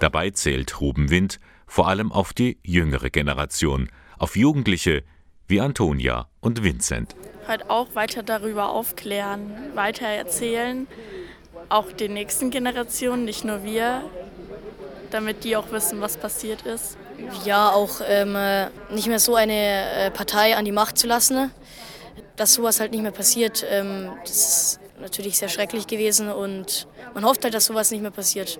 Dabei 0.00 0.30
zählt 0.30 0.80
Ruben 0.80 1.10
Wind 1.10 1.40
vor 1.66 1.88
allem 1.88 2.12
auf 2.12 2.32
die 2.32 2.58
jüngere 2.62 3.10
Generation, 3.10 3.90
auf 4.18 4.36
Jugendliche 4.36 5.02
wie 5.48 5.60
Antonia 5.60 6.28
und 6.40 6.62
Vincent. 6.62 7.16
Halt 7.46 7.68
auch 7.68 7.94
weiter 7.94 8.22
darüber 8.22 8.70
aufklären, 8.70 9.50
weiter 9.74 10.06
erzählen, 10.06 10.86
auch 11.68 11.90
den 11.92 12.12
nächsten 12.12 12.50
Generationen, 12.50 13.24
nicht 13.24 13.44
nur 13.44 13.64
wir, 13.64 14.02
damit 15.10 15.44
die 15.44 15.56
auch 15.56 15.72
wissen, 15.72 16.00
was 16.00 16.16
passiert 16.16 16.62
ist. 16.62 16.96
Ja, 17.44 17.70
auch 17.70 18.00
ähm, 18.06 18.36
nicht 18.90 19.08
mehr 19.08 19.18
so 19.18 19.34
eine 19.34 19.52
äh, 19.52 20.10
Partei 20.10 20.56
an 20.56 20.64
die 20.64 20.72
Macht 20.72 20.98
zu 20.98 21.06
lassen, 21.06 21.50
dass 22.36 22.54
sowas 22.54 22.78
halt 22.78 22.92
nicht 22.92 23.02
mehr 23.02 23.10
passiert. 23.10 23.66
Ähm, 23.68 24.10
das 24.22 24.78
natürlich 25.00 25.38
sehr 25.38 25.48
schrecklich 25.48 25.86
gewesen 25.86 26.30
und 26.30 26.86
man 27.14 27.24
hofft 27.24 27.44
halt, 27.44 27.54
dass 27.54 27.66
sowas 27.66 27.90
nicht 27.90 28.02
mehr 28.02 28.10
passiert. 28.10 28.58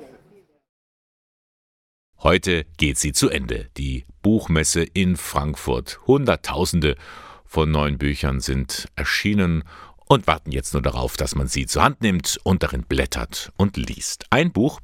Heute 2.20 2.66
geht 2.78 2.98
sie 2.98 3.12
zu 3.12 3.30
Ende, 3.30 3.70
die 3.76 4.04
Buchmesse 4.22 4.82
in 4.82 5.16
Frankfurt. 5.16 6.00
Hunderttausende 6.08 6.96
von 7.44 7.70
neuen 7.70 7.96
Büchern 7.96 8.40
sind 8.40 8.88
erschienen 8.96 9.62
und 10.06 10.26
warten 10.26 10.50
jetzt 10.50 10.72
nur 10.72 10.82
darauf, 10.82 11.16
dass 11.16 11.36
man 11.36 11.46
sie 11.46 11.66
zur 11.66 11.84
Hand 11.84 12.02
nimmt 12.02 12.40
und 12.42 12.64
darin 12.64 12.82
blättert 12.82 13.52
und 13.56 13.76
liest. 13.76 14.24
Ein 14.30 14.52
Buch 14.52 14.80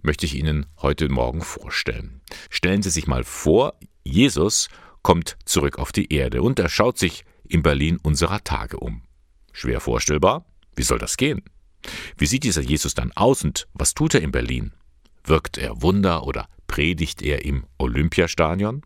möchte 0.00 0.24
ich 0.24 0.34
Ihnen 0.34 0.64
heute 0.80 1.10
Morgen 1.10 1.42
vorstellen. 1.42 2.22
Stellen 2.48 2.80
Sie 2.80 2.88
sich 2.88 3.06
mal 3.06 3.22
vor, 3.22 3.74
Jesus 4.02 4.68
kommt 5.02 5.36
zurück 5.44 5.78
auf 5.78 5.92
die 5.92 6.10
Erde 6.10 6.40
und 6.40 6.58
er 6.58 6.70
schaut 6.70 6.96
sich 6.96 7.26
in 7.46 7.62
Berlin 7.62 7.98
unserer 8.02 8.42
Tage 8.44 8.78
um. 8.78 9.02
Schwer 9.52 9.80
vorstellbar? 9.80 10.46
Wie 10.74 10.84
soll 10.84 10.98
das 10.98 11.18
gehen? 11.18 11.42
Wie 12.16 12.26
sieht 12.26 12.44
dieser 12.44 12.62
Jesus 12.62 12.94
dann 12.94 13.12
aus 13.12 13.44
und 13.44 13.68
was 13.74 13.92
tut 13.92 14.14
er 14.14 14.22
in 14.22 14.32
Berlin? 14.32 14.72
Wirkt 15.22 15.58
er 15.58 15.82
Wunder 15.82 16.24
oder 16.24 16.48
predigt 16.68 17.20
er 17.22 17.44
im 17.44 17.64
Olympiastadion? 17.78 18.82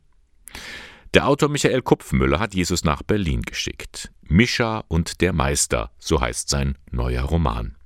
Der 1.12 1.28
Autor 1.28 1.50
Michael 1.50 1.82
Kupfmüller 1.82 2.40
hat 2.40 2.54
Jesus 2.54 2.84
nach 2.84 3.02
Berlin 3.02 3.42
geschickt. 3.42 4.10
Mischa 4.22 4.84
und 4.88 5.20
der 5.20 5.34
Meister, 5.34 5.90
so 5.98 6.22
heißt 6.22 6.48
sein 6.48 6.78
neuer 6.90 7.24
Roman. 7.24 7.76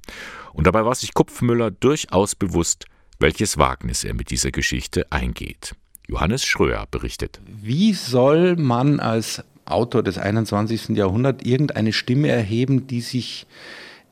Und 0.53 0.68
dabei 0.68 0.84
war 0.84 0.94
sich 0.94 1.12
Kupfmüller 1.12 1.72
durchaus 1.72 2.36
bewusst, 2.36 2.86
welches 3.18 3.59
Wagnis 3.59 4.05
er 4.05 4.14
mit 4.14 4.30
dieser 4.30 4.53
Geschichte 4.53 5.11
eingeht. 5.11 5.74
Johannes 6.07 6.44
Schröer 6.44 6.86
berichtet. 6.88 7.40
Wie 7.44 7.92
soll 7.94 8.55
man 8.55 9.01
als 9.01 9.42
Autor 9.64 10.05
des 10.05 10.18
21. 10.18 10.90
Jahrhunderts 10.90 11.44
irgendeine 11.44 11.92
Stimme 11.92 12.28
erheben, 12.28 12.86
die 12.86 13.01
sich 13.01 13.47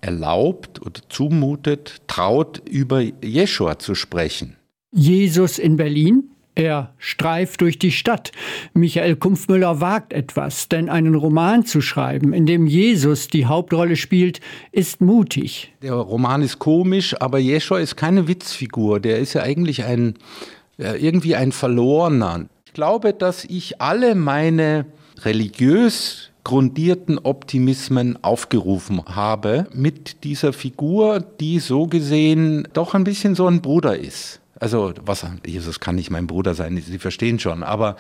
erlaubt 0.00 0.82
oder 0.82 1.00
zumutet, 1.08 2.02
traut, 2.08 2.60
über 2.68 3.00
Jeschua 3.00 3.78
zu 3.78 3.94
sprechen? 3.94 4.56
Jesus 4.94 5.58
in 5.58 5.76
Berlin? 5.76 6.30
Er 6.56 6.94
streift 6.98 7.62
durch 7.62 7.80
die 7.80 7.90
Stadt. 7.90 8.30
Michael 8.74 9.16
Kumpfmüller 9.16 9.80
wagt 9.80 10.12
etwas, 10.12 10.68
denn 10.68 10.88
einen 10.88 11.16
Roman 11.16 11.66
zu 11.66 11.80
schreiben, 11.80 12.32
in 12.32 12.46
dem 12.46 12.68
Jesus 12.68 13.26
die 13.26 13.46
Hauptrolle 13.46 13.96
spielt, 13.96 14.40
ist 14.70 15.00
mutig. 15.00 15.72
Der 15.82 15.94
Roman 15.94 16.42
ist 16.42 16.60
komisch, 16.60 17.20
aber 17.20 17.40
Jeschua 17.40 17.80
ist 17.80 17.96
keine 17.96 18.28
Witzfigur. 18.28 19.00
Der 19.00 19.18
ist 19.18 19.32
ja 19.32 19.42
eigentlich 19.42 19.82
ein, 19.84 20.14
irgendwie 20.78 21.34
ein 21.34 21.50
Verlorener. 21.50 22.46
Ich 22.66 22.72
glaube, 22.72 23.12
dass 23.12 23.44
ich 23.44 23.80
alle 23.80 24.14
meine 24.14 24.86
religiös 25.22 26.30
grundierten 26.44 27.18
Optimismen 27.18 28.22
aufgerufen 28.22 29.02
habe 29.06 29.66
mit 29.72 30.22
dieser 30.22 30.52
Figur, 30.52 31.18
die 31.40 31.58
so 31.58 31.88
gesehen 31.88 32.68
doch 32.74 32.94
ein 32.94 33.02
bisschen 33.02 33.34
so 33.34 33.48
ein 33.48 33.60
Bruder 33.60 33.98
ist. 33.98 34.40
Also, 34.64 34.94
was, 35.04 35.26
Jesus 35.44 35.78
kann 35.78 35.96
nicht 35.96 36.10
mein 36.10 36.26
Bruder 36.26 36.54
sein, 36.54 36.78
Sie 36.78 36.98
verstehen 36.98 37.38
schon, 37.38 37.62
aber 37.62 37.96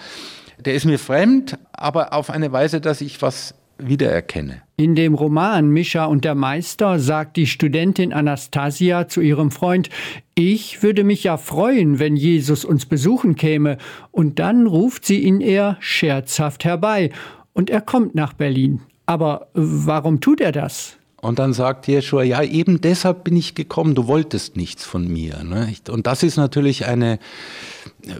der 0.64 0.72
ist 0.72 0.86
mir 0.86 0.98
fremd, 0.98 1.58
aber 1.74 2.14
auf 2.14 2.30
eine 2.30 2.52
Weise, 2.52 2.80
dass 2.80 3.02
ich 3.02 3.20
was 3.20 3.54
wiedererkenne. 3.76 4.62
In 4.78 4.94
dem 4.94 5.12
Roman 5.12 5.68
Mischa 5.68 6.06
und 6.06 6.24
der 6.24 6.34
Meister 6.34 6.98
sagt 7.00 7.36
die 7.36 7.46
Studentin 7.46 8.14
Anastasia 8.14 9.08
zu 9.08 9.20
ihrem 9.20 9.50
Freund, 9.50 9.90
ich 10.34 10.82
würde 10.82 11.04
mich 11.04 11.22
ja 11.24 11.36
freuen, 11.36 11.98
wenn 11.98 12.16
Jesus 12.16 12.64
uns 12.64 12.86
besuchen 12.86 13.36
käme, 13.36 13.76
und 14.10 14.38
dann 14.38 14.66
ruft 14.66 15.04
sie 15.04 15.18
ihn 15.18 15.42
eher 15.42 15.76
scherzhaft 15.80 16.64
herbei, 16.64 17.10
und 17.52 17.68
er 17.68 17.82
kommt 17.82 18.14
nach 18.14 18.32
Berlin. 18.32 18.80
Aber 19.04 19.48
warum 19.52 20.22
tut 20.22 20.40
er 20.40 20.52
das? 20.52 20.96
Und 21.24 21.38
dann 21.38 21.54
sagt 21.54 21.88
Jeschua, 21.88 22.22
ja, 22.22 22.42
eben 22.42 22.82
deshalb 22.82 23.24
bin 23.24 23.34
ich 23.34 23.54
gekommen, 23.54 23.94
du 23.94 24.06
wolltest 24.06 24.58
nichts 24.58 24.84
von 24.84 25.08
mir. 25.08 25.42
Ne? 25.42 25.72
Und 25.88 26.06
das 26.06 26.22
ist 26.22 26.36
natürlich 26.36 26.84
eine, 26.84 27.18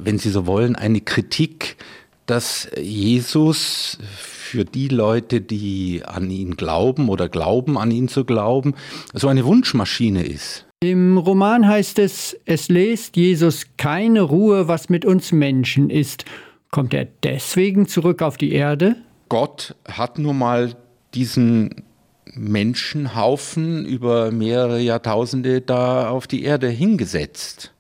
wenn 0.02 0.16
Sie 0.16 0.30
so 0.30 0.46
wollen, 0.46 0.74
eine 0.74 1.02
Kritik, 1.02 1.76
dass 2.24 2.66
Jesus 2.80 3.98
für 4.16 4.64
die 4.64 4.88
Leute, 4.88 5.42
die 5.42 6.00
an 6.02 6.30
ihn 6.30 6.56
glauben 6.56 7.10
oder 7.10 7.28
glauben, 7.28 7.76
an 7.76 7.90
ihn 7.90 8.08
zu 8.08 8.24
glauben, 8.24 8.72
so 9.12 9.28
eine 9.28 9.44
Wunschmaschine 9.44 10.24
ist. 10.24 10.64
Im 10.80 11.18
Roman 11.18 11.68
heißt 11.68 11.98
es, 11.98 12.34
es 12.46 12.70
lässt 12.70 13.18
Jesus 13.18 13.66
keine 13.76 14.22
Ruhe, 14.22 14.66
was 14.66 14.88
mit 14.88 15.04
uns 15.04 15.30
Menschen 15.30 15.90
ist. 15.90 16.24
Kommt 16.70 16.94
er 16.94 17.06
deswegen 17.22 17.86
zurück 17.86 18.22
auf 18.22 18.38
die 18.38 18.52
Erde? 18.52 18.96
Gott 19.28 19.74
hat 19.86 20.18
nun 20.18 20.38
mal 20.38 20.74
diesen 21.12 21.84
Menschenhaufen 22.32 23.84
über 23.84 24.30
mehrere 24.30 24.80
Jahrtausende 24.80 25.60
da 25.60 26.08
auf 26.08 26.26
die 26.26 26.44
Erde 26.44 26.68
hingesetzt. 26.68 27.72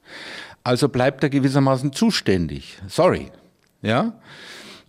Also 0.62 0.88
bleibt 0.88 1.22
er 1.22 1.30
gewissermaßen 1.30 1.92
zuständig. 1.92 2.78
Sorry. 2.88 3.30
Ja? 3.82 4.14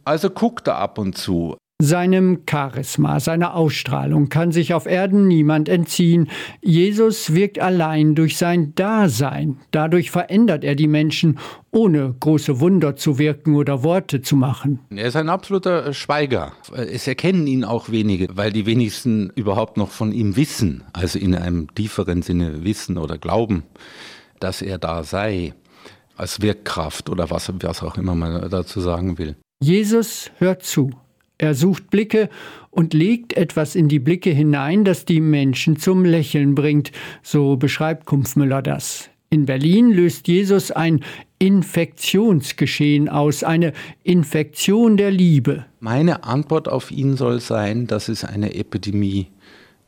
Also 0.03 0.29
guckt 0.29 0.67
er 0.67 0.77
ab 0.77 0.97
und 0.97 1.17
zu. 1.17 1.57
Seinem 1.81 2.43
Charisma, 2.49 3.19
seiner 3.19 3.53
Ausstrahlung 3.53 4.29
kann 4.29 4.53
sich 4.53 4.73
auf 4.73 4.85
Erden 4.85 5.27
niemand 5.27 5.67
entziehen. 5.67 6.29
Jesus 6.61 7.33
wirkt 7.33 7.59
allein 7.59 8.15
durch 8.15 8.37
sein 8.37 8.73
Dasein. 8.75 9.57
Dadurch 9.71 10.09
verändert 10.09 10.63
er 10.63 10.75
die 10.75 10.87
Menschen, 10.87 11.37
ohne 11.71 12.15
große 12.17 12.61
Wunder 12.61 12.95
zu 12.95 13.19
wirken 13.19 13.55
oder 13.55 13.83
Worte 13.83 14.21
zu 14.21 14.37
machen. 14.37 14.79
Er 14.89 15.07
ist 15.07 15.17
ein 15.17 15.27
absoluter 15.27 15.91
Schweiger. 15.93 16.53
Es 16.71 17.07
erkennen 17.07 17.45
ihn 17.45 17.65
auch 17.65 17.89
wenige, 17.89 18.29
weil 18.37 18.53
die 18.53 18.65
wenigsten 18.65 19.29
überhaupt 19.35 19.75
noch 19.75 19.91
von 19.91 20.13
ihm 20.13 20.37
wissen, 20.37 20.85
also 20.93 21.19
in 21.19 21.35
einem 21.35 21.75
tieferen 21.75 22.21
Sinne 22.21 22.63
wissen 22.63 22.97
oder 22.97 23.17
glauben, 23.17 23.63
dass 24.39 24.61
er 24.61 24.77
da 24.77 25.03
sei, 25.03 25.53
als 26.15 26.41
Wirkkraft 26.41 27.09
oder 27.09 27.29
was, 27.29 27.51
was 27.53 27.83
auch 27.83 27.97
immer 27.97 28.15
man 28.15 28.49
dazu 28.49 28.79
sagen 28.79 29.17
will. 29.17 29.35
Jesus 29.61 30.31
hört 30.37 30.63
zu. 30.63 30.91
Er 31.37 31.53
sucht 31.53 31.89
Blicke 31.89 32.29
und 32.69 32.93
legt 32.93 33.33
etwas 33.33 33.75
in 33.75 33.87
die 33.87 33.99
Blicke 33.99 34.29
hinein, 34.29 34.85
das 34.85 35.05
die 35.05 35.21
Menschen 35.21 35.77
zum 35.77 36.05
Lächeln 36.05 36.55
bringt, 36.55 36.91
so 37.23 37.57
beschreibt 37.57 38.05
Kumpfmüller 38.05 38.61
das. 38.61 39.09
In 39.29 39.45
Berlin 39.45 39.91
löst 39.91 40.27
Jesus 40.27 40.71
ein 40.71 41.01
Infektionsgeschehen 41.39 43.09
aus, 43.09 43.43
eine 43.43 43.73
Infektion 44.03 44.97
der 44.97 45.11
Liebe. 45.11 45.65
Meine 45.79 46.23
Antwort 46.23 46.69
auf 46.69 46.91
ihn 46.91 47.17
soll 47.17 47.41
sein, 47.41 47.87
dass 47.87 48.07
es 48.07 48.23
eine 48.23 48.55
Epidemie 48.55 49.27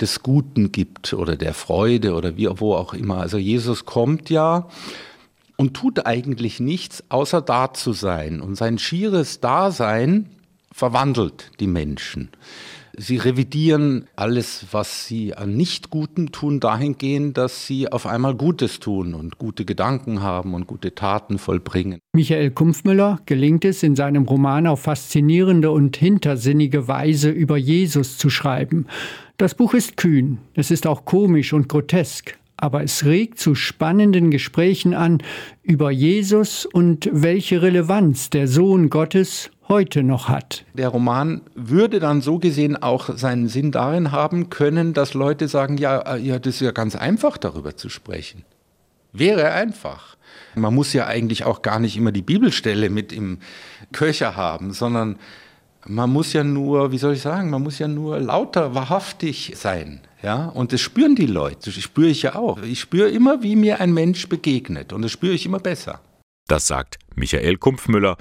des 0.02 0.22
Guten 0.22 0.72
gibt 0.72 1.14
oder 1.14 1.36
der 1.36 1.54
Freude 1.54 2.14
oder 2.14 2.36
wie 2.38 2.50
wo 2.56 2.74
auch 2.74 2.94
immer. 2.94 3.18
Also 3.18 3.38
Jesus 3.38 3.86
kommt 3.86 4.30
ja 4.30 4.68
und 5.56 5.74
tut 5.76 6.06
eigentlich 6.06 6.60
nichts, 6.60 7.04
außer 7.10 7.42
da 7.42 7.74
zu 7.74 7.94
sein. 7.94 8.42
Und 8.42 8.56
sein 8.56 8.78
schieres 8.78 9.40
Dasein 9.40 10.30
verwandelt 10.78 11.50
die 11.60 11.66
Menschen. 11.66 12.30
Sie 12.96 13.18
revidieren 13.18 14.08
alles, 14.16 14.68
was 14.72 15.08
sie 15.08 15.34
an 15.34 15.58
Nicht-Guten 15.58 16.32
tun, 16.32 16.60
dahingehend, 16.60 17.36
dass 17.36 17.66
sie 17.66 17.92
auf 17.92 18.06
einmal 18.06 18.36
Gutes 18.36 18.80
tun 18.80 19.16
und 19.16 19.40
gute 19.40 19.66
Gedanken 19.66 20.22
haben 20.22 20.54
und 20.54 20.68
gute 20.68 20.94
Taten 20.94 21.40
vollbringen. 21.40 22.00
Michael 22.14 22.52
Kumpfmüller 22.52 23.20
gelingt 23.26 23.66
es 23.66 23.82
in 23.82 23.96
seinem 23.96 24.24
Roman 24.24 24.68
auf 24.68 24.82
faszinierende 24.82 25.72
und 25.72 25.98
hintersinnige 25.98 26.88
Weise 26.88 27.32
über 27.32 27.58
Jesus 27.58 28.20
zu 28.20 28.30
schreiben. 28.30 28.86
Das 29.38 29.56
Buch 29.56 29.74
ist 29.74 29.98
kühn, 29.98 30.38
es 30.54 30.70
ist 30.70 30.86
auch 30.86 31.06
komisch 31.06 31.54
und 31.54 31.70
grotesk, 31.70 32.38
aber 32.56 32.84
es 32.84 33.04
regt 33.04 33.40
zu 33.40 33.56
spannenden 33.56 34.30
Gesprächen 34.30 34.94
an 34.94 35.24
über 35.64 35.90
Jesus 35.90 36.68
und 36.68 37.10
welche 37.12 37.64
Relevanz 37.64 38.30
der 38.30 38.48
Sohn 38.48 38.90
Gottes 38.90 39.52
heute 39.68 40.04
noch 40.04 40.30
hat. 40.30 40.66
Der 40.74 40.90
Roman 40.90 41.42
würde 41.56 42.00
dann 42.00 42.22
so 42.22 42.40
gesehen 42.40 42.82
auch 42.82 43.10
seinen 43.16 43.48
Sinn 43.48 43.72
darin 43.72 44.12
haben 44.12 44.50
können, 44.50 44.94
dass 44.94 45.14
Leute 45.14 45.48
sagen, 45.48 45.78
ja, 45.78 46.16
ja, 46.16 46.40
das 46.40 46.56
ist 46.56 46.62
ja 46.62 46.72
ganz 46.72 46.96
einfach 46.96 47.38
darüber 47.38 47.76
zu 47.76 47.90
sprechen. 47.90 48.44
Wäre 49.14 49.52
einfach. 49.52 50.18
Man 50.56 50.74
muss 50.74 50.94
ja 50.94 51.08
eigentlich 51.08 51.46
auch 51.46 51.62
gar 51.62 51.80
nicht 51.80 51.98
immer 51.98 52.12
die 52.12 52.22
Bibelstelle 52.22 52.90
mit 52.90 53.12
im 53.12 53.40
Köcher 53.92 54.36
haben, 54.36 54.74
sondern 54.74 55.18
man 55.86 56.10
muss 56.10 56.34
ja 56.34 56.44
nur, 56.44 56.92
wie 56.92 56.98
soll 56.98 57.14
ich 57.14 57.22
sagen, 57.22 57.50
man 57.50 57.64
muss 57.64 57.80
ja 57.80 57.88
nur 57.88 58.20
lauter, 58.20 58.76
wahrhaftig 58.76 59.54
sein. 59.56 60.02
Ja? 60.22 60.48
Und 60.48 60.74
das 60.74 60.82
spüren 60.82 61.16
die 61.16 61.28
Leute, 61.28 61.72
das 61.72 61.82
spüre 61.82 62.10
ich 62.10 62.24
ja 62.24 62.36
auch. 62.36 62.62
Ich 62.62 62.80
spüre 62.80 63.10
immer, 63.10 63.44
wie 63.44 63.56
mir 63.56 63.80
ein 63.80 63.94
Mensch 63.94 64.28
begegnet 64.28 64.94
und 64.94 65.02
das 65.02 65.12
spüre 65.12 65.34
ich 65.34 65.46
immer 65.46 65.60
besser. 65.60 66.02
Das 66.48 66.68
sagt 66.68 66.98
Michael 67.16 67.58
Kumpfmüller. 67.58 68.18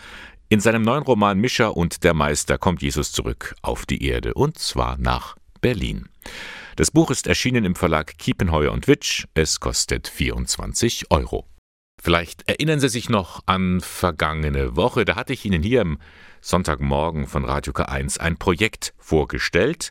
In 0.49 0.61
seinem 0.61 0.83
neuen 0.83 1.03
Roman 1.03 1.41
Mischa 1.41 1.67
und 1.67 2.05
der 2.05 2.15
Meister 2.15 2.57
kommt 2.57 2.81
Jesus 2.81 3.11
zurück 3.11 3.57
auf 3.63 3.85
die 3.85 4.05
Erde 4.05 4.33
und 4.35 4.59
zwar 4.59 4.97
nach 4.97 5.35
Berlin. 5.61 6.09
Das 6.77 6.93
Buch 6.93 7.11
ist 7.11 7.27
erschienen 7.27 7.65
im 7.65 7.75
Verlag 7.75 8.17
Kiepenheuer 8.17 8.71
und 8.71 8.87
Witsch. 8.87 9.27
Es 9.35 9.59
kostet 9.59 10.07
24 10.07 11.11
Euro. 11.11 11.49
Vielleicht 12.01 12.49
erinnern 12.49 12.79
Sie 12.79 12.89
sich 12.89 13.09
noch 13.09 13.43
an 13.47 13.81
vergangene 13.81 14.77
Woche. 14.77 15.05
Da 15.05 15.17
hatte 15.17 15.33
ich 15.33 15.45
Ihnen 15.45 15.65
hier 15.65 15.81
im 15.81 15.99
Sonntagmorgen 16.41 17.27
von 17.27 17.45
Radio 17.45 17.73
K1 17.73 18.21
ein 18.21 18.37
Projekt 18.37 18.95
vorgestellt, 18.99 19.91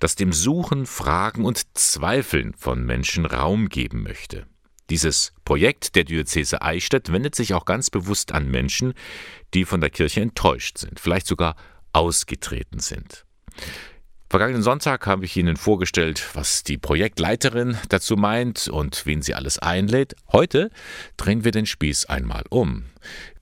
das 0.00 0.16
dem 0.16 0.32
Suchen, 0.32 0.86
Fragen 0.86 1.44
und 1.44 1.78
Zweifeln 1.78 2.52
von 2.54 2.84
Menschen 2.84 3.26
Raum 3.26 3.68
geben 3.68 4.02
möchte. 4.02 4.48
Dieses 4.90 5.32
Projekt 5.44 5.96
der 5.96 6.04
Diözese 6.04 6.60
Eichstätt 6.62 7.10
wendet 7.10 7.34
sich 7.34 7.54
auch 7.54 7.64
ganz 7.64 7.90
bewusst 7.90 8.32
an 8.32 8.50
Menschen, 8.50 8.94
die 9.54 9.64
von 9.64 9.80
der 9.80 9.90
Kirche 9.90 10.20
enttäuscht 10.20 10.78
sind, 10.78 11.00
vielleicht 11.00 11.26
sogar 11.26 11.56
ausgetreten 11.92 12.80
sind. 12.80 13.24
Vergangenen 14.34 14.64
Sonntag 14.64 15.06
habe 15.06 15.24
ich 15.24 15.36
Ihnen 15.36 15.56
vorgestellt, 15.56 16.30
was 16.34 16.64
die 16.64 16.76
Projektleiterin 16.76 17.78
dazu 17.88 18.16
meint 18.16 18.66
und 18.66 19.06
wen 19.06 19.22
sie 19.22 19.32
alles 19.32 19.60
einlädt. 19.60 20.16
Heute 20.32 20.70
drehen 21.16 21.44
wir 21.44 21.52
den 21.52 21.66
Spieß 21.66 22.06
einmal 22.06 22.42
um. 22.50 22.86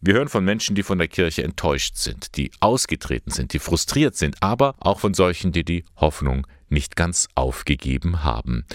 Wir 0.03 0.14
hören 0.14 0.28
von 0.28 0.45
Menschen, 0.45 0.76
die 0.76 0.82
von 0.82 0.99
der 0.99 1.09
Kirche 1.09 1.45
enttäuscht 1.45 1.97
sind, 1.97 2.36
die 2.36 2.51
ausgetreten 2.61 3.30
sind, 3.30 3.55
die 3.55 3.59
frustriert 3.59 4.16
sind, 4.16 4.43
aber 4.43 4.74
auch 4.80 5.01
von 5.01 5.14
solchen, 5.14 5.51
die 5.51 5.64
die 5.64 5.84
Hoffnung 5.97 6.47
nicht 6.68 6.95
ganz 6.95 7.28
aufgegeben 7.36 8.22
haben. 8.22 8.66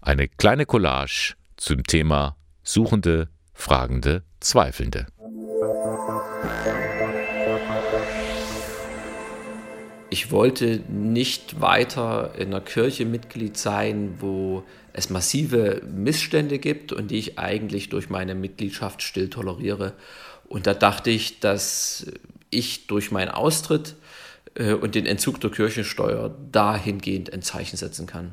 Eine 0.00 0.26
kleine 0.26 0.66
Collage 0.66 1.34
zum 1.60 1.84
Thema 1.84 2.36
Suchende, 2.62 3.28
Fragende, 3.52 4.22
Zweifelnde. 4.40 5.06
Ich 10.08 10.32
wollte 10.32 10.80
nicht 10.88 11.60
weiter 11.60 12.32
in 12.36 12.48
einer 12.48 12.62
Kirche 12.62 13.04
Mitglied 13.04 13.58
sein, 13.58 14.16
wo 14.20 14.64
es 14.94 15.10
massive 15.10 15.82
Missstände 15.86 16.58
gibt 16.58 16.92
und 16.92 17.10
die 17.10 17.18
ich 17.18 17.38
eigentlich 17.38 17.90
durch 17.90 18.08
meine 18.08 18.34
Mitgliedschaft 18.34 19.02
still 19.02 19.28
toleriere. 19.28 19.92
Und 20.48 20.66
da 20.66 20.72
dachte 20.72 21.10
ich, 21.10 21.40
dass 21.40 22.06
ich 22.48 22.86
durch 22.86 23.10
meinen 23.12 23.30
Austritt 23.30 23.96
äh, 24.54 24.72
und 24.72 24.94
den 24.94 25.04
Entzug 25.04 25.40
der 25.40 25.50
Kirchensteuer 25.50 26.34
dahingehend 26.50 27.32
ein 27.32 27.42
Zeichen 27.42 27.76
setzen 27.76 28.06
kann. 28.06 28.32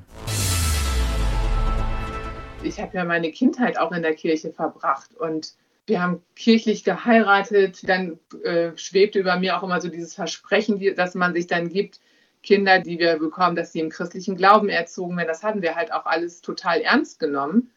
Ich 2.68 2.82
habe 2.82 2.98
ja 2.98 3.06
meine 3.06 3.32
Kindheit 3.32 3.80
auch 3.80 3.92
in 3.92 4.02
der 4.02 4.14
Kirche 4.14 4.52
verbracht 4.52 5.16
und 5.16 5.54
wir 5.86 6.02
haben 6.02 6.22
kirchlich 6.36 6.84
geheiratet, 6.84 7.88
dann 7.88 8.20
äh, 8.44 8.72
schwebte 8.76 9.20
über 9.20 9.38
mir 9.38 9.58
auch 9.58 9.64
immer 9.64 9.80
so 9.80 9.88
dieses 9.88 10.14
Versprechen, 10.14 10.96
dass 10.96 11.16
man 11.16 11.34
sich 11.34 11.48
dann 11.48 11.70
gibt, 11.70 12.02
Kinder, 12.44 12.80
die 12.80 13.00
wir 13.00 13.18
bekommen, 13.20 13.56
dass 13.56 13.72
sie 13.72 13.80
im 13.80 13.90
christlichen 13.90 14.36
Glauben 14.36 14.68
erzogen 14.68 15.16
werden. 15.16 15.30
Das 15.30 15.44
hatten 15.44 15.62
wir 15.62 15.76
halt 15.76 15.94
auch 15.94 16.06
alles 16.06 16.42
total 16.42 16.82
ernst 16.82 17.20
genommen. 17.20 17.72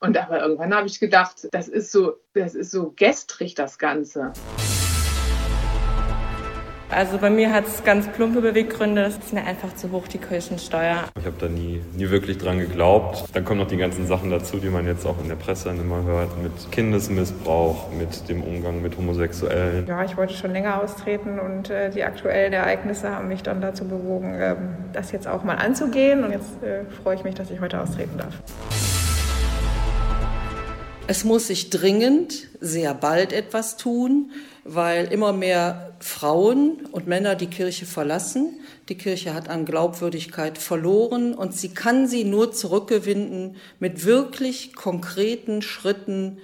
Und 0.00 0.18
aber 0.18 0.40
irgendwann 0.42 0.74
habe 0.74 0.86
ich 0.86 1.00
gedacht, 1.00 1.48
das 1.52 1.68
ist 1.68 1.90
so, 1.90 2.16
das 2.34 2.54
ist 2.54 2.70
so 2.70 2.92
gestrig, 2.94 3.54
das 3.54 3.78
Ganze. 3.78 4.32
Also 6.88 7.18
bei 7.18 7.30
mir 7.30 7.52
hat 7.52 7.66
es 7.66 7.82
ganz 7.82 8.06
plumpe 8.06 8.40
Beweggründe. 8.40 9.02
Das 9.02 9.16
ist 9.16 9.32
mir 9.32 9.44
einfach 9.44 9.74
zu 9.74 9.90
hoch, 9.90 10.06
die 10.06 10.18
Kirchensteuer. 10.18 11.08
Ich 11.18 11.26
habe 11.26 11.34
da 11.36 11.48
nie, 11.48 11.82
nie 11.96 12.10
wirklich 12.10 12.38
dran 12.38 12.60
geglaubt. 12.60 13.24
Dann 13.32 13.44
kommen 13.44 13.58
noch 13.58 13.66
die 13.66 13.76
ganzen 13.76 14.06
Sachen 14.06 14.30
dazu, 14.30 14.58
die 14.58 14.68
man 14.68 14.86
jetzt 14.86 15.04
auch 15.04 15.20
in 15.20 15.28
der 15.28 15.34
Presse 15.34 15.70
immer 15.70 16.04
hört, 16.04 16.40
mit 16.40 16.52
Kindesmissbrauch, 16.70 17.90
mit 17.90 18.28
dem 18.28 18.40
Umgang 18.42 18.82
mit 18.82 18.96
Homosexuellen. 18.96 19.84
Ja, 19.88 20.04
ich 20.04 20.16
wollte 20.16 20.34
schon 20.34 20.52
länger 20.52 20.80
austreten 20.80 21.40
und 21.40 21.70
äh, 21.70 21.90
die 21.90 22.04
aktuellen 22.04 22.52
Ereignisse 22.52 23.10
haben 23.10 23.26
mich 23.26 23.42
dann 23.42 23.60
dazu 23.60 23.84
bewogen, 23.84 24.34
äh, 24.34 24.54
das 24.92 25.10
jetzt 25.10 25.26
auch 25.26 25.42
mal 25.42 25.56
anzugehen. 25.56 26.22
Und 26.22 26.30
jetzt 26.30 26.62
äh, 26.62 26.84
freue 27.02 27.16
ich 27.16 27.24
mich, 27.24 27.34
dass 27.34 27.50
ich 27.50 27.60
heute 27.60 27.80
austreten 27.80 28.16
darf. 28.16 28.34
Es 31.08 31.24
muss 31.24 31.48
sich 31.48 31.70
dringend 31.70 32.48
sehr 32.60 32.94
bald 32.94 33.32
etwas 33.32 33.76
tun, 33.76 34.30
weil 34.66 35.12
immer 35.12 35.32
mehr 35.32 35.92
Frauen 36.00 36.86
und 36.92 37.06
Männer 37.06 37.34
die 37.34 37.46
Kirche 37.46 37.86
verlassen. 37.86 38.60
Die 38.88 38.96
Kirche 38.96 39.34
hat 39.34 39.48
an 39.48 39.64
Glaubwürdigkeit 39.64 40.58
verloren 40.58 41.34
und 41.34 41.54
sie 41.54 41.70
kann 41.70 42.06
sie 42.06 42.24
nur 42.24 42.52
zurückgewinnen 42.52 43.56
mit 43.78 44.04
wirklich 44.04 44.74
konkreten 44.74 45.62
Schritten 45.62 46.38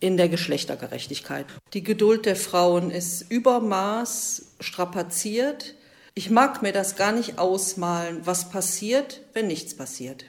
in 0.00 0.16
der 0.16 0.28
Geschlechtergerechtigkeit. 0.28 1.46
Die 1.72 1.82
Geduld 1.82 2.26
der 2.26 2.36
Frauen 2.36 2.90
ist 2.90 3.30
übermaß 3.30 4.56
strapaziert. 4.60 5.74
Ich 6.14 6.30
mag 6.30 6.62
mir 6.62 6.72
das 6.72 6.96
gar 6.96 7.12
nicht 7.12 7.38
ausmalen, 7.38 8.20
was 8.24 8.50
passiert, 8.50 9.22
wenn 9.32 9.46
nichts 9.46 9.74
passiert. 9.74 10.24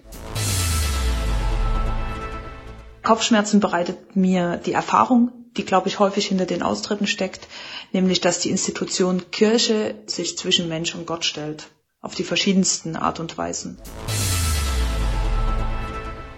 Kopfschmerzen 3.04 3.60
bereitet 3.60 4.16
mir 4.16 4.58
die 4.58 4.74
Erfahrung, 4.74 5.45
die, 5.58 5.66
glaube 5.66 5.88
ich, 5.88 6.00
häufig 6.00 6.28
hinter 6.28 6.46
den 6.46 6.64
Austritten 6.64 7.08
steckt, 7.08 7.48
nämlich 7.92 8.22
dass 8.22 8.40
die 8.40 8.50
Institution 8.50 9.32
Kirche 9.32 9.96
sich 10.06 10.38
zwischen 10.38 10.68
Mensch 10.68 10.96
und 10.96 11.08
Gott 11.08 11.26
stellt, 11.26 11.68
auf 12.02 12.16
die 12.16 12.24
verschiedensten 12.24 12.96
Art 12.96 13.20
und 13.20 13.38
Weisen. 13.38 13.78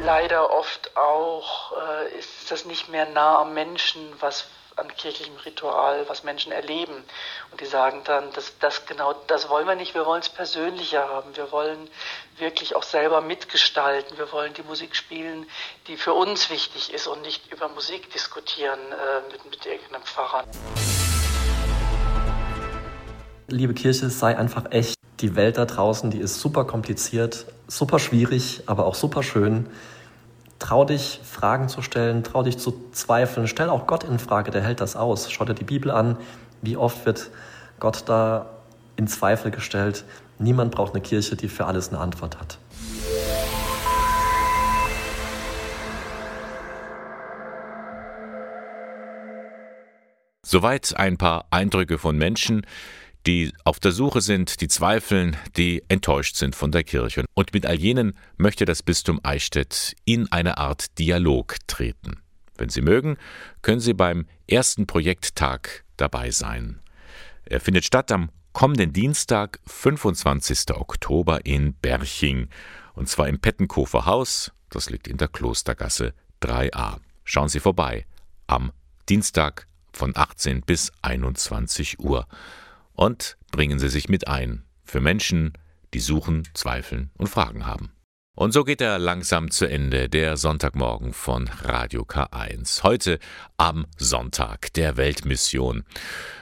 Leider 0.07 0.57
oft 0.57 0.95
auch 0.95 1.73
äh, 1.73 2.17
ist 2.17 2.49
das 2.49 2.63
nicht 2.63 2.87
mehr 2.87 3.09
nah 3.09 3.39
am 3.41 3.53
Menschen, 3.53 3.99
was 4.21 4.45
an 4.77 4.87
kirchlichem 4.87 5.35
Ritual, 5.35 6.05
was 6.07 6.23
Menschen 6.23 6.53
erleben. 6.53 6.93
Und 7.51 7.59
die 7.59 7.65
sagen 7.65 8.03
dann, 8.05 8.23
das, 8.33 8.57
das 8.59 8.85
genau, 8.85 9.15
das 9.27 9.49
wollen 9.49 9.67
wir 9.67 9.75
nicht, 9.75 9.95
wir 9.95 10.05
wollen 10.05 10.21
es 10.21 10.29
persönlicher 10.29 11.09
haben. 11.09 11.35
Wir 11.35 11.51
wollen 11.51 11.89
wirklich 12.37 12.77
auch 12.77 12.83
selber 12.83 13.19
mitgestalten. 13.19 14.17
Wir 14.17 14.31
wollen 14.31 14.53
die 14.53 14.63
Musik 14.63 14.95
spielen, 14.95 15.45
die 15.87 15.97
für 15.97 16.13
uns 16.13 16.49
wichtig 16.49 16.93
ist 16.93 17.07
und 17.07 17.21
nicht 17.21 17.51
über 17.51 17.67
Musik 17.67 18.09
diskutieren 18.13 18.79
äh, 18.79 19.29
mit, 19.33 19.43
mit 19.43 19.65
irgendeinem 19.65 20.03
Pfarrer. 20.03 20.45
Liebe 23.49 23.73
Kirche, 23.73 24.09
sei 24.09 24.37
einfach 24.37 24.71
echt. 24.71 24.95
Die 25.19 25.35
Welt 25.35 25.57
da 25.57 25.65
draußen, 25.65 26.11
die 26.11 26.19
ist 26.19 26.39
super 26.39 26.63
kompliziert, 26.63 27.47
super 27.67 27.99
schwierig, 27.99 28.61
aber 28.67 28.85
auch 28.85 28.95
super 28.95 29.21
schön. 29.21 29.67
Trau 30.59 30.85
dich, 30.85 31.21
Fragen 31.23 31.69
zu 31.69 31.81
stellen, 31.81 32.23
trau 32.23 32.41
dich 32.41 32.57
zu 32.57 32.89
zweifeln. 32.91 33.47
Stell 33.47 33.69
auch 33.69 33.85
Gott 33.85 34.03
in 34.03 34.17
Frage, 34.17 34.49
der 34.49 34.63
hält 34.63 34.81
das 34.81 34.95
aus. 34.95 35.31
Schau 35.31 35.45
dir 35.45 35.53
die 35.53 35.63
Bibel 35.63 35.91
an. 35.91 36.17
Wie 36.61 36.77
oft 36.77 37.05
wird 37.05 37.29
Gott 37.79 38.03
da 38.07 38.47
in 38.95 39.07
Zweifel 39.07 39.51
gestellt? 39.51 40.03
Niemand 40.39 40.71
braucht 40.71 40.93
eine 40.93 41.01
Kirche, 41.01 41.35
die 41.35 41.47
für 41.47 41.65
alles 41.65 41.89
eine 41.89 41.99
Antwort 41.99 42.39
hat. 42.39 42.57
Soweit 50.43 50.95
ein 50.97 51.17
paar 51.17 51.45
Eindrücke 51.51 51.97
von 51.97 52.17
Menschen, 52.17 52.65
die 53.27 53.51
auf 53.65 53.79
der 53.81 53.91
Suche 53.91 54.21
sind, 54.21 54.61
die 54.61 54.69
zweifeln, 54.69 55.35
die 55.57 55.83
enttäuscht 55.89 56.37
sind 56.37 56.55
von 56.55 56.71
der 56.71 56.85
Kirche. 56.85 57.25
Und 57.33 57.53
mit 57.53 57.65
all 57.65 57.75
jenen 57.75 58.17
möchte 58.37 58.63
das 58.63 58.81
Bistum 58.81 59.19
Eichstätt 59.21 59.95
in 60.05 60.31
eine 60.31 60.57
Art 60.57 60.97
Dialog 60.97 61.57
treten. 61.67 62.21
Wenn 62.55 62.69
Sie 62.69 62.81
mögen, 62.81 63.17
können 63.61 63.81
Sie 63.81 63.93
beim 63.93 64.25
ersten 64.47 64.87
Projekttag 64.87 65.83
dabei 65.97 66.31
sein. 66.31 66.79
Er 67.43 67.59
findet 67.59 67.83
statt 67.83 68.13
am 68.13 68.29
kommenden 68.53 68.93
Dienstag, 68.93 69.59
25. 69.65 70.71
Oktober 70.75 71.45
in 71.45 71.73
Berching. 71.73 72.47
Und 72.93 73.09
zwar 73.09 73.27
im 73.27 73.39
Pettenkofer 73.39 74.05
Haus, 74.05 74.53
das 74.69 74.89
liegt 74.89 75.07
in 75.07 75.17
der 75.17 75.27
Klostergasse 75.27 76.13
3a. 76.41 76.99
Schauen 77.25 77.49
Sie 77.49 77.59
vorbei 77.59 78.05
am 78.47 78.71
Dienstag 79.09 79.67
von 79.91 80.15
18 80.15 80.61
bis 80.61 80.93
21 81.01 81.99
Uhr 81.99 82.25
und 82.97 83.37
bringen 83.51 83.79
Sie 83.79 83.87
sich 83.87 84.09
mit 84.09 84.27
ein 84.27 84.63
für 84.83 84.99
Menschen, 84.99 85.53
die 85.93 85.99
suchen, 85.99 86.47
zweifeln 86.53 87.11
und 87.17 87.27
Fragen 87.27 87.65
haben. 87.65 87.93
Und 88.35 88.51
so 88.51 88.63
geht 88.63 88.81
er 88.81 88.99
langsam 88.99 89.49
zu 89.49 89.65
Ende, 89.65 90.09
der 90.09 90.37
Sonntagmorgen 90.37 91.13
von 91.13 91.49
Radio 91.63 92.03
K1. 92.03 92.83
Heute 92.83 93.19
am 93.57 93.87
Sonntag 93.97 94.73
der 94.73 94.95
Weltmission. 94.95 95.85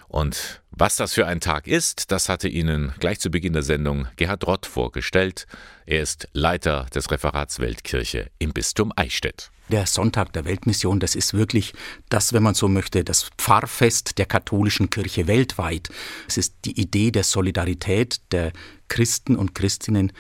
Und 0.08 0.62
was 0.72 0.98
das 0.98 1.14
für 1.14 1.26
ein 1.26 1.40
Tag 1.40 1.68
ist, 1.68 2.12
das 2.12 2.28
hatte 2.28 2.50
Ihnen 2.50 2.94
gleich 3.00 3.20
zu 3.20 3.32
Beginn 3.32 3.54
der 3.54 3.64
Sendung 3.64 4.08
Gerhard 4.18 4.46
Rott 4.46 4.66
vorgestellt. 4.66 5.48
Er 5.86 6.02
ist 6.02 6.28
Leiter 6.34 6.86
des 6.94 7.12
Referats 7.12 7.60
Weltkirche 7.60 8.30
im 8.40 8.52
Bistum 8.52 8.92
Eichstätt. 8.96 9.52
Der 9.70 9.88
Sonntag 9.88 10.32
der 10.34 10.46
Weltmission, 10.46 11.00
das 11.00 11.16
ist 11.16 11.34
wirklich 11.34 11.74
das, 12.10 12.34
wenn 12.34 12.44
man 12.44 12.54
so 12.54 12.68
möchte, 12.68 13.04
das 13.04 13.32
Pfarrfest 13.38 14.18
der 14.20 14.28
katholischen 14.28 14.92
Kirche 14.92 15.28
weltweit. 15.28 15.90
Es 16.28 16.38
ist 16.38 16.56
die 16.66 16.80
Idee 16.80 17.12
der 17.12 17.24
Solidarität 17.24 18.22
der 18.32 18.52
Christen 18.88 19.36
und 19.36 19.56
Christinnen 19.56 20.12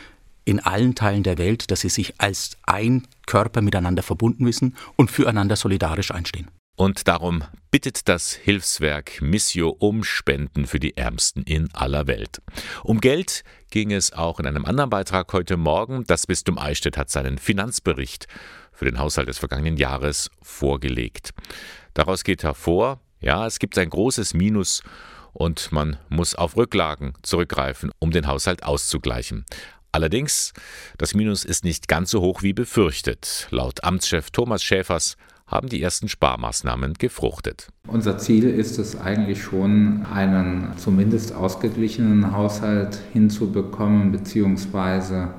in 0.46 0.60
allen 0.60 0.96
Teilen 0.96 1.24
der 1.24 1.38
Welt, 1.38 1.70
dass 1.70 1.82
sie 1.82 1.89
sich 1.89 2.14
als 2.20 2.58
ein 2.64 3.08
Körper 3.28 3.62
miteinander 3.62 4.04
verbunden 4.04 4.46
wissen 4.46 4.76
und 4.96 5.12
füreinander 5.12 5.56
solidarisch 5.56 6.12
einstehen. 6.12 6.50
Und 6.78 7.08
darum 7.08 7.43
bittet 7.72 8.10
das 8.10 8.34
Hilfswerk 8.34 9.22
Missio 9.22 9.70
um 9.70 10.04
Spenden 10.04 10.68
für 10.68 10.80
die 10.80 10.98
Ärmsten 10.98 11.43
in 11.43 11.74
aller 11.74 12.06
Welt. 12.08 12.41
Um 12.84 13.00
Geld 13.00 13.43
ging 13.70 13.91
es 13.91 14.12
auch 14.12 14.39
in 14.39 14.46
einem 14.46 14.66
anderen 14.66 14.89
Beitrag 14.89 15.32
heute 15.32 15.56
Morgen. 15.56 16.04
Das 16.06 16.28
Bistum 16.28 16.58
Eichstätt 16.58 16.98
hat 16.98 17.10
seinen 17.10 17.38
Finanzbericht 17.38 18.28
für 18.76 18.86
den 18.86 19.00
Haushalt 19.00 19.28
des 19.28 19.38
vergangenen 19.38 19.78
Jahres 19.78 20.30
vorgelegt. 20.42 21.32
Daraus 21.94 22.24
geht 22.24 22.44
hervor, 22.44 23.00
ja, 23.20 23.48
es 23.48 23.60
gibt 23.60 23.78
ein 23.78 23.90
großes 23.90 24.34
Minus 24.34 24.84
und 25.34 25.72
man 25.72 25.98
muss 26.10 26.36
auf 26.36 26.56
Rücklagen 26.56 27.14
zurückgreifen, 27.22 27.92
um 28.00 28.12
den 28.12 28.28
Haushalt 28.28 28.64
auszugleichen. 28.64 29.46
Allerdings, 29.92 30.52
das 30.98 31.14
Minus 31.14 31.46
ist 31.46 31.64
nicht 31.64 31.88
ganz 31.88 32.12
so 32.12 32.22
hoch 32.22 32.44
wie 32.44 32.54
befürchtet. 32.54 33.48
Laut 33.50 33.84
Amtschef 33.84 34.30
Thomas 34.30 34.62
Schäfers 34.62 35.16
haben 35.48 35.70
die 35.70 35.82
ersten 35.82 36.10
Sparmaßnahmen 36.10 36.96
gefruchtet. 36.96 37.70
Unser 37.88 38.18
Ziel 38.18 38.50
ist 38.50 38.80
es 38.80 39.00
eigentlich 39.00 39.42
schon, 39.44 40.06
einen 40.06 40.74
zumindest 40.78 41.34
ausgeglichenen 41.34 42.32
Haushalt 42.32 43.00
hinzubekommen, 43.14 44.12
beziehungsweise 44.12 45.34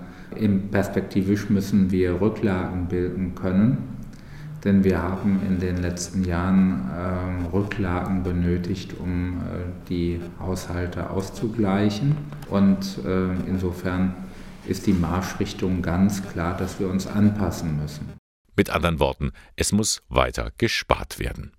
perspektivisch 0.70 1.50
müssen 1.50 1.90
wir 1.90 2.20
Rücklagen 2.20 2.86
bilden 2.88 3.34
können 3.34 3.96
denn 4.66 4.82
wir 4.82 5.00
haben 5.00 5.40
in 5.46 5.60
den 5.60 5.76
letzten 5.76 6.24
Jahren 6.24 6.90
äh, 6.90 7.54
Rücklagen 7.54 8.24
benötigt, 8.24 8.94
um 8.98 9.40
äh, 9.40 9.88
die 9.88 10.20
Haushalte 10.40 11.10
auszugleichen. 11.10 12.16
Und 12.50 12.98
äh, 13.04 13.26
insofern 13.46 14.14
ist 14.66 14.88
die 14.88 14.92
Marschrichtung 14.92 15.82
ganz 15.82 16.28
klar, 16.28 16.56
dass 16.56 16.80
wir 16.80 16.88
uns 16.88 17.06
anpassen 17.06 17.80
müssen. 17.80 18.12
Mit 18.56 18.70
anderen 18.70 18.98
Worten, 18.98 19.30
es 19.54 19.70
muss 19.70 20.02
weiter 20.08 20.50
gespart 20.58 21.20
werden. 21.20 21.52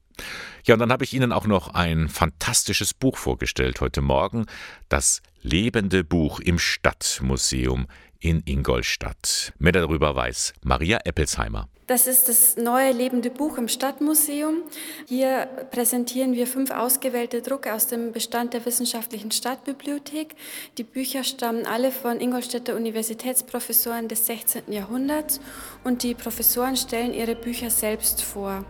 Ja, 0.65 0.73
und 0.73 0.79
dann 0.79 0.91
habe 0.91 1.05
ich 1.05 1.13
Ihnen 1.13 1.31
auch 1.31 1.47
noch 1.47 1.73
ein 1.73 2.09
fantastisches 2.09 2.93
Buch 2.93 3.15
vorgestellt 3.15 3.79
heute 3.79 4.01
Morgen, 4.01 4.47
das 4.89 5.21
lebende 5.41 6.03
Buch 6.03 6.41
im 6.41 6.59
Stadtmuseum 6.59 7.87
in 8.19 8.43
Ingolstadt. 8.45 9.53
Mehr 9.59 9.71
darüber 9.71 10.15
weiß 10.15 10.53
Maria 10.63 10.99
Eppelsheimer. 11.03 11.67
Das 11.87 12.05
ist 12.05 12.27
das 12.27 12.57
neue 12.57 12.91
lebende 12.91 13.29
Buch 13.29 13.57
im 13.57 13.69
Stadtmuseum. 13.69 14.63
Hier 15.07 15.47
präsentieren 15.71 16.33
wir 16.33 16.45
fünf 16.45 16.69
ausgewählte 16.69 17.41
Drucke 17.41 17.73
aus 17.73 17.87
dem 17.87 18.11
Bestand 18.11 18.53
der 18.53 18.65
Wissenschaftlichen 18.65 19.31
Stadtbibliothek. 19.31 20.35
Die 20.77 20.83
Bücher 20.83 21.23
stammen 21.23 21.65
alle 21.65 21.93
von 21.93 22.19
Ingolstädter 22.19 22.75
Universitätsprofessoren 22.75 24.09
des 24.09 24.25
16. 24.25 24.63
Jahrhunderts 24.69 25.39
und 25.85 26.03
die 26.03 26.13
Professoren 26.13 26.75
stellen 26.75 27.13
ihre 27.13 27.35
Bücher 27.35 27.69
selbst 27.69 28.21
vor. 28.21 28.65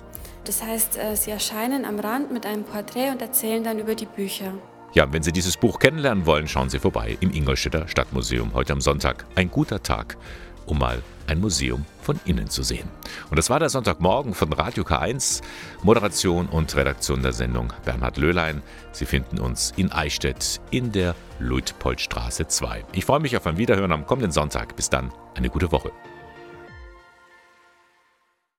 Das 0.46 0.62
heißt, 0.62 0.98
äh, 0.98 1.16
sie 1.16 1.32
erscheinen 1.32 1.86
am 1.86 2.00
Rand 2.00 2.32
mit 2.32 2.46
einem 2.46 2.66
Porträt 2.66 3.10
und 3.10 3.24
erzählen 3.24 3.64
dann 3.64 3.80
über 3.80 3.96
die 3.96 4.06
Bücher. 4.06 4.54
Ja, 4.98 5.14
wenn 5.14 5.22
Sie 5.22 5.32
dieses 5.32 5.58
Buch 5.58 5.78
kennenlernen 5.78 6.26
wollen, 6.26 6.48
schauen 6.48 6.72
Sie 6.72 6.80
vorbei 6.80 7.20
im 7.20 7.32
Ingolstädter 7.32 7.88
Stadtmuseum 7.88 8.56
heute 8.56 8.74
am 8.74 8.82
Sonntag. 8.82 9.28
Ein 9.36 9.52
guter 9.52 9.84
Tag, 9.84 10.18
um 10.66 10.80
mal 10.80 11.04
ein 11.28 11.40
Museum 11.40 11.86
von 12.02 12.20
innen 12.26 12.50
zu 12.50 12.64
sehen. 12.64 12.90
Und 13.30 13.38
das 13.38 13.52
war 13.52 13.60
der 13.60 13.70
Sonntagmorgen 13.70 14.34
von 14.34 14.52
Radio 14.54 14.84
K1. 14.84 15.44
Moderation 15.84 16.48
und 16.48 16.76
Redaktion 16.76 17.22
der 17.22 17.34
Sendung 17.34 17.72
Bernhard 17.86 18.18
Löhlein. 18.18 18.64
Sie 18.92 19.06
finden 19.06 19.38
uns 19.38 19.72
in 19.78 19.92
Eichstätt 19.92 20.60
in 20.72 20.92
der 20.92 21.14
Luitpoldstraße 21.38 22.48
2. 22.48 22.86
Ich 22.94 23.06
freue 23.06 23.20
mich 23.20 23.38
auf 23.38 23.46
ein 23.46 23.58
Wiederhören 23.60 23.92
am 23.92 24.08
kommenden 24.08 24.32
Sonntag. 24.32 24.76
Bis 24.76 24.90
dann, 24.90 25.12
eine 25.36 25.52
gute 25.52 25.72
Woche. 25.72 25.92